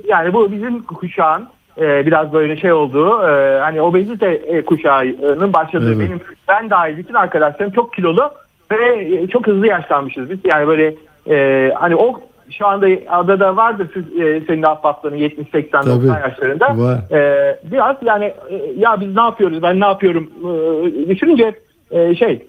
yani 0.07 0.33
bu 0.33 0.51
bizim 0.51 0.83
kuşağın 0.83 1.47
e, 1.77 2.05
biraz 2.05 2.33
böyle 2.33 2.57
şey 2.57 2.73
olduğu 2.73 3.23
e, 3.23 3.59
hani 3.59 3.81
obezite 3.81 4.27
e, 4.27 4.65
kuşağının 4.65 5.53
başladığı 5.53 5.87
Evet. 5.95 5.99
benim 5.99 6.19
ben 6.47 6.69
dahil 6.69 6.97
bütün 6.97 7.13
arkadaşlarım 7.13 7.71
çok 7.71 7.93
kilolu 7.93 8.31
ve 8.71 9.05
e, 9.15 9.27
çok 9.27 9.47
hızlı 9.47 9.67
yaşlanmışız 9.67 10.29
biz. 10.29 10.39
Yani 10.45 10.67
böyle 10.67 10.95
e, 11.29 11.71
hani 11.75 11.95
o 11.95 12.21
şu 12.51 12.67
anda 12.67 12.87
adada 13.09 13.55
vardır 13.55 13.87
siz, 13.93 14.19
e, 14.21 14.41
senin 14.47 14.63
ahbapların 14.63 15.15
70 15.15 15.49
80 15.49 15.81
Tabii, 15.81 16.07
90 16.07 16.19
yaşlarında. 16.29 16.77
var. 16.77 16.97
E, 17.11 17.59
biraz 17.71 17.95
yani 18.01 18.25
e, 18.49 18.55
ya 18.77 19.01
biz 19.01 19.15
ne 19.15 19.21
yapıyoruz 19.21 19.61
ben 19.63 19.79
ne 19.79 19.85
yapıyorum 19.85 20.29
e, 20.43 21.09
düşününce 21.09 21.53
e, 21.91 22.15
şey 22.15 22.45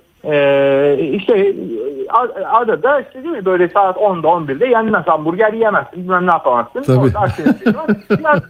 işte 1.13 1.55
adada 2.53 3.01
işte 3.01 3.25
değil 3.25 3.35
mi 3.37 3.45
böyle 3.45 3.69
saat 3.69 3.97
10'da 3.97 4.29
11'de 4.29 4.67
yenmez 4.67 5.07
hamburger 5.07 5.53
yiyemezsin 5.53 6.03
bilmem 6.03 6.27
ne 6.27 6.31
yapamazsın. 6.31 6.83
Tabii. 6.83 6.99
Orada 6.99 7.19
Akdeniz 7.19 7.67
var. 7.77 7.87
Biraz 8.19 8.41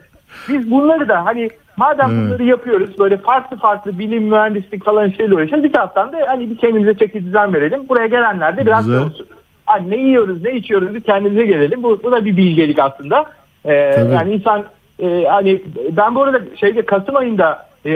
biz 0.48 0.70
bunları 0.70 1.08
da 1.08 1.24
hani 1.24 1.50
madem 1.76 2.10
Evet. 2.10 2.26
bunları 2.26 2.44
yapıyoruz 2.44 2.98
böyle 2.98 3.16
farklı 3.16 3.56
farklı 3.56 3.98
bilim 3.98 4.22
mühendislik 4.22 4.84
falan 4.84 5.08
şeyle 5.10 5.34
uğraşıyoruz 5.34 5.64
bir 5.64 5.72
taraftan 5.72 6.12
da 6.12 6.18
hani 6.28 6.50
bir 6.50 6.56
kendimize 6.56 6.94
çeki 6.94 7.24
düzen 7.24 7.54
verelim. 7.54 7.88
Buraya 7.88 8.06
gelenler 8.06 8.56
de 8.56 8.66
biraz 8.66 8.90
olsun. 8.90 9.26
Hani 9.66 9.90
ne 9.90 9.96
yiyoruz 9.96 10.44
ne 10.44 10.52
içiyoruz 10.52 10.94
bir 10.94 11.00
kendimize 11.00 11.46
gelelim. 11.46 11.82
Bu, 11.82 12.00
bu 12.02 12.12
da 12.12 12.24
bir 12.24 12.36
bilgelik 12.36 12.78
aslında. 12.78 13.26
Ee, 13.64 13.92
Tabii. 13.94 14.14
yani 14.14 14.32
insan 14.32 14.64
e, 14.98 15.24
hani 15.24 15.62
ben 15.90 16.14
bu 16.14 16.22
arada 16.22 16.40
şeyde 16.56 16.82
Kasım 16.82 17.16
ayında 17.16 17.66
e, 17.84 17.92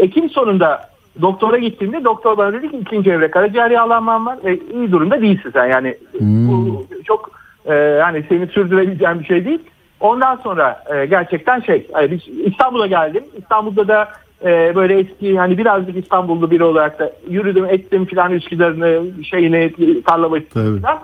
Ekim 0.00 0.30
sonunda 0.30 0.80
doktora 1.22 1.58
gittiğimde 1.58 2.04
doktor 2.04 2.36
bana 2.36 2.52
dedi 2.52 2.70
ki 2.70 2.76
ikinci 2.76 3.10
evre 3.10 3.30
karaciğer 3.30 3.70
yağlanman 3.70 4.26
var 4.26 4.38
ve 4.44 4.58
iyi 4.74 4.92
durumda 4.92 5.22
değilsin 5.22 5.50
sen 5.52 5.66
yani 5.66 5.94
bu 6.20 6.86
çok 7.04 7.30
e, 7.66 7.98
hani 8.02 8.24
seni 8.28 8.46
sürdürebileceğin 8.46 9.20
bir 9.20 9.24
şey 9.24 9.44
değil. 9.44 9.60
Ondan 10.02 10.36
sonra 10.36 10.84
e, 10.94 11.06
gerçekten 11.06 11.60
şey 11.60 11.88
biz 12.10 12.20
İstanbul'a 12.28 12.86
geldim. 12.86 13.24
İstanbul'da 13.38 13.88
da 13.88 14.08
e, 14.44 14.74
böyle 14.74 14.98
eski 14.98 15.38
hani 15.38 15.58
birazcık 15.58 15.96
İstanbullu 15.96 16.50
biri 16.50 16.64
olarak 16.64 16.98
da 16.98 17.12
yürüdüm 17.28 17.64
ettim 17.64 18.04
filan 18.06 18.32
Üsküdar'ını 18.32 19.24
şeyini 19.24 19.72
tarla 20.02 20.30
başını 20.30 20.76
filan. 20.76 20.98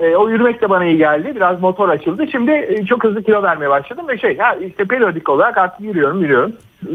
E, 0.00 0.16
o 0.16 0.28
yürümek 0.28 0.62
de 0.62 0.70
bana 0.70 0.84
iyi 0.84 0.98
geldi. 0.98 1.32
Biraz 1.36 1.60
motor 1.60 1.88
açıldı. 1.88 2.26
Şimdi 2.32 2.50
e, 2.50 2.86
çok 2.86 3.04
hızlı 3.04 3.22
kilo 3.22 3.42
vermeye 3.42 3.70
başladım 3.70 4.08
ve 4.08 4.18
şey 4.18 4.38
ha, 4.38 4.54
işte 4.54 4.84
periyodik 4.84 5.28
olarak 5.28 5.58
artık 5.58 5.80
yürüyorum 5.80 6.22
yürüyorum. 6.22 6.52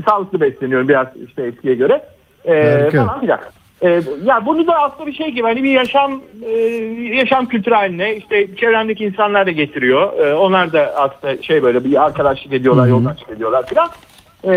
Sağlıklı 0.10 0.42
besleniyorum 0.42 0.88
biraz 0.88 1.08
işte 1.28 1.44
eskiye 1.44 1.76
göre. 1.76 2.06
E, 2.46 2.72
Harika. 2.72 3.06
falan 3.06 3.20
filan. 3.20 3.40
E, 3.82 4.02
ya 4.26 4.46
bunu 4.46 4.68
da 4.68 4.76
aslında 4.80 5.08
bir 5.08 5.14
şey 5.14 5.28
gibi 5.28 5.42
hani 5.42 5.64
bir 5.64 5.72
yaşam 5.72 6.22
e, 6.46 6.52
yaşam 7.16 7.46
kültürü 7.46 7.76
haline 7.76 8.16
işte 8.16 8.56
çevremdeki 8.56 9.06
insanlar 9.06 9.46
da 9.46 9.52
getiriyor. 9.52 10.20
E, 10.20 10.34
onlar 10.36 10.74
da 10.74 10.94
aslında 10.96 11.42
şey 11.42 11.64
böyle 11.64 11.84
bir 11.84 12.06
arkadaşlık 12.06 12.54
ediyorlar, 12.54 12.88
yoldaşlık 12.88 13.30
ediyorlar 13.30 13.66
filan. 13.66 13.90
E, 14.44 14.52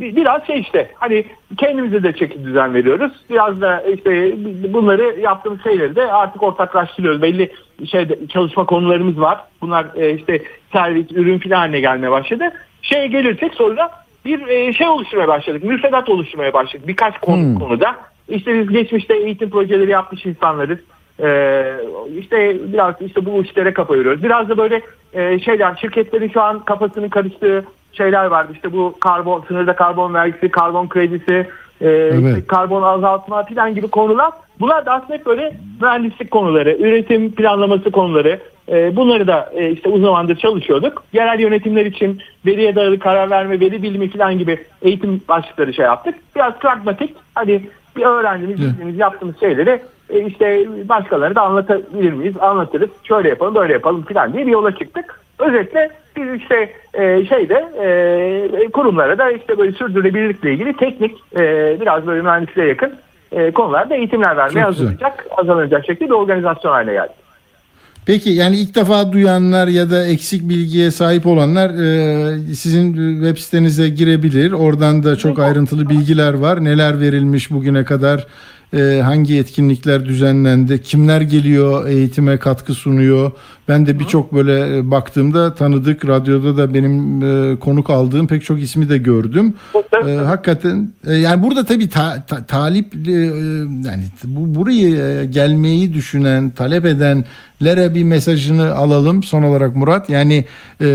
bi- 0.00 0.16
biraz 0.16 0.46
şey 0.46 0.60
işte 0.60 0.90
hani 0.94 1.24
kendimize 1.58 2.02
de 2.02 2.12
çeki 2.12 2.44
düzen 2.44 2.74
veriyoruz. 2.74 3.12
Biraz 3.30 3.60
da 3.60 3.80
işte 3.80 4.34
bunları 4.72 5.20
yaptığımız 5.20 5.62
şeyleri 5.62 5.96
de 5.96 6.12
artık 6.12 6.42
ortaklaştırıyoruz. 6.42 7.22
Belli 7.22 7.52
şey 7.90 8.08
çalışma 8.28 8.66
konularımız 8.66 9.20
var. 9.20 9.38
Bunlar 9.60 9.86
e, 9.96 10.14
işte 10.14 10.42
servis, 10.72 11.06
ürün 11.12 11.38
filan 11.38 11.58
haline 11.58 11.80
gelmeye 11.80 12.10
başladı. 12.10 12.44
Şeye 12.82 13.06
gelirsek 13.06 13.54
sonra 13.54 13.90
bir 14.28 14.48
e, 14.48 14.72
şey 14.72 14.88
oluşturmaya 14.88 15.28
başladık. 15.28 15.64
Müfredat 15.64 16.08
oluşturmaya 16.08 16.52
başladık. 16.52 16.88
Birkaç 16.88 17.18
konu, 17.18 17.58
konuda. 17.58 17.96
İşte 18.28 18.60
biz 18.60 18.68
geçmişte 18.68 19.16
eğitim 19.16 19.50
projeleri 19.50 19.90
yapmış 19.90 20.26
insanlarız. 20.26 20.78
Ee, 21.22 21.74
işte 22.18 22.56
biraz 22.72 22.94
işte 23.00 23.26
bu 23.26 23.42
işlere 23.42 23.74
kafa 23.74 23.96
yoruyoruz. 23.96 24.22
Biraz 24.22 24.48
da 24.48 24.58
böyle 24.58 24.82
e, 25.12 25.38
şeyler 25.38 25.76
şirketlerin 25.80 26.28
şu 26.28 26.42
an 26.42 26.64
kafasının 26.64 27.08
karıştığı 27.08 27.64
şeyler 27.92 28.24
vardı. 28.24 28.52
İşte 28.54 28.72
bu 28.72 28.94
karbon 29.00 29.44
sınırda 29.48 29.76
karbon 29.76 30.14
vergisi, 30.14 30.48
karbon 30.48 30.88
kredisi, 30.88 31.46
e, 31.80 32.08
işte 32.08 32.46
karbon 32.46 32.82
azaltma 32.82 33.44
falan 33.44 33.74
gibi 33.74 33.88
konular. 33.88 34.30
Bunlar 34.60 34.86
da 34.86 34.92
aslında 34.92 35.14
hep 35.14 35.26
böyle 35.26 35.52
mühendislik 35.80 36.30
konuları, 36.30 36.76
üretim 36.76 37.32
planlaması 37.32 37.90
konuları. 37.90 38.40
E, 38.72 38.96
bunları 38.96 39.26
da 39.26 39.50
e, 39.54 39.70
işte 39.70 39.88
uzun 39.88 40.04
zamandır 40.04 40.36
çalışıyorduk. 40.36 41.04
Yerel 41.12 41.40
yönetimler 41.40 41.86
için 41.86 42.20
veriye 42.46 42.74
dayalı 42.74 42.98
karar 42.98 43.30
verme, 43.30 43.60
veri 43.60 43.82
bilimi 43.82 44.10
falan 44.10 44.38
gibi 44.38 44.64
eğitim 44.82 45.22
başlıkları 45.28 45.74
şey 45.74 45.84
yaptık. 45.84 46.14
Biraz 46.36 46.58
pragmatik, 46.58 47.14
hani 47.34 47.62
bir 47.96 48.02
öğrendiğimiz, 48.02 48.60
bildiğimiz, 48.60 48.98
yaptığımız 48.98 49.40
şeyleri 49.40 49.80
e, 50.10 50.26
işte 50.26 50.66
başkalarına 50.88 51.34
da 51.34 51.42
anlatabilir 51.42 52.12
miyiz? 52.12 52.34
Anlatırız. 52.40 52.90
Şöyle 53.04 53.28
yapalım, 53.28 53.54
böyle 53.54 53.72
yapalım 53.72 54.02
falan 54.02 54.32
diye 54.32 54.46
bir 54.46 54.52
yola 54.52 54.76
çıktık. 54.76 55.20
Özetle 55.38 55.90
biz 56.16 56.40
işte 56.40 56.72
e, 56.94 57.26
şeyde 57.26 57.68
e, 57.82 58.70
kurumlara 58.70 59.18
da 59.18 59.30
işte 59.30 59.58
böyle 59.58 59.72
sürdürülebilirlikle 59.72 60.52
ilgili 60.52 60.76
teknik 60.76 61.16
e, 61.36 61.76
biraz 61.80 62.06
böyle 62.06 62.22
mühendisliğe 62.22 62.66
yakın 62.68 62.92
e, 63.32 63.50
konularda 63.50 63.94
eğitimler 63.94 64.36
vermeye 64.36 64.62
Çok 64.62 64.70
güzel. 64.70 64.86
hazırlayacak, 64.86 65.26
hazırlanacak 65.30 65.86
şekilde 65.86 66.10
bir 66.10 66.14
organizasyon 66.14 66.72
haline 66.72 66.92
geldi. 66.92 67.12
Peki 68.08 68.30
yani 68.30 68.56
ilk 68.56 68.74
defa 68.74 69.12
duyanlar 69.12 69.68
ya 69.68 69.90
da 69.90 70.06
eksik 70.06 70.48
bilgiye 70.48 70.90
sahip 70.90 71.26
olanlar 71.26 71.70
e, 71.70 72.54
sizin 72.54 72.94
web 73.14 73.38
sitenize 73.38 73.88
girebilir. 73.88 74.52
Oradan 74.52 75.02
da 75.02 75.16
çok 75.16 75.38
ayrıntılı 75.38 75.88
bilgiler 75.88 76.34
var. 76.34 76.64
Neler 76.64 77.00
verilmiş 77.00 77.50
bugüne 77.50 77.84
kadar, 77.84 78.26
e, 78.72 79.00
hangi 79.04 79.38
etkinlikler 79.38 80.04
düzenlendi, 80.04 80.82
kimler 80.82 81.20
geliyor 81.20 81.88
eğitime 81.88 82.36
katkı 82.36 82.74
sunuyor. 82.74 83.30
Ben 83.68 83.86
de 83.86 83.98
birçok 83.98 84.34
böyle 84.34 84.78
e, 84.78 84.90
baktığımda 84.90 85.54
tanıdık 85.54 86.06
radyoda 86.06 86.56
da 86.56 86.74
benim 86.74 87.22
e, 87.22 87.56
konuk 87.56 87.90
aldığım 87.90 88.26
pek 88.26 88.44
çok 88.44 88.62
ismi 88.62 88.88
de 88.88 88.98
gördüm. 88.98 89.54
E, 90.06 90.14
hakikaten 90.14 90.92
e, 91.06 91.14
yani 91.14 91.42
burada 91.42 91.64
tabii 91.64 91.88
ta, 91.88 92.24
ta- 92.28 92.44
talip 92.44 92.94
e, 93.08 93.10
yani 93.86 94.02
bu 94.24 94.54
burayı 94.54 94.96
e, 94.96 95.26
gelmeyi 95.26 95.94
düşünen, 95.94 96.50
talep 96.50 96.84
edenlere 96.84 97.94
bir 97.94 98.04
mesajını 98.04 98.74
alalım 98.74 99.22
son 99.22 99.42
olarak 99.42 99.76
Murat. 99.76 100.10
Yani 100.10 100.44
e, 100.80 100.86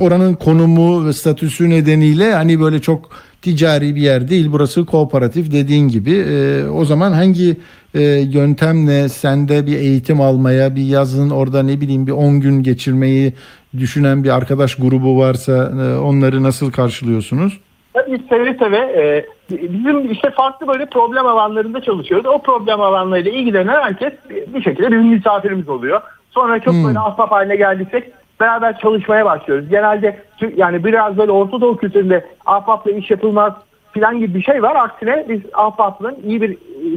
oranın 0.00 0.34
konumu 0.34 1.06
ve 1.06 1.12
statüsü 1.12 1.70
nedeniyle 1.70 2.32
hani 2.34 2.60
böyle 2.60 2.80
çok 2.80 3.10
ticari 3.42 3.94
bir 3.94 4.00
yer 4.00 4.28
değil. 4.28 4.48
Burası 4.52 4.86
kooperatif 4.86 5.52
dediğin 5.52 5.88
gibi. 5.88 6.12
E, 6.12 6.68
o 6.68 6.84
zaman 6.84 7.12
hangi 7.12 7.56
e, 7.94 8.02
yöntemle 8.32 9.08
sende 9.08 9.66
bir 9.66 9.76
eğitim 9.76 10.20
almaya, 10.20 10.76
bir 10.76 10.82
yazın 10.82 11.30
orada 11.30 11.62
ne 11.62 11.80
bileyim 11.80 12.06
bir 12.06 12.12
10 12.12 12.40
gün 12.40 12.62
geçirmeyi 12.62 13.32
düşünen 13.78 14.24
bir 14.24 14.36
arkadaş 14.36 14.74
grubu 14.74 15.18
varsa 15.18 15.52
e, 15.52 15.98
onları 15.98 16.42
nasıl 16.42 16.72
karşılıyorsunuz? 16.72 17.60
Biz 18.08 18.20
seve 18.28 18.54
seve 18.58 18.76
e, 18.76 19.26
bizim 19.50 20.12
işte 20.12 20.30
farklı 20.30 20.68
böyle 20.68 20.86
problem 20.86 21.26
alanlarında 21.26 21.80
çalışıyoruz. 21.80 22.26
O 22.26 22.42
problem 22.42 22.80
alanlarıyla 22.80 23.30
ilgilenen 23.30 23.82
herkes 23.82 24.12
bir 24.54 24.62
şekilde 24.62 24.92
bizim 24.92 25.06
misafirimiz 25.06 25.68
oluyor. 25.68 26.00
Sonra 26.30 26.60
çok 26.60 26.74
böyle 26.74 26.98
ahbap 26.98 27.32
haline 27.32 27.56
geldiysek 27.56 28.12
beraber 28.40 28.78
çalışmaya 28.78 29.24
başlıyoruz. 29.24 29.68
Genelde 29.68 30.18
yani 30.56 30.84
biraz 30.84 31.18
böyle 31.18 31.32
Orta 31.32 31.60
Doğu 31.60 31.76
kültüründe 31.76 32.24
ahbapla 32.46 32.90
iş 32.90 33.10
yapılmaz 33.10 33.52
falan 33.94 34.18
gibi 34.18 34.34
bir 34.34 34.42
şey 34.42 34.62
var. 34.62 34.76
Aksine 34.76 35.26
biz 35.28 35.40
ahbaplığın 35.54 36.16
iyi 36.24 36.42
bir 36.42 36.50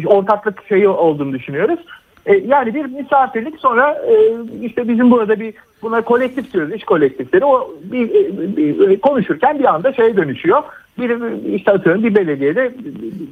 e, 0.04 0.08
ortaklık 0.08 0.68
şeyi 0.68 0.88
olduğunu 0.88 1.34
düşünüyoruz. 1.34 1.80
E, 2.26 2.36
yani 2.38 2.74
bir 2.76 2.86
misafirlik 2.86 3.60
sonra 3.60 3.92
e, 4.08 4.16
işte 4.62 4.88
bizim 4.88 5.12
burada 5.12 5.40
bir 5.40 5.54
buna 5.82 6.02
kolektif 6.02 6.54
diyoruz 6.54 6.74
iş 6.74 6.84
kolektifleri 6.84 7.46
o 7.46 7.72
bir, 7.84 8.10
e, 8.10 8.58
bir- 8.58 8.90
e, 8.90 9.00
konuşurken 9.00 9.60
bir 9.60 9.74
anda 9.74 9.94
şeye 9.94 10.18
dönüşüyor. 10.18 10.64
Bir 10.98 11.22
işte 11.54 11.72
atıyorum 11.72 12.04
bir 12.04 12.16
belediyede 12.16 12.72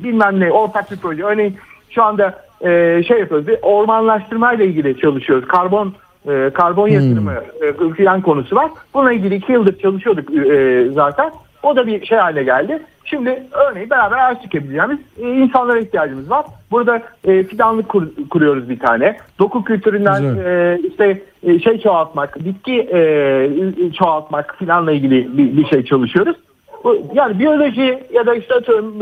bilmem 0.03 0.39
ne 0.39 0.51
ortak 0.51 0.91
bir 0.91 0.97
proje. 0.97 1.23
Örneğin 1.23 1.55
şu 1.89 2.03
anda 2.03 2.41
e, 2.61 3.03
şey 3.07 3.19
yapıyoruz 3.19 3.47
bir 3.47 3.57
ormanlaştırma 3.61 4.53
ile 4.53 4.65
ilgili 4.65 4.97
çalışıyoruz. 4.99 5.47
Karbon 5.47 5.93
e, 6.27 6.49
karbon 6.53 6.87
yatırımı 6.87 7.33
e, 7.61 7.93
filan 7.93 8.21
konusu 8.21 8.55
var. 8.55 8.71
Bununla 8.93 9.13
ilgili 9.13 9.35
iki 9.35 9.51
yıldır 9.51 9.79
çalışıyorduk 9.79 10.35
e, 10.35 10.87
zaten. 10.93 11.31
O 11.63 11.75
da 11.75 11.87
bir 11.87 12.05
şey 12.05 12.17
hale 12.17 12.43
geldi. 12.43 12.79
Şimdi 13.05 13.43
örneğin 13.51 13.89
beraber 13.89 14.17
ağaç 14.17 14.43
dikebileceğimiz 14.43 14.99
e, 15.21 15.29
insanlara 15.29 15.79
ihtiyacımız 15.79 16.29
var. 16.29 16.45
Burada 16.71 17.01
e, 17.23 17.43
fidanlık 17.43 17.89
kur- 17.89 18.29
kuruyoruz 18.29 18.69
bir 18.69 18.79
tane. 18.79 19.17
Doku 19.39 19.63
kültüründen 19.63 20.23
e, 20.45 20.79
işte 20.89 21.21
e, 21.43 21.59
şey 21.59 21.79
çoğaltmak, 21.79 22.45
bitki 22.45 22.79
e, 22.93 23.91
çoğaltmak 23.97 24.55
filanla 24.59 24.91
ilgili 24.91 25.37
bir, 25.37 25.57
bir 25.57 25.65
şey 25.65 25.85
çalışıyoruz. 25.85 26.35
Bu, 26.83 26.97
yani 27.13 27.39
biyoloji 27.39 28.03
ya 28.13 28.25
da 28.25 28.35
işte 28.35 28.53
atıyorum 28.53 28.95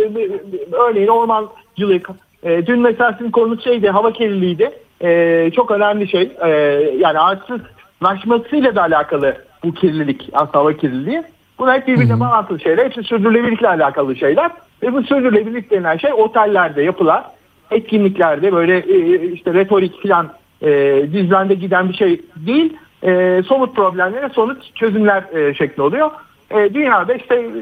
örneğin 0.72 1.08
ormancılık. 1.08 2.10
E, 2.44 2.66
dün 2.68 2.80
mesela 2.80 3.14
sizin 3.18 3.32
konunuz 3.32 3.64
şeydi 3.64 3.90
hava 3.90 4.14
kirliliğiydi. 4.14 4.72
E, 5.02 5.52
çok 5.56 5.72
önemli 5.72 6.08
şey. 6.08 6.32
E, 6.46 6.50
yani 6.98 7.20
ağaçsızlaşmasıyla 7.20 8.76
da 8.76 8.82
alakalı 8.82 9.38
bu 9.64 9.74
kirlilik 9.74 10.30
aslında 10.34 10.58
hava 10.58 10.74
kirliliği. 10.74 11.24
Bunlar 11.60 11.80
hep 11.80 11.88
birbirine 11.88 12.20
bağlantılı 12.20 12.60
şeyler. 12.60 12.86
Hepsi 12.86 13.04
sürdürülebilirlikle 13.04 13.68
alakalı 13.68 14.16
şeyler. 14.16 14.52
Ve 14.84 14.94
bu 14.94 15.04
sürdürülebilirlik 15.04 15.72
denen 15.72 15.98
şey 15.98 16.14
otellerde 16.14 16.82
yapılan 16.82 17.24
etkinliklerde 17.72 18.54
böyle 18.54 18.78
e, 18.78 19.32
işte 19.32 19.54
retorik 19.54 20.04
falan 20.04 20.30
e, 20.62 20.70
dizlende 21.14 21.54
giden 21.54 21.90
bir 21.90 21.94
şey 21.94 22.22
değil. 22.36 22.78
E, 23.04 23.44
somut 23.48 23.76
problemlere 23.76 24.30
somut 24.30 24.76
çözümler 24.76 25.24
e, 25.34 25.54
şekli 25.54 25.82
oluyor. 25.82 26.12
E, 26.52 26.74
dünyada 26.74 27.14
işte 27.14 27.36
e, 27.36 27.54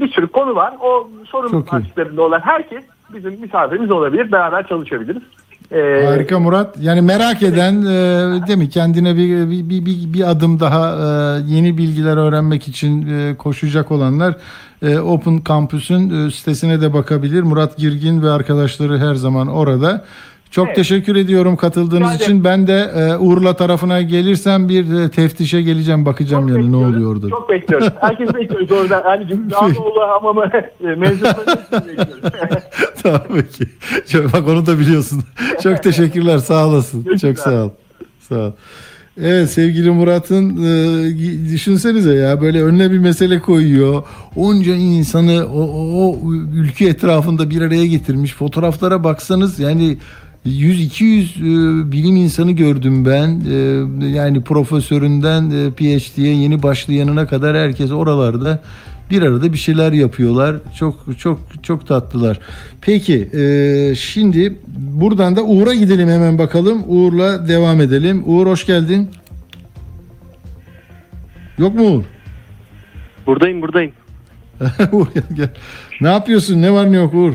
bir 0.00 0.08
sürü 0.08 0.26
konu 0.26 0.54
var. 0.54 0.74
O 0.80 1.08
sorun 1.26 1.66
başlıklarında 1.72 2.22
olan 2.22 2.40
herkes 2.40 2.84
bizim 3.14 3.40
misafirimiz 3.40 3.90
olabilir. 3.90 4.32
Beraber 4.32 4.66
çalışabiliriz. 4.66 5.22
E, 5.70 6.06
Harika 6.06 6.38
Murat. 6.38 6.76
Yani 6.80 7.00
merak 7.00 7.42
eden 7.42 7.82
e, 7.82 8.46
değil 8.46 8.58
mi 8.58 8.68
kendine 8.68 9.16
bir, 9.16 9.50
bir, 9.50 9.70
bir, 9.70 9.86
bir, 9.86 10.12
bir 10.12 10.30
adım 10.30 10.60
daha 10.60 10.90
e, 10.90 11.42
yeni 11.54 11.78
bilgiler 11.78 12.16
öğrenmek 12.16 12.68
için 12.68 13.08
e, 13.08 13.36
koşacak 13.36 13.90
olanlar 13.90 14.36
e, 14.82 14.98
Open 14.98 15.42
Campus'un 15.48 16.26
e, 16.26 16.30
sitesine 16.30 16.80
de 16.80 16.92
bakabilir. 16.92 17.42
Murat 17.42 17.76
Girgin 17.76 18.22
ve 18.22 18.30
arkadaşları 18.30 18.98
her 18.98 19.14
zaman 19.14 19.48
orada. 19.48 20.04
Çok 20.56 20.66
Evet. 20.66 20.76
teşekkür 20.76 21.16
ediyorum 21.16 21.56
katıldığınız 21.56 22.14
Rica 22.14 22.24
için. 22.24 22.44
Ben 22.44 22.66
de 22.66 22.90
e, 22.96 23.16
Urla 23.16 23.56
tarafına 23.56 24.02
gelirsem 24.02 24.68
bir 24.68 24.94
e, 24.94 25.10
teftişe 25.10 25.62
geleceğim 25.62 26.06
bakacağım 26.06 26.48
yani 26.48 26.72
ne 26.72 26.76
oluyor 26.76 27.12
orada. 27.12 27.28
Çok 27.28 27.48
bekliyoruz. 27.48 27.88
Herkes 28.00 28.34
bekliyoruz 28.34 28.72
orada. 28.72 29.02
Hani 29.04 29.50
Dağlıoğlu 29.50 30.00
hamamı 30.08 30.50
e, 30.80 30.84
mevzuatları 30.84 31.60
için 31.62 31.88
bekliyoruz. 31.88 32.22
tamam 33.02 33.20
peki. 33.34 33.70
Çok, 34.08 34.32
bak 34.32 34.48
onu 34.48 34.66
da 34.66 34.78
biliyorsun. 34.78 35.22
Çok 35.62 35.82
teşekkürler. 35.82 36.38
Sağ 36.38 36.68
olasın. 36.68 37.16
Çok 37.16 37.38
sağ 37.38 37.64
ol. 37.64 37.70
Sağ 38.20 38.38
ol. 38.38 38.52
Evet 39.22 39.50
sevgili 39.50 39.90
Murat'ın 39.90 40.50
e, 40.50 41.52
düşünsenize 41.52 42.14
ya 42.14 42.40
böyle 42.40 42.62
önüne 42.62 42.90
bir 42.90 42.98
mesele 42.98 43.40
koyuyor. 43.40 44.02
Onca 44.36 44.74
insanı 44.74 45.46
o, 45.46 45.60
o, 45.60 46.12
o 46.12 46.32
ülke 46.54 46.86
etrafında 46.86 47.50
bir 47.50 47.62
araya 47.62 47.86
getirmiş. 47.86 48.34
Fotoğraflara 48.34 49.04
baksanız 49.04 49.58
yani 49.58 49.98
100-200 50.46 51.38
e, 51.38 51.92
bilim 51.92 52.16
insanı 52.16 52.52
gördüm 52.52 53.04
ben. 53.06 53.40
E, 53.50 54.06
yani 54.06 54.44
profesöründen 54.44 55.50
e, 55.50 55.70
PhD'ye 55.70 56.34
yeni 56.34 56.62
başlayanına 56.62 57.26
kadar 57.26 57.56
herkes 57.56 57.90
oralarda 57.90 58.62
bir 59.10 59.22
arada 59.22 59.52
bir 59.52 59.58
şeyler 59.58 59.92
yapıyorlar. 59.92 60.56
Çok 60.78 61.18
çok 61.18 61.40
çok 61.62 61.86
tatlılar. 61.86 62.38
Peki 62.80 63.28
e, 63.34 63.94
şimdi 63.94 64.58
buradan 64.78 65.36
da 65.36 65.42
Uğur'a 65.44 65.74
gidelim 65.74 66.08
hemen 66.08 66.38
bakalım. 66.38 66.84
Uğur'la 66.86 67.48
devam 67.48 67.80
edelim. 67.80 68.22
Uğur 68.26 68.46
hoş 68.46 68.66
geldin. 68.66 69.10
Yok 71.58 71.74
mu 71.74 71.90
Uğur? 71.90 72.04
Buradayım 73.26 73.62
buradayım. 73.62 73.92
Uğur 74.92 75.06
gel, 75.14 75.22
gel. 75.34 75.48
Ne 76.00 76.08
yapıyorsun? 76.08 76.62
Ne 76.62 76.72
var 76.72 76.92
ne 76.92 76.96
yok 76.96 77.14
Uğur? 77.14 77.34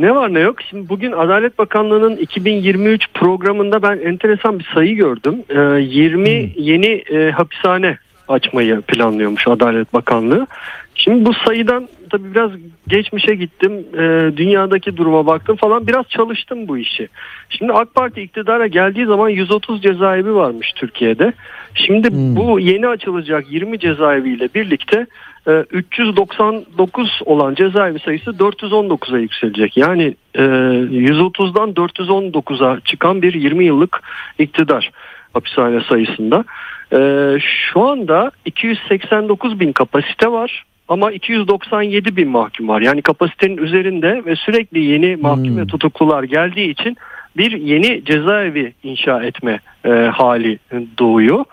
Ne 0.00 0.14
var 0.14 0.34
ne 0.34 0.40
yok? 0.40 0.56
Şimdi 0.70 0.88
bugün 0.88 1.12
Adalet 1.12 1.58
Bakanlığı'nın 1.58 2.16
2023 2.16 3.06
programında 3.14 3.82
ben 3.82 3.98
enteresan 3.98 4.58
bir 4.58 4.68
sayı 4.74 4.96
gördüm. 4.96 5.34
Ee, 5.48 5.80
20 5.80 6.52
yeni 6.56 6.86
e, 6.86 7.30
hapishane 7.30 7.98
açmayı 8.28 8.80
planlıyormuş 8.80 9.48
Adalet 9.48 9.94
Bakanlığı. 9.94 10.46
Şimdi 10.94 11.24
bu 11.24 11.34
sayıdan 11.34 11.88
tabii 12.10 12.34
biraz 12.34 12.50
geçmişe 12.88 13.34
gittim. 13.34 13.72
Ee, 13.94 14.32
dünyadaki 14.36 14.96
duruma 14.96 15.26
baktım 15.26 15.56
falan. 15.56 15.86
Biraz 15.86 16.06
çalıştım 16.08 16.68
bu 16.68 16.78
işi. 16.78 17.08
Şimdi 17.48 17.72
AK 17.72 17.94
Parti 17.94 18.22
iktidara 18.22 18.66
geldiği 18.66 19.06
zaman 19.06 19.28
130 19.28 19.82
cezaevi 19.82 20.34
varmış 20.34 20.72
Türkiye'de. 20.76 21.32
Şimdi 21.74 22.08
bu 22.12 22.60
yeni 22.60 22.88
açılacak 22.88 23.52
20 23.52 23.78
cezaeviyle 23.78 24.48
birlikte 24.54 24.96
e, 24.96 25.06
399 25.46 27.20
olan 27.24 27.54
cezaevi 27.54 27.98
sayısı 27.98 28.30
419'a 28.30 29.18
yükselecek. 29.18 29.76
Yani 29.76 30.14
e, 30.34 30.42
130'dan 30.42 31.70
419'a 31.70 32.80
çıkan 32.80 33.22
bir 33.22 33.34
20 33.34 33.64
yıllık 33.64 34.02
iktidar 34.38 34.90
hapishane 35.32 35.80
sayısında. 35.80 36.44
E, 36.92 36.98
şu 37.40 37.88
anda 37.88 38.30
289 38.44 39.60
bin 39.60 39.72
kapasite 39.72 40.32
var. 40.32 40.64
Ama 40.88 41.12
297 41.12 42.16
bin 42.16 42.28
mahkum 42.28 42.68
var. 42.68 42.80
Yani 42.80 43.02
kapasitenin 43.02 43.56
üzerinde 43.56 44.22
ve 44.26 44.36
sürekli 44.36 44.84
yeni 44.84 45.16
mahkum 45.16 45.56
ve 45.56 45.66
tutuklular 45.66 46.22
geldiği 46.22 46.70
için 46.70 46.96
bir 47.36 47.52
yeni 47.52 48.04
cezaevi 48.04 48.72
inşa 48.82 49.22
etme 49.22 49.60
e, 49.84 49.90
hali 49.90 50.58
doğuyor. 50.98 51.44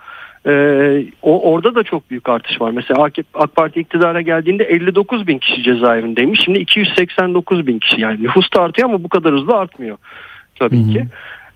Ee, 0.48 1.06
o 1.22 1.52
orada 1.52 1.76
da 1.76 1.84
çok 1.84 2.10
büyük 2.10 2.30
artış 2.30 2.62
var. 2.62 2.72
Mesela 2.72 3.04
AK, 3.04 3.14
AK 3.34 3.56
Parti 3.56 3.80
iktidara 3.80 4.22
geldiğinde 4.22 4.64
59 4.64 5.28
bin 5.28 5.38
kişi 5.38 5.64
cezaevindeymiş. 5.64 6.42
Şimdi 6.46 6.60
289 6.60 7.68
bin 7.68 7.80
kişi. 7.80 8.02
Yani 8.02 8.24
nüfus 8.24 8.54
da 8.54 8.62
artıyor 8.62 8.90
ama 8.90 9.04
bu 9.04 9.10
kadar 9.10 9.34
hızlı 9.34 9.58
artmıyor 9.58 9.98
tabii 10.60 10.94
ki. 10.94 11.06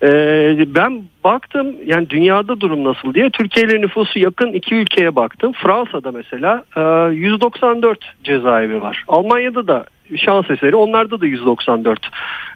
Ee, 0.04 0.66
ben 0.76 1.04
baktım 1.24 1.76
yani 1.86 2.10
dünyada 2.10 2.62
durum 2.62 2.84
nasıl 2.84 3.14
diye. 3.14 3.30
Türkiye 3.30 3.66
ile 3.66 3.82
nüfusu 3.82 4.20
yakın 4.20 4.54
iki 4.54 4.76
ülkeye 4.76 5.16
baktım. 5.16 5.52
Fransa'da 5.54 6.12
mesela 6.12 6.64
e, 6.78 7.14
194 7.14 8.14
cezaevi 8.24 8.82
var. 8.82 9.04
Almanya'da 9.08 9.68
da 9.68 9.86
şans 10.16 10.50
eseri 10.50 10.76
onlarda 10.76 11.22
da 11.22 11.26
194 11.26 12.10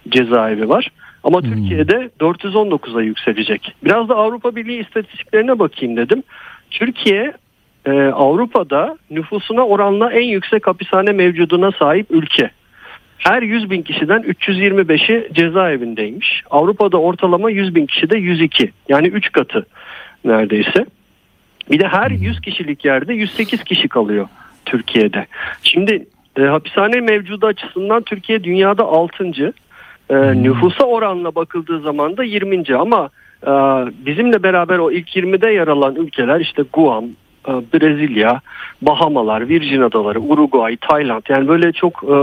cezaevi 0.10 0.70
var. 0.70 0.90
Ama 1.26 1.42
Türkiye'de 1.42 2.10
419'a 2.20 3.02
yükselecek. 3.02 3.76
Biraz 3.84 4.10
da 4.10 4.16
Avrupa 4.16 4.56
Birliği 4.56 4.82
istatistiklerine 4.82 5.60
bakayım 5.60 5.98
dedim. 5.98 6.24
Türkiye 6.72 7.34
e, 7.86 7.92
Avrupa'da 7.92 8.98
nüfusuna 9.10 9.66
oranla 9.66 10.12
en 10.12 10.24
yüksek 10.24 10.68
hapishane 10.68 11.12
mevcuduna 11.12 11.72
sahip 11.72 12.12
ülke. 12.12 12.50
Her 13.18 13.42
100 13.42 13.70
bin 13.70 13.82
kişiden 13.82 14.22
325'i 14.22 15.34
cezaevindeymiş. 15.34 16.44
Avrupa'da 16.50 16.98
ortalama 16.98 17.52
100 17.52 17.76
bin 17.76 17.86
kişide 17.86 18.18
102. 18.18 18.72
Yani 18.90 19.08
3 19.08 19.32
katı 19.32 19.66
neredeyse. 20.26 20.86
Bir 21.72 21.80
de 21.80 21.88
her 21.88 22.12
100 22.12 22.42
kişilik 22.42 22.86
yerde 22.86 23.14
108 23.14 23.64
kişi 23.64 23.88
kalıyor 23.88 24.28
Türkiye'de. 24.66 25.28
Şimdi 25.64 26.06
e, 26.40 26.42
hapishane 26.42 27.02
mevcudu 27.02 27.46
açısından 27.46 28.04
Türkiye 28.04 28.44
dünyada 28.44 28.84
6. 28.84 29.54
E, 30.10 30.44
nüfusa 30.44 30.84
oranla 30.84 31.36
bakıldığı 31.36 31.80
zaman 31.80 32.18
da 32.18 32.24
20. 32.24 32.76
ama 32.76 33.10
e, 33.44 33.52
bizimle 34.06 34.44
beraber 34.44 34.78
o 34.78 34.92
ilk 34.92 35.16
20'de 35.16 35.52
yer 35.52 35.68
alan 35.68 35.96
ülkeler 35.96 36.40
işte 36.40 36.64
Guam, 36.74 37.06
e, 37.48 37.52
Brezilya, 37.52 38.42
Bahamalar, 38.82 39.50
Virgin 39.50 39.82
Adaları, 39.82 40.20
Uruguay, 40.20 40.78
Tayland 40.78 41.24
yani 41.30 41.48
böyle 41.48 41.72
çok 41.72 42.04
e, 42.04 42.16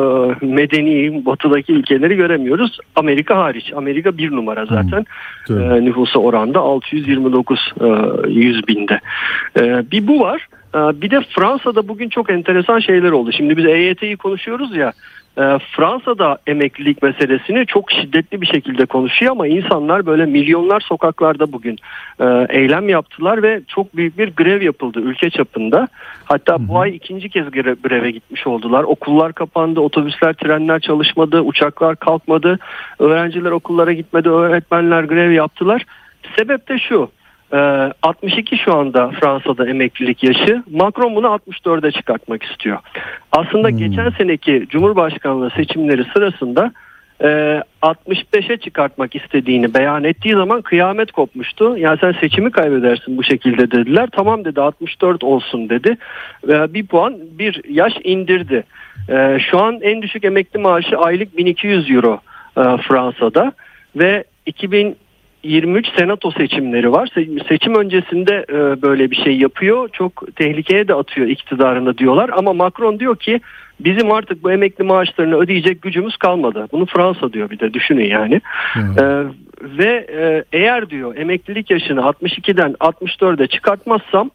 medeni 0.46 1.26
batıdaki 1.26 1.72
ülkeleri 1.72 2.16
göremiyoruz. 2.16 2.78
Amerika 2.96 3.36
hariç. 3.36 3.72
Amerika 3.76 4.18
bir 4.18 4.32
numara 4.32 4.66
zaten 4.66 5.06
e, 5.50 5.84
nüfusa 5.84 6.18
oranda 6.18 6.60
629 6.60 7.72
e, 7.80 7.86
100 8.30 8.68
binde. 8.68 9.00
E, 9.58 9.90
bir 9.90 10.06
bu 10.06 10.20
var. 10.20 10.48
Ee, 10.74 10.78
Bir 10.78 11.10
de 11.10 11.20
Fransa'da 11.20 11.88
bugün 11.88 12.08
çok 12.08 12.30
enteresan 12.30 12.78
şeyler 12.78 13.10
oldu. 13.10 13.32
Şimdi 13.32 13.56
biz 13.56 13.66
EYT'yi 13.66 14.16
konuşuyoruz 14.16 14.76
ya. 14.76 14.92
E, 15.38 15.58
Fransa'da 15.76 16.38
emeklilik 16.46 17.02
meselesini 17.02 17.66
çok 17.66 17.90
şiddetli 17.92 18.40
bir 18.40 18.46
şekilde 18.46 18.86
konuşuyor 18.86 19.32
ama 19.32 19.46
insanlar 19.46 20.06
böyle 20.06 20.26
milyonlar 20.26 20.80
sokaklarda 20.80 21.52
bugün 21.52 21.78
e, 22.20 22.46
eylem 22.48 22.88
yaptılar 22.88 23.42
ve 23.42 23.60
çok 23.68 23.96
büyük 23.96 24.18
bir 24.18 24.36
grev 24.36 24.62
yapıldı 24.62 25.00
ülke 25.00 25.30
çapında. 25.30 25.88
Hatta 26.24 26.68
bu 26.68 26.80
ay 26.80 26.96
ikinci 26.96 27.28
kez 27.28 27.46
gre- 27.46 27.88
greve 27.88 28.10
gitmiş 28.10 28.46
oldular. 28.46 28.84
Okullar 28.84 29.32
kapandı, 29.32 29.80
otobüsler, 29.80 30.32
trenler 30.32 30.80
çalışmadı, 30.80 31.40
uçaklar 31.40 31.96
kalkmadı, 31.96 32.58
öğrenciler 32.98 33.50
okullara 33.50 33.92
gitmedi, 33.92 34.28
öğretmenler 34.28 35.04
grev 35.04 35.30
yaptılar. 35.30 35.84
Sebep 36.36 36.68
de 36.68 36.78
şu. 36.78 37.10
E, 37.52 37.56
62 38.02 38.58
şu 38.58 38.74
anda 38.74 39.10
Fransa'da 39.10 39.68
emeklilik 39.68 40.22
yaşı. 40.22 40.62
Macron 40.70 41.14
bunu 41.14 41.26
64'e 41.26 41.92
çıkartmak 41.92 42.42
istiyor. 42.42 42.78
Aslında 43.32 43.70
geçen 43.70 44.10
seneki 44.10 44.66
Cumhurbaşkanlığı 44.68 45.50
seçimleri 45.50 46.04
sırasında 46.04 46.72
e, 47.22 47.62
65'e 47.82 48.56
çıkartmak 48.56 49.14
istediğini 49.14 49.74
beyan 49.74 50.04
ettiği 50.04 50.32
zaman 50.32 50.62
kıyamet 50.62 51.12
kopmuştu. 51.12 51.76
Yani 51.78 51.98
sen 52.00 52.12
seçimi 52.12 52.50
kaybedersin 52.50 53.16
bu 53.16 53.24
şekilde 53.24 53.70
dediler. 53.70 54.08
Tamam 54.12 54.44
dedi 54.44 54.60
64 54.60 55.24
olsun 55.24 55.68
dedi. 55.68 55.96
Bir 56.48 56.86
puan 56.86 57.18
bir 57.38 57.60
yaş 57.68 57.92
indirdi. 58.04 58.64
E, 59.08 59.38
şu 59.50 59.60
an 59.60 59.80
en 59.82 60.02
düşük 60.02 60.24
emekli 60.24 60.60
maaşı 60.60 60.98
aylık 60.98 61.36
1200 61.36 61.90
euro 61.90 62.20
e, 62.56 62.62
Fransa'da 62.62 63.52
ve 63.96 64.24
2000 64.46 64.96
23 65.42 65.86
senato 65.98 66.30
seçimleri 66.30 66.92
var. 66.92 67.06
Se- 67.06 67.48
Seçim 67.48 67.74
öncesinde 67.74 68.46
e, 68.48 68.82
böyle 68.82 69.10
bir 69.10 69.16
şey 69.16 69.36
yapıyor. 69.36 69.88
Çok 69.92 70.36
tehlikeye 70.36 70.88
de 70.88 70.94
atıyor 70.94 71.26
iktidarını 71.26 71.98
diyorlar. 71.98 72.30
Ama 72.36 72.52
Macron 72.52 72.98
diyor 73.00 73.16
ki 73.16 73.40
bizim 73.80 74.12
artık 74.12 74.44
bu 74.44 74.52
emekli 74.52 74.84
maaşlarını 74.84 75.36
ödeyecek 75.36 75.82
gücümüz 75.82 76.16
kalmadı. 76.16 76.68
Bunu 76.72 76.86
Fransa 76.86 77.32
diyor 77.32 77.50
bir 77.50 77.58
de 77.58 77.74
düşünün 77.74 78.06
yani. 78.06 78.40
E, 78.98 79.24
ve 79.62 80.06
e, 80.16 80.44
eğer 80.52 80.90
diyor 80.90 81.16
emeklilik 81.16 81.70
yaşını 81.70 82.00
62'den 82.00 82.72
64'e 82.72 83.46
çıkartmazsam 83.46 84.30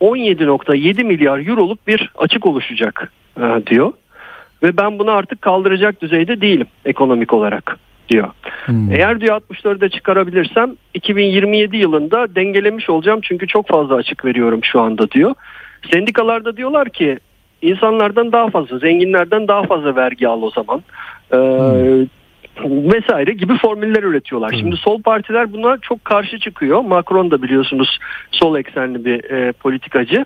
17.7 0.00 1.04
milyar 1.04 1.46
euroluk 1.48 1.86
bir 1.86 2.10
açık 2.18 2.46
oluşacak 2.46 3.12
diyor. 3.66 3.92
Ve 4.62 4.76
ben 4.76 4.98
bunu 4.98 5.10
artık 5.10 5.42
kaldıracak 5.42 6.02
düzeyde 6.02 6.40
değilim 6.40 6.66
ekonomik 6.84 7.32
olarak 7.32 7.78
diyor. 8.12 8.28
Eğer 8.90 9.20
diyor 9.20 9.40
64'e 9.40 9.88
çıkarabilirsem 9.88 10.76
2027 10.94 11.76
yılında 11.76 12.34
dengelemiş 12.34 12.90
olacağım 12.90 13.20
çünkü 13.22 13.46
çok 13.46 13.68
fazla 13.68 13.94
açık 13.94 14.24
veriyorum 14.24 14.60
şu 14.62 14.80
anda 14.80 15.10
diyor. 15.10 15.34
Sendikalarda 15.92 16.56
diyorlar 16.56 16.88
ki 16.88 17.18
insanlardan 17.62 18.32
daha 18.32 18.50
fazla, 18.50 18.78
zenginlerden 18.78 19.48
daha 19.48 19.62
fazla 19.62 19.96
vergi 19.96 20.28
al 20.28 20.42
o 20.42 20.50
zaman. 20.50 20.82
Ee, 21.32 21.38
vesaire 22.64 23.32
gibi 23.32 23.58
formüller 23.58 24.02
üretiyorlar. 24.02 24.54
Şimdi 24.60 24.76
sol 24.76 25.02
partiler 25.02 25.52
buna 25.52 25.78
çok 25.78 26.04
karşı 26.04 26.38
çıkıyor. 26.38 26.80
Macron 26.80 27.30
da 27.30 27.42
biliyorsunuz 27.42 27.98
sol 28.30 28.56
eksenli 28.56 29.04
bir 29.04 29.24
e, 29.24 29.52
politikacı 29.52 30.24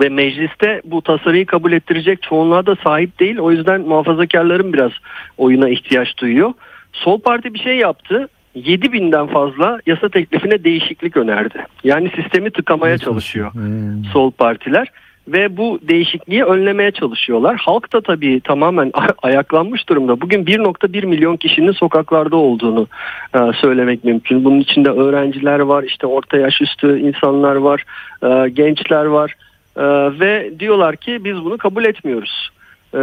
ve 0.00 0.08
mecliste 0.08 0.82
bu 0.84 1.02
tasarıyı 1.02 1.46
kabul 1.46 1.72
ettirecek 1.72 2.22
çoğunluğa 2.22 2.66
da 2.66 2.76
sahip 2.84 3.20
değil. 3.20 3.38
O 3.38 3.50
yüzden 3.50 3.80
muhafazakarların 3.80 4.72
biraz 4.72 4.92
oyuna 5.38 5.68
ihtiyaç 5.68 6.18
duyuyor. 6.18 6.52
Sol 6.92 7.20
parti 7.20 7.54
bir 7.54 7.58
şey 7.58 7.78
yaptı. 7.78 8.28
7 8.54 8.92
binden 8.92 9.26
fazla 9.26 9.80
yasa 9.86 10.08
teklifine 10.08 10.64
değişiklik 10.64 11.16
önerdi. 11.16 11.64
Yani 11.84 12.10
sistemi 12.16 12.50
tıkamaya 12.50 12.98
çalışıyor 12.98 13.52
sol 14.12 14.30
partiler 14.30 14.88
ve 15.28 15.56
bu 15.56 15.78
değişikliği 15.82 16.44
önlemeye 16.44 16.90
çalışıyorlar. 16.90 17.56
Halk 17.56 17.92
da 17.92 18.00
tabii 18.00 18.40
tamamen 18.40 18.92
ayaklanmış 19.22 19.88
durumda. 19.88 20.20
Bugün 20.20 20.44
1.1 20.44 21.06
milyon 21.06 21.36
kişinin 21.36 21.72
sokaklarda 21.72 22.36
olduğunu 22.36 22.86
e, 23.34 23.38
söylemek 23.60 24.04
mümkün. 24.04 24.44
Bunun 24.44 24.60
içinde 24.60 24.90
öğrenciler 24.90 25.58
var, 25.58 25.82
işte 25.82 26.06
orta 26.06 26.36
yaş 26.36 26.60
üstü 26.60 26.98
insanlar 26.98 27.56
var, 27.56 27.84
e, 28.22 28.48
gençler 28.48 29.04
var 29.04 29.34
E, 29.76 29.82
ve 30.20 30.52
diyorlar 30.58 30.96
ki 30.96 31.24
biz 31.24 31.44
bunu 31.44 31.58
kabul 31.58 31.84
etmiyoruz. 31.84 32.50
Ee, 32.94 32.98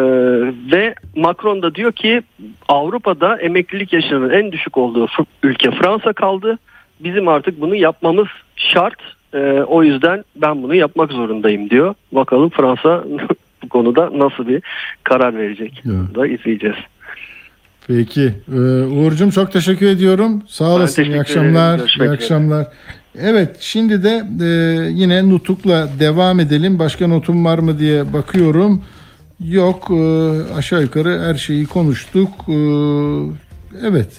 ve 0.71 0.95
Macron 1.15 1.61
da 1.61 1.75
diyor 1.75 1.91
ki 1.91 2.21
Avrupa'da 2.67 3.37
emeklilik 3.37 3.93
yaşının 3.93 4.29
en 4.29 4.51
düşük 4.51 4.77
olduğu 4.77 5.07
ülke 5.43 5.71
Fransa 5.71 6.13
kaldı. 6.13 6.57
Bizim 6.99 7.27
artık 7.27 7.61
bunu 7.61 7.75
yapmamız 7.75 8.27
şart. 8.55 8.99
Ee, 9.33 9.37
o 9.67 9.83
yüzden 9.83 10.23
ben 10.35 10.63
bunu 10.63 10.75
yapmak 10.75 11.11
zorundayım 11.11 11.69
diyor. 11.69 11.93
Bakalım 12.11 12.49
Fransa 12.49 13.03
bu 13.63 13.69
konuda 13.69 14.09
nasıl 14.13 14.47
bir 14.47 14.61
karar 15.03 15.37
verecek. 15.37 15.81
Bunu 15.85 16.15
da 16.15 16.27
izleyeceğiz. 16.27 16.77
Peki. 17.87 18.33
Ee, 18.53 18.59
Uğur'cum 18.83 19.29
çok 19.29 19.51
teşekkür 19.51 19.87
ediyorum. 19.87 20.43
Sağ 20.47 20.69
olasın. 20.69 21.03
İyi 21.03 21.19
akşamlar. 21.19 21.95
İyi 21.99 22.09
akşamlar. 22.09 22.67
Evet 23.19 23.57
şimdi 23.59 24.03
de 24.03 24.23
e, 24.41 24.47
yine 24.89 25.29
Nutuk'la 25.29 25.87
devam 25.99 26.39
edelim. 26.39 26.79
Başka 26.79 27.07
notum 27.07 27.45
var 27.45 27.59
mı 27.59 27.79
diye 27.79 28.13
bakıyorum. 28.13 28.83
Yok 29.39 29.91
e, 29.91 30.53
aşağı 30.53 30.81
yukarı 30.81 31.21
her 31.21 31.35
şeyi 31.35 31.65
konuştuk. 31.65 32.29
E, 32.47 32.55
evet. 33.81 34.09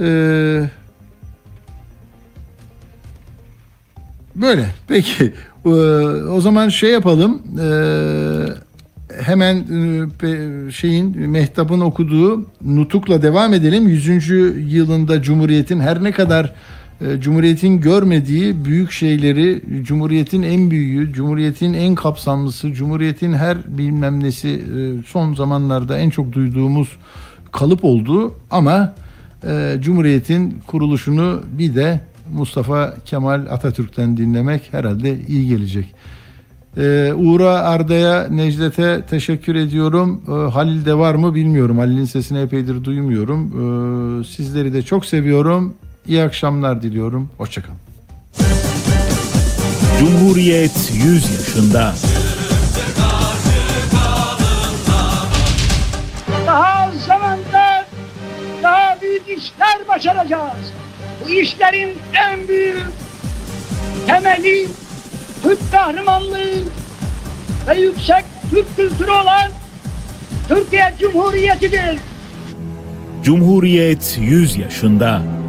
E, 0.00 0.06
böyle. 4.36 4.66
Peki. 4.88 5.32
E, 5.64 5.68
o 5.68 6.40
zaman 6.40 6.68
şey 6.68 6.90
yapalım. 6.90 7.42
E, 7.60 7.66
hemen 9.22 9.56
e, 10.22 10.72
şeyin 10.72 11.30
Mehtap'ın 11.30 11.80
okuduğu 11.80 12.46
Nutuk'la 12.64 13.22
devam 13.22 13.54
edelim. 13.54 13.88
100. 13.88 14.28
yılında 14.74 15.22
Cumhuriyet'in 15.22 15.80
her 15.80 16.04
ne 16.04 16.12
kadar 16.12 16.54
Cumhuriyet'in 17.20 17.80
görmediği 17.80 18.64
büyük 18.64 18.92
şeyleri, 18.92 19.62
Cumhuriyet'in 19.82 20.42
en 20.42 20.70
büyüğü, 20.70 21.12
Cumhuriyet'in 21.12 21.74
en 21.74 21.94
kapsamlısı, 21.94 22.72
Cumhuriyet'in 22.72 23.32
her 23.32 23.78
bilmem 23.78 24.24
nesi 24.24 24.48
e, 24.48 25.02
son 25.06 25.34
zamanlarda 25.34 25.98
en 25.98 26.10
çok 26.10 26.32
duyduğumuz 26.32 26.88
kalıp 27.52 27.84
oldu 27.84 28.34
ama 28.50 28.94
e, 29.46 29.76
Cumhuriyet'in 29.80 30.58
kuruluşunu 30.66 31.42
bir 31.58 31.74
de 31.74 32.00
Mustafa 32.32 32.94
Kemal 33.04 33.46
Atatürk'ten 33.50 34.16
dinlemek 34.16 34.68
herhalde 34.72 35.18
iyi 35.28 35.48
gelecek. 35.48 35.94
Ee, 36.76 37.12
Uğur'a, 37.16 37.50
Arda'ya, 37.50 38.28
Necdet'e 38.28 39.02
teşekkür 39.10 39.54
ediyorum. 39.54 40.22
Ee, 40.28 40.32
Halil 40.32 40.84
de 40.84 40.94
var 40.94 41.14
mı 41.14 41.34
bilmiyorum. 41.34 41.78
Halil'in 41.78 42.04
sesini 42.04 42.38
epeydir 42.38 42.84
duymuyorum. 42.84 43.50
Sizleri 44.24 44.72
de 44.72 44.82
çok 44.82 45.06
seviyorum. 45.06 45.74
İyi 46.10 46.22
akşamlar 46.22 46.82
diliyorum. 46.82 47.30
Hoşçakalın. 47.38 47.78
Cumhuriyet 49.98 50.90
100 50.92 51.30
yaşında. 51.30 51.94
Daha 56.46 56.82
az 56.82 56.94
zamanda 57.06 57.86
daha 58.62 58.98
büyük 59.02 59.22
işler 59.28 59.88
başaracağız. 59.88 60.72
Bu 61.24 61.30
işlerin 61.30 61.98
en 62.14 62.48
büyük 62.48 62.86
temeli 64.06 64.68
Türk 65.42 65.72
kahramanlığı 65.72 66.54
ve 67.68 67.80
yüksek 67.80 68.24
Türk 68.50 68.76
kültürü 68.76 69.10
olan 69.10 69.50
Türkiye 70.48 70.94
Cumhuriyeti'dir. 71.00 71.98
Cumhuriyet 73.24 74.18
100 74.20 74.56
yaşında. 74.56 75.39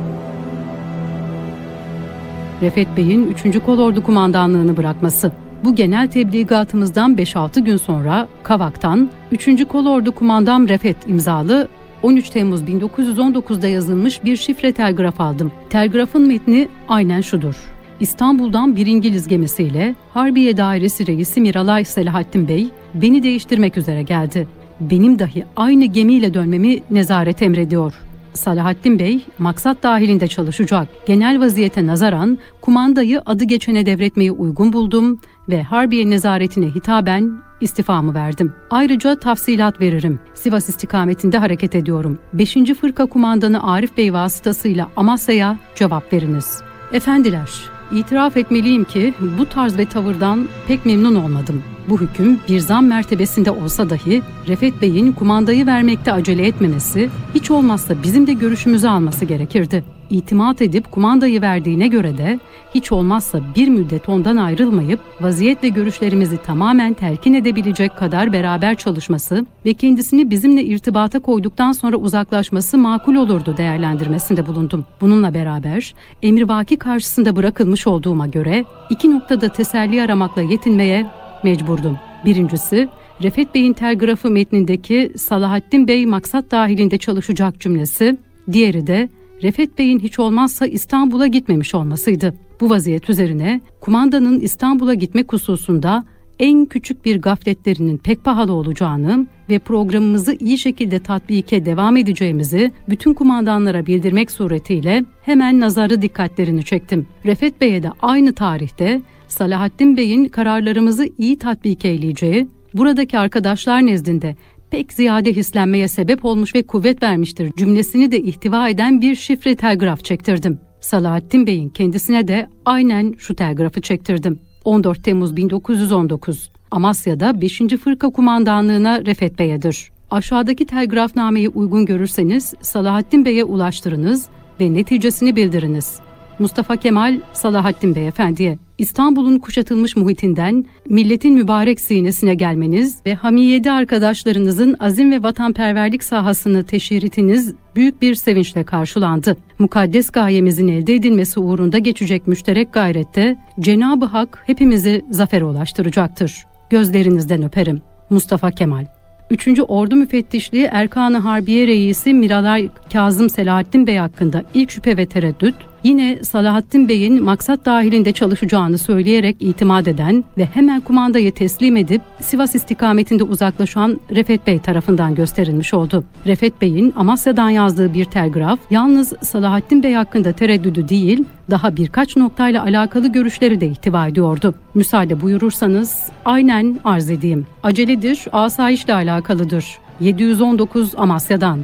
Refet 2.62 2.88
Bey'in 2.98 3.36
3. 3.46 3.60
Kolordu 3.66 4.04
kumandanlığını 4.04 4.78
bırakması. 4.78 5.32
Bu 5.64 5.76
genel 5.76 6.08
tebligatımızdan 6.08 7.16
5-6 7.16 7.60
gün 7.60 7.78
sonra 7.78 8.28
Kavak'tan 8.44 9.10
3. 9.32 9.68
Kolordu 9.68 10.12
kumandan 10.12 10.68
Refet 10.68 10.98
imzalı 11.08 11.68
13 12.04 12.30
Temmuz 12.30 12.62
1919'da 12.62 13.68
yazılmış 13.68 14.24
bir 14.24 14.38
şifre 14.38 14.72
telgraf 14.72 15.22
aldım. 15.22 15.52
Telgrafın 15.70 16.28
metni 16.28 16.68
aynen 16.88 17.22
şudur. 17.22 17.56
İstanbul'dan 18.00 18.76
bir 18.76 18.86
İngiliz 18.86 19.28
gemisiyle 19.28 19.96
Harbiye 20.14 20.58
Dairesi 20.58 21.08
Reisi 21.08 21.42
Miralay 21.42 21.86
Selahattin 21.86 22.48
Bey 22.48 22.68
beni 22.94 23.24
değiştirmek 23.24 23.78
üzere 23.78 24.04
geldi. 24.04 24.48
Benim 24.80 25.20
dahi 25.20 25.46
aynı 25.56 25.86
gemiyle 25.86 26.34
dönmemi 26.34 26.80
nezaret 26.92 27.42
emrediyor. 27.42 27.94
Salahattin 28.34 28.99
Bey 28.99 29.26
maksat 29.38 29.84
dahilinde 29.84 30.28
çalışacak. 30.28 30.88
Genel 31.06 31.40
vaziyete 31.40 31.88
nazaran 31.88 32.38
kumandayı 32.62 33.22
adı 33.26 33.44
geçene 33.44 33.86
devretmeyi 33.86 34.32
uygun 34.32 34.74
buldum 34.74 35.20
ve 35.49 35.64
Harbiye 35.64 36.10
nezaretine 36.10 36.66
hitaben 36.66 37.32
istifamı 37.62 38.14
verdim. 38.14 38.53
Ayrıca 38.70 39.20
tafsilat 39.20 39.82
veririm. 39.82 40.20
Sivas 40.34 40.70
istikametinde 40.70 41.38
hareket 41.38 41.76
ediyorum. 41.76 42.20
5. 42.34 42.53
Fırka 42.82 43.06
kumandanı 43.06 43.72
Arif 43.72 43.98
Bey 43.98 44.14
vasıtasıyla 44.14 44.90
Amasya'ya 44.95 45.58
cevap 45.76 46.14
veriniz. 46.14 46.62
Efendiler, 46.94 47.49
İtiraf 47.91 48.38
etmeliyim 48.38 48.84
ki 48.84 49.14
bu 49.40 49.45
tarz 49.45 49.78
ve 49.78 49.86
tavırdan 49.86 50.48
pek 50.68 50.86
memnun 50.86 51.16
olmadım. 51.16 51.64
Bu 51.90 52.02
hüküm 52.02 52.40
bir 52.49 52.60
zam 52.60 52.86
mertebesinde 52.86 53.52
olsa 53.52 53.90
dahi 53.90 54.22
Refet 54.48 54.82
Bey'in 54.82 55.12
kumandayı 55.12 55.66
vermekte 55.66 56.14
acele 56.14 56.48
etmemesi, 56.48 57.10
hiç 57.36 57.52
olmazsa 57.52 58.03
bizim 58.03 58.28
de 58.28 58.34
görüşümüzü 58.34 58.88
alması 58.88 59.26
gerekirdi. 59.26 59.84
İtimat 60.10 60.62
edip 60.62 60.91
kumandayı 60.91 61.41
verdiğine 61.41 61.88
göre 61.88 62.18
de 62.18 62.40
hiç 62.76 62.91
olmazsa 62.91 63.40
bir 63.56 63.68
müddet 63.68 64.10
ondan 64.10 64.38
ayrılmayıp 64.38 64.99
vaziyet 65.22 65.64
ve 65.64 65.70
görüşlerimizi 65.70 66.38
tamamen 66.38 66.94
telkin 66.94 67.34
edebilecek 67.34 67.98
kadar 67.98 68.34
beraber 68.34 68.76
çalışması 68.76 69.45
ve 69.66 69.74
kendisini 69.74 70.30
bizimle 70.30 70.64
irtibata 70.64 71.20
koyduktan 71.20 71.72
sonra 71.72 71.98
uzaklaşması 71.98 72.78
makul 72.78 73.16
olurdu 73.16 73.58
değerlendirmesinde 73.58 74.48
bulundum. 74.48 74.86
Bununla 75.02 75.34
beraber 75.34 75.94
emrivaki 76.24 76.78
karşısında 76.78 77.36
bırakılmış 77.36 77.88
olduğuma 77.88 78.28
göre 78.28 78.66
iki 78.90 79.12
noktada 79.12 79.49
teselli 79.49 80.02
aramakla 80.02 80.41
yetinmeye 80.41 81.20
mecburdum. 81.44 81.98
Birincisi, 82.26 82.90
Refet 83.24 83.56
Bey'in 83.56 83.74
telgrafı 83.74 84.30
metnindeki 84.30 85.12
Salahattin 85.18 85.88
Bey 85.88 86.06
maksat 86.06 86.52
dahilinde 86.52 86.98
çalışacak 86.98 87.60
cümlesi, 87.60 88.18
diğeri 88.52 88.88
de 88.88 89.10
Refet 89.44 89.78
Bey'in 89.78 90.00
hiç 90.00 90.20
olmazsa 90.20 90.66
İstanbul'a 90.66 91.28
gitmemiş 91.28 91.76
olmasıydı. 91.76 92.34
Bu 92.62 92.70
vaziyet 92.70 93.10
üzerine 93.10 93.62
kumandanın 93.82 94.40
İstanbul'a 94.40 94.94
gitmek 94.94 95.34
hususunda 95.34 96.04
en 96.40 96.66
küçük 96.66 97.06
bir 97.06 97.22
gafletlerinin 97.22 97.98
pek 97.98 98.24
pahalı 98.24 98.54
olacağını 98.54 99.28
ve 99.50 99.60
programımızı 99.60 100.36
iyi 100.40 100.58
şekilde 100.58 101.00
tatbike 101.00 101.66
devam 101.66 101.98
edeceğimizi 101.98 102.72
bütün 102.90 103.14
kumandanlara 103.14 103.86
bildirmek 103.86 104.32
suretiyle 104.32 105.06
hemen 105.22 105.60
nazarı 105.60 106.02
dikkatlerini 106.02 106.64
çektim. 106.66 107.08
Refet 107.26 107.62
Bey'e 107.62 107.84
de 107.84 107.90
aynı 108.02 108.34
tarihte 108.34 109.02
Salahattin 109.32 109.98
Bey'in 109.98 110.26
kararlarımızı 110.26 111.08
iyi 111.18 111.40
tatbik 111.40 111.86
eyleyeceği, 111.86 112.48
buradaki 112.74 113.20
arkadaşlar 113.20 113.86
nezdinde 113.86 114.36
pek 114.72 114.94
ziyade 114.94 115.34
hislenmeye 115.34 115.88
sebep 115.88 116.26
olmuş 116.26 116.56
ve 116.56 116.64
kuvvet 116.64 117.03
vermiştir 117.03 117.52
cümlesini 117.58 118.12
de 118.12 118.22
ihtiva 118.22 118.70
eden 118.70 119.02
bir 119.02 119.16
şifre 119.16 119.56
telgraf 119.56 120.03
çektirdim. 120.03 120.60
Salahattin 120.82 121.48
Bey'in 121.48 121.70
kendisine 121.70 122.28
de 122.28 122.48
aynen 122.66 123.14
şu 123.18 123.36
telgrafı 123.36 123.82
çektirdim. 123.82 124.40
14 124.66 125.03
Temmuz 125.03 125.36
1919 125.36 126.52
Amasya'da 126.72 127.41
5. 127.41 127.62
Fırka 127.84 128.10
Kumandanlığına 128.10 129.06
Refet 129.06 129.40
Bey'edir. 129.40 129.91
Aşağıdaki 130.12 130.66
telgrafnameyi 130.66 131.49
uygun 131.49 131.86
görürseniz 131.86 132.53
Salahattin 132.62 133.26
Bey'e 133.26 133.44
ulaştırınız 133.44 134.26
ve 134.60 134.74
neticesini 134.74 135.36
bildiriniz. 135.36 135.99
Mustafa 136.42 136.76
Kemal 136.76 137.20
Salahattin 137.34 137.96
Beyefendi'ye 137.96 138.58
İstanbul'un 138.78 139.40
kuşatılmış 139.40 139.96
muhitinden 139.96 140.66
milletin 140.90 141.34
mübarek 141.34 141.80
sinesine 141.80 142.36
gelmeniz 142.36 143.00
ve 143.06 143.16
hamiyede 143.16 143.72
arkadaşlarınızın 143.72 144.76
azim 144.80 145.12
ve 145.12 145.24
vatanperverlik 145.24 146.04
sahasını 146.04 146.64
teşhiritiniz 146.64 147.54
büyük 147.76 148.02
bir 148.02 148.16
sevinçle 148.16 148.64
karşılandı. 148.64 149.38
Mukaddes 149.60 150.10
gayemizin 150.10 150.68
elde 150.68 150.96
edilmesi 150.96 151.40
uğrunda 151.40 151.78
geçecek 151.78 152.28
müşterek 152.28 152.74
gayrette 152.74 153.38
Cenab-ı 153.60 154.06
Hak 154.06 154.44
hepimizi 154.48 155.06
zafere 155.10 155.46
ulaştıracaktır. 155.46 156.46
Gözlerinizden 156.70 157.44
öperim. 157.44 157.82
Mustafa 158.10 158.52
Kemal 158.52 158.86
3. 159.30 159.48
Ordu 159.68 159.96
Müfettişliği 159.96 160.70
Erkan-ı 160.72 161.18
Harbiye 161.18 161.68
Reisi 161.68 162.14
Miralay 162.14 162.70
Kazım 162.94 163.30
Selahattin 163.30 163.88
Bey 163.88 163.98
hakkında 163.98 164.44
ilk 164.54 164.72
şüphe 164.72 164.98
ve 164.98 165.06
tereddüt, 165.06 165.56
yine 165.84 166.24
Salahattin 166.24 166.90
Bey'in 166.90 167.24
maksat 167.24 167.66
dahilinde 167.66 168.12
çalışacağını 168.12 168.78
söyleyerek 168.78 169.38
itimat 169.40 169.88
eden 169.88 170.24
ve 170.38 170.45
hemen 170.45 170.82
kumandayı 170.82 171.34
teslim 171.34 171.78
edip 171.78 172.02
Sivas 172.22 172.56
istikametinde 172.56 173.24
uzaklaşan 173.24 174.02
Refet 174.12 174.48
Bey 174.48 174.60
tarafından 174.60 175.16
gösterilmiş 175.16 175.74
oldu. 175.74 176.03
Refet 176.26 176.62
Bey'in 176.62 176.94
Amasya'dan 176.95 177.49
yazdığı 177.49 177.94
bir 177.94 178.06
telgraf 178.06 178.60
yalnız 178.70 179.14
Salahattin 179.22 179.84
Bey 179.84 179.94
hakkında 179.94 180.32
tereddüdü 180.32 180.90
değil, 180.90 181.26
daha 181.49 181.76
birkaç 181.76 182.18
noktayla 182.18 182.64
alakalı 182.64 183.08
görüşleri 183.08 183.62
de 183.62 183.68
ihtiva 183.68 184.08
ediyordu. 184.08 184.56
Müsaade 184.74 185.22
buyurursanız 185.22 186.03
aynen 186.26 186.80
arz 186.84 187.10
edeyim. 187.10 187.48
Aceledir, 187.64 188.26
asayişle 188.32 188.94
alakalıdır. 188.94 189.66
719 189.99 190.94
Amasya'dan 190.98 191.60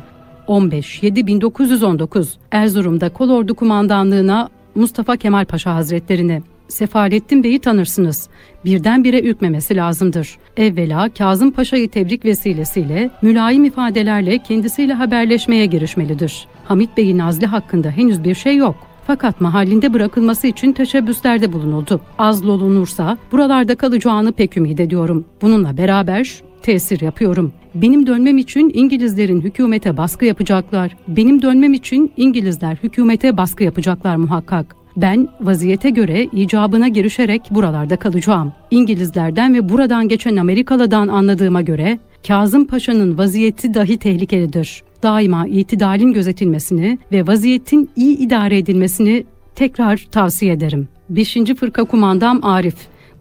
15-7-1919 0.47 2.27
Erzurum'da 2.51 3.09
Kolordu 3.09 3.55
Kumandanlığına 3.55 4.49
Mustafa 4.75 5.17
Kemal 5.17 5.45
Paşa 5.45 5.75
Hazretlerini 5.75 6.41
Sefalettin 6.67 7.43
Bey'i 7.43 7.59
tanırsınız. 7.59 8.29
Birdenbire 8.65 9.21
ürkmemesi 9.21 9.75
lazımdır. 9.75 10.37
Evvela 10.57 11.09
Kazım 11.09 11.51
Paşa'yı 11.51 11.89
tebrik 11.89 12.25
vesilesiyle 12.25 13.09
mülayim 13.21 13.65
ifadelerle 13.65 14.37
kendisiyle 14.37 14.93
haberleşmeye 14.93 15.65
girişmelidir. 15.65 16.47
Hamit 16.65 16.97
Bey'in 16.97 17.19
azli 17.19 17.45
hakkında 17.45 17.91
henüz 17.91 18.23
bir 18.23 18.35
şey 18.35 18.55
yok. 18.55 18.75
Fakat 19.07 19.41
mahallinde 19.41 19.93
bırakılması 19.93 20.47
için 20.47 20.73
teşebbüslerde 20.73 21.53
bulunuldu. 21.53 22.01
Azl 22.19 22.47
olunursa 22.47 23.17
buralarda 23.31 23.75
kalacağını 23.75 24.31
pek 24.31 24.57
ümit 24.57 24.79
ediyorum. 24.79 25.25
Bununla 25.41 25.77
beraber 25.77 26.41
tesir 26.61 27.01
yapıyorum. 27.01 27.53
Benim 27.81 28.07
dönmem 28.07 28.37
için 28.37 28.71
İngilizlerin 28.73 29.41
hükümete 29.41 29.97
baskı 29.97 30.25
yapacaklar. 30.25 30.97
Benim 31.07 31.41
dönmem 31.41 31.73
için 31.73 32.11
İngilizler 32.17 32.77
hükümete 32.83 33.37
baskı 33.37 33.63
yapacaklar 33.63 34.15
muhakkak. 34.15 34.75
Ben 34.97 35.27
vaziyete 35.41 35.89
göre 35.89 36.23
icabına 36.23 36.87
girişerek 36.87 37.41
buralarda 37.51 37.95
kalacağım. 37.95 38.53
İngilizlerden 38.71 39.53
ve 39.53 39.69
buradan 39.69 40.07
geçen 40.07 40.35
Amerikalı'dan 40.35 41.07
anladığıma 41.07 41.61
göre 41.61 41.99
Kazım 42.27 42.67
Paşa'nın 42.67 43.17
vaziyeti 43.17 43.73
dahi 43.73 43.97
tehlikelidir. 43.97 44.83
Daima 45.03 45.47
itidalin 45.47 46.13
gözetilmesini 46.13 46.99
ve 47.11 47.27
vaziyetin 47.27 47.89
iyi 47.95 48.17
idare 48.17 48.57
edilmesini 48.57 49.25
tekrar 49.55 50.07
tavsiye 50.11 50.53
ederim. 50.53 50.87
5. 51.09 51.37
Fırka 51.59 51.83
Kumandam 51.83 52.39
Arif 52.43 52.75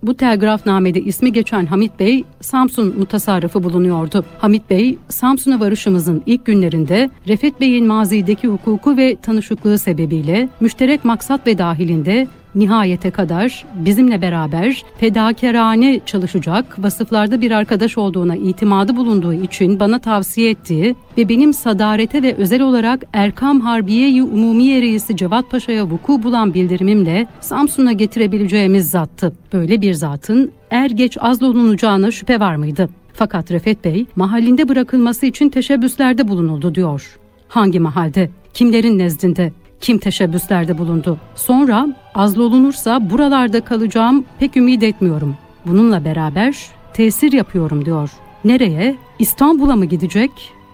bu 0.07 0.15
telgrafnamede 0.15 1.01
ismi 1.01 1.33
geçen 1.33 1.67
Hamit 1.67 2.01
Bey, 2.01 2.25
Samsun 2.41 2.99
mutasarrıfı 2.99 3.65
bulunuyordu. 3.65 4.25
Hamit 4.39 4.71
Bey, 4.71 4.99
Samsun'a 5.09 5.61
varışımızın 5.61 6.23
ilk 6.27 6.45
günlerinde 6.45 7.11
Refet 7.29 7.61
Bey'in 7.61 7.87
mazideki 7.87 8.49
hukuku 8.49 8.97
ve 8.97 9.17
tanışıklığı 9.23 9.79
sebebiyle 9.79 10.49
müşterek 10.61 11.05
maksat 11.05 11.47
ve 11.47 11.59
dahilinde 11.59 12.29
nihayete 12.57 13.11
kadar 13.11 13.65
bizimle 13.75 14.23
beraber 14.23 14.83
fedakarane 14.99 16.01
çalışacak 16.07 16.85
vasıflarda 16.85 17.41
bir 17.41 17.51
arkadaş 17.51 17.99
olduğuna 17.99 18.37
itimadı 18.37 18.97
bulunduğu 18.97 19.33
için 19.33 19.81
bana 19.81 19.99
tavsiye 19.99 20.51
ettiği 20.51 20.97
ve 21.19 21.29
benim 21.29 21.53
sadarete 21.55 22.23
ve 22.23 22.35
özel 22.35 22.63
olarak 22.63 23.05
Erkam 23.13 23.61
Harbiye-i 23.61 24.23
Umumiye 24.23 24.83
Reisi 24.83 25.17
Cevat 25.17 25.51
Paşa'ya 25.51 25.91
vuku 25.91 26.23
bulan 26.23 26.55
bildirimimle 26.55 27.27
Samsun'a 27.41 27.93
getirebileceğimiz 27.93 28.91
zattı. 28.91 29.33
Böyle 29.53 29.81
bir 29.81 29.95
zatın 29.95 30.53
er 30.71 30.91
geç 30.91 31.17
azlolunacağına 31.21 32.11
şüphe 32.11 32.41
var 32.41 32.57
mıydı? 32.57 32.89
Fakat 33.13 33.51
Refet 33.51 33.85
Bey 33.85 34.07
mahallinde 34.17 34.69
bırakılması 34.69 35.27
için 35.27 35.49
teşebbüslerde 35.49 36.29
bulunuldu 36.29 36.75
diyor. 36.75 37.19
Hangi 37.49 37.81
mahalde? 37.81 38.31
Kimlerin 38.55 38.99
nezdinde? 38.99 39.53
Kim 39.81 39.99
teşebbüslerde 39.99 40.79
bulundu. 40.79 41.19
Sonra 41.35 41.89
azlolunursa 42.15 43.11
buralarda 43.11 43.61
kalacağım 43.61 44.25
pek 44.39 44.57
ümit 44.57 44.83
etmiyorum. 44.83 45.37
Bununla 45.67 46.05
beraber 46.05 46.57
tesir 46.93 47.33
yapıyorum 47.33 47.85
diyor. 47.85 48.11
Nereye? 48.45 48.97
İstanbul'a 49.19 49.77
mı 49.77 49.85
gidecek? 49.85 50.31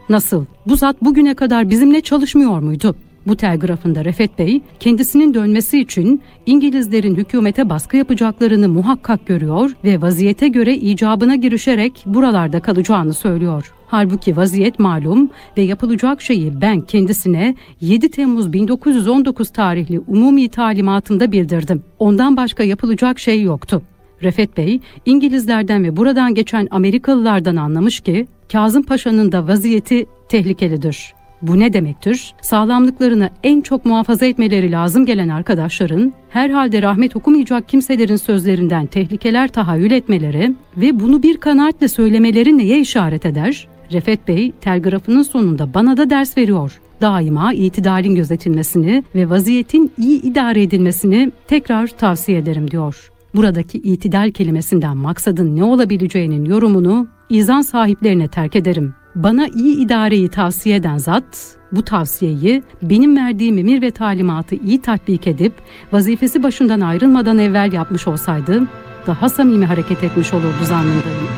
Nasıl? 0.08 0.44
Bu 0.66 0.76
zat 0.76 0.96
bugüne 1.02 1.34
kadar 1.34 1.70
bizimle 1.70 2.00
çalışmıyor 2.00 2.58
muydu? 2.58 2.96
Bu 3.26 3.36
telgrafında 3.36 4.04
Refet 4.04 4.38
Bey 4.38 4.60
kendisinin 4.80 5.34
dönmesi 5.34 5.78
için 5.78 6.22
İngilizlerin 6.46 7.16
hükümete 7.16 7.70
baskı 7.70 7.96
yapacaklarını 7.96 8.68
muhakkak 8.68 9.26
görüyor 9.26 9.70
ve 9.84 10.02
vaziyete 10.02 10.48
göre 10.48 10.76
icabına 10.76 11.36
girişerek 11.36 12.02
buralarda 12.06 12.60
kalacağını 12.60 13.14
söylüyor. 13.14 13.72
Halbuki 13.86 14.36
vaziyet 14.36 14.78
malum 14.78 15.30
ve 15.56 15.62
yapılacak 15.62 16.22
şeyi 16.22 16.60
ben 16.60 16.80
kendisine 16.80 17.54
7 17.80 18.10
Temmuz 18.10 18.52
1919 18.52 19.50
tarihli 19.50 20.00
umumi 20.00 20.48
talimatında 20.48 21.32
bildirdim. 21.32 21.82
Ondan 21.98 22.36
başka 22.36 22.62
yapılacak 22.62 23.18
şey 23.18 23.42
yoktu. 23.42 23.82
Refet 24.22 24.56
Bey, 24.56 24.80
İngilizlerden 25.06 25.84
ve 25.84 25.96
buradan 25.96 26.34
geçen 26.34 26.68
Amerikalılardan 26.70 27.56
anlamış 27.56 28.00
ki 28.00 28.26
Kazım 28.52 28.82
Paşa'nın 28.82 29.32
da 29.32 29.48
vaziyeti 29.48 30.06
tehlikelidir. 30.28 31.14
Bu 31.42 31.60
ne 31.60 31.72
demektir? 31.72 32.34
Sağlamlıklarını 32.40 33.30
en 33.42 33.60
çok 33.60 33.84
muhafaza 33.84 34.26
etmeleri 34.26 34.72
lazım 34.72 35.06
gelen 35.06 35.28
arkadaşların, 35.28 36.12
herhalde 36.30 36.82
rahmet 36.82 37.16
okumayacak 37.16 37.68
kimselerin 37.68 38.16
sözlerinden 38.16 38.86
tehlikeler 38.86 39.48
tahayyül 39.48 39.90
etmeleri 39.90 40.54
ve 40.76 41.00
bunu 41.00 41.22
bir 41.22 41.36
kanaatle 41.36 41.88
söylemeleri 41.88 42.58
neye 42.58 42.80
işaret 42.80 43.26
eder? 43.26 43.68
Refet 43.92 44.28
Bey 44.28 44.52
telgrafının 44.60 45.22
sonunda 45.22 45.74
bana 45.74 45.96
da 45.96 46.10
ders 46.10 46.38
veriyor. 46.38 46.80
daima 47.00 47.52
itidalin 47.52 48.14
gözetilmesini 48.14 49.04
ve 49.14 49.30
vaziyetin 49.30 49.92
iyi 49.98 50.22
idare 50.22 50.62
edilmesini 50.62 51.32
tekrar 51.48 51.86
tavsiye 51.86 52.38
ederim 52.38 52.70
diyor. 52.70 53.10
Buradaki 53.34 53.78
itidal 53.78 54.30
kelimesinden 54.30 54.96
maksadın 54.96 55.56
ne 55.56 55.64
olabileceğinin 55.64 56.44
yorumunu 56.44 57.08
izan 57.30 57.60
sahiplerine 57.60 58.28
terk 58.28 58.56
ederim. 58.56 58.94
Bana 59.14 59.46
iyi 59.48 59.76
idareyi 59.76 60.28
tavsiye 60.28 60.76
eden 60.76 60.98
zat, 60.98 61.56
bu 61.72 61.82
tavsiyeyi 61.82 62.62
benim 62.82 63.16
verdiğim 63.16 63.58
emir 63.58 63.82
ve 63.82 63.90
talimatı 63.90 64.54
iyi 64.54 64.82
tatbik 64.82 65.26
edip 65.26 65.52
vazifesi 65.92 66.42
başından 66.42 66.80
ayrılmadan 66.80 67.38
evvel 67.38 67.72
yapmış 67.72 68.08
olsaydı 68.08 68.62
daha 69.06 69.28
samimi 69.28 69.66
hareket 69.66 70.04
etmiş 70.04 70.32
olurdu 70.32 70.64
zannındayım. 70.64 71.28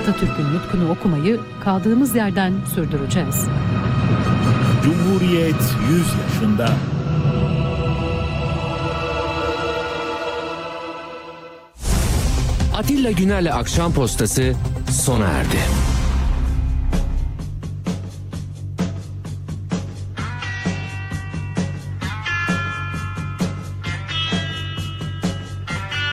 Atatürk'ün 0.00 0.54
nutkunu 0.54 0.90
okumayı 0.90 1.40
kaldığımız 1.64 2.16
yerden 2.16 2.52
sürdüreceğiz. 2.74 3.48
Cumhuriyet 4.84 5.74
100 5.90 6.06
yaşında. 6.22 6.70
Atilla 12.76 13.10
Güner'le 13.10 13.52
Akşam 13.52 13.92
Postası 13.92 14.54
sona 14.90 15.26
erdi. 15.26 15.58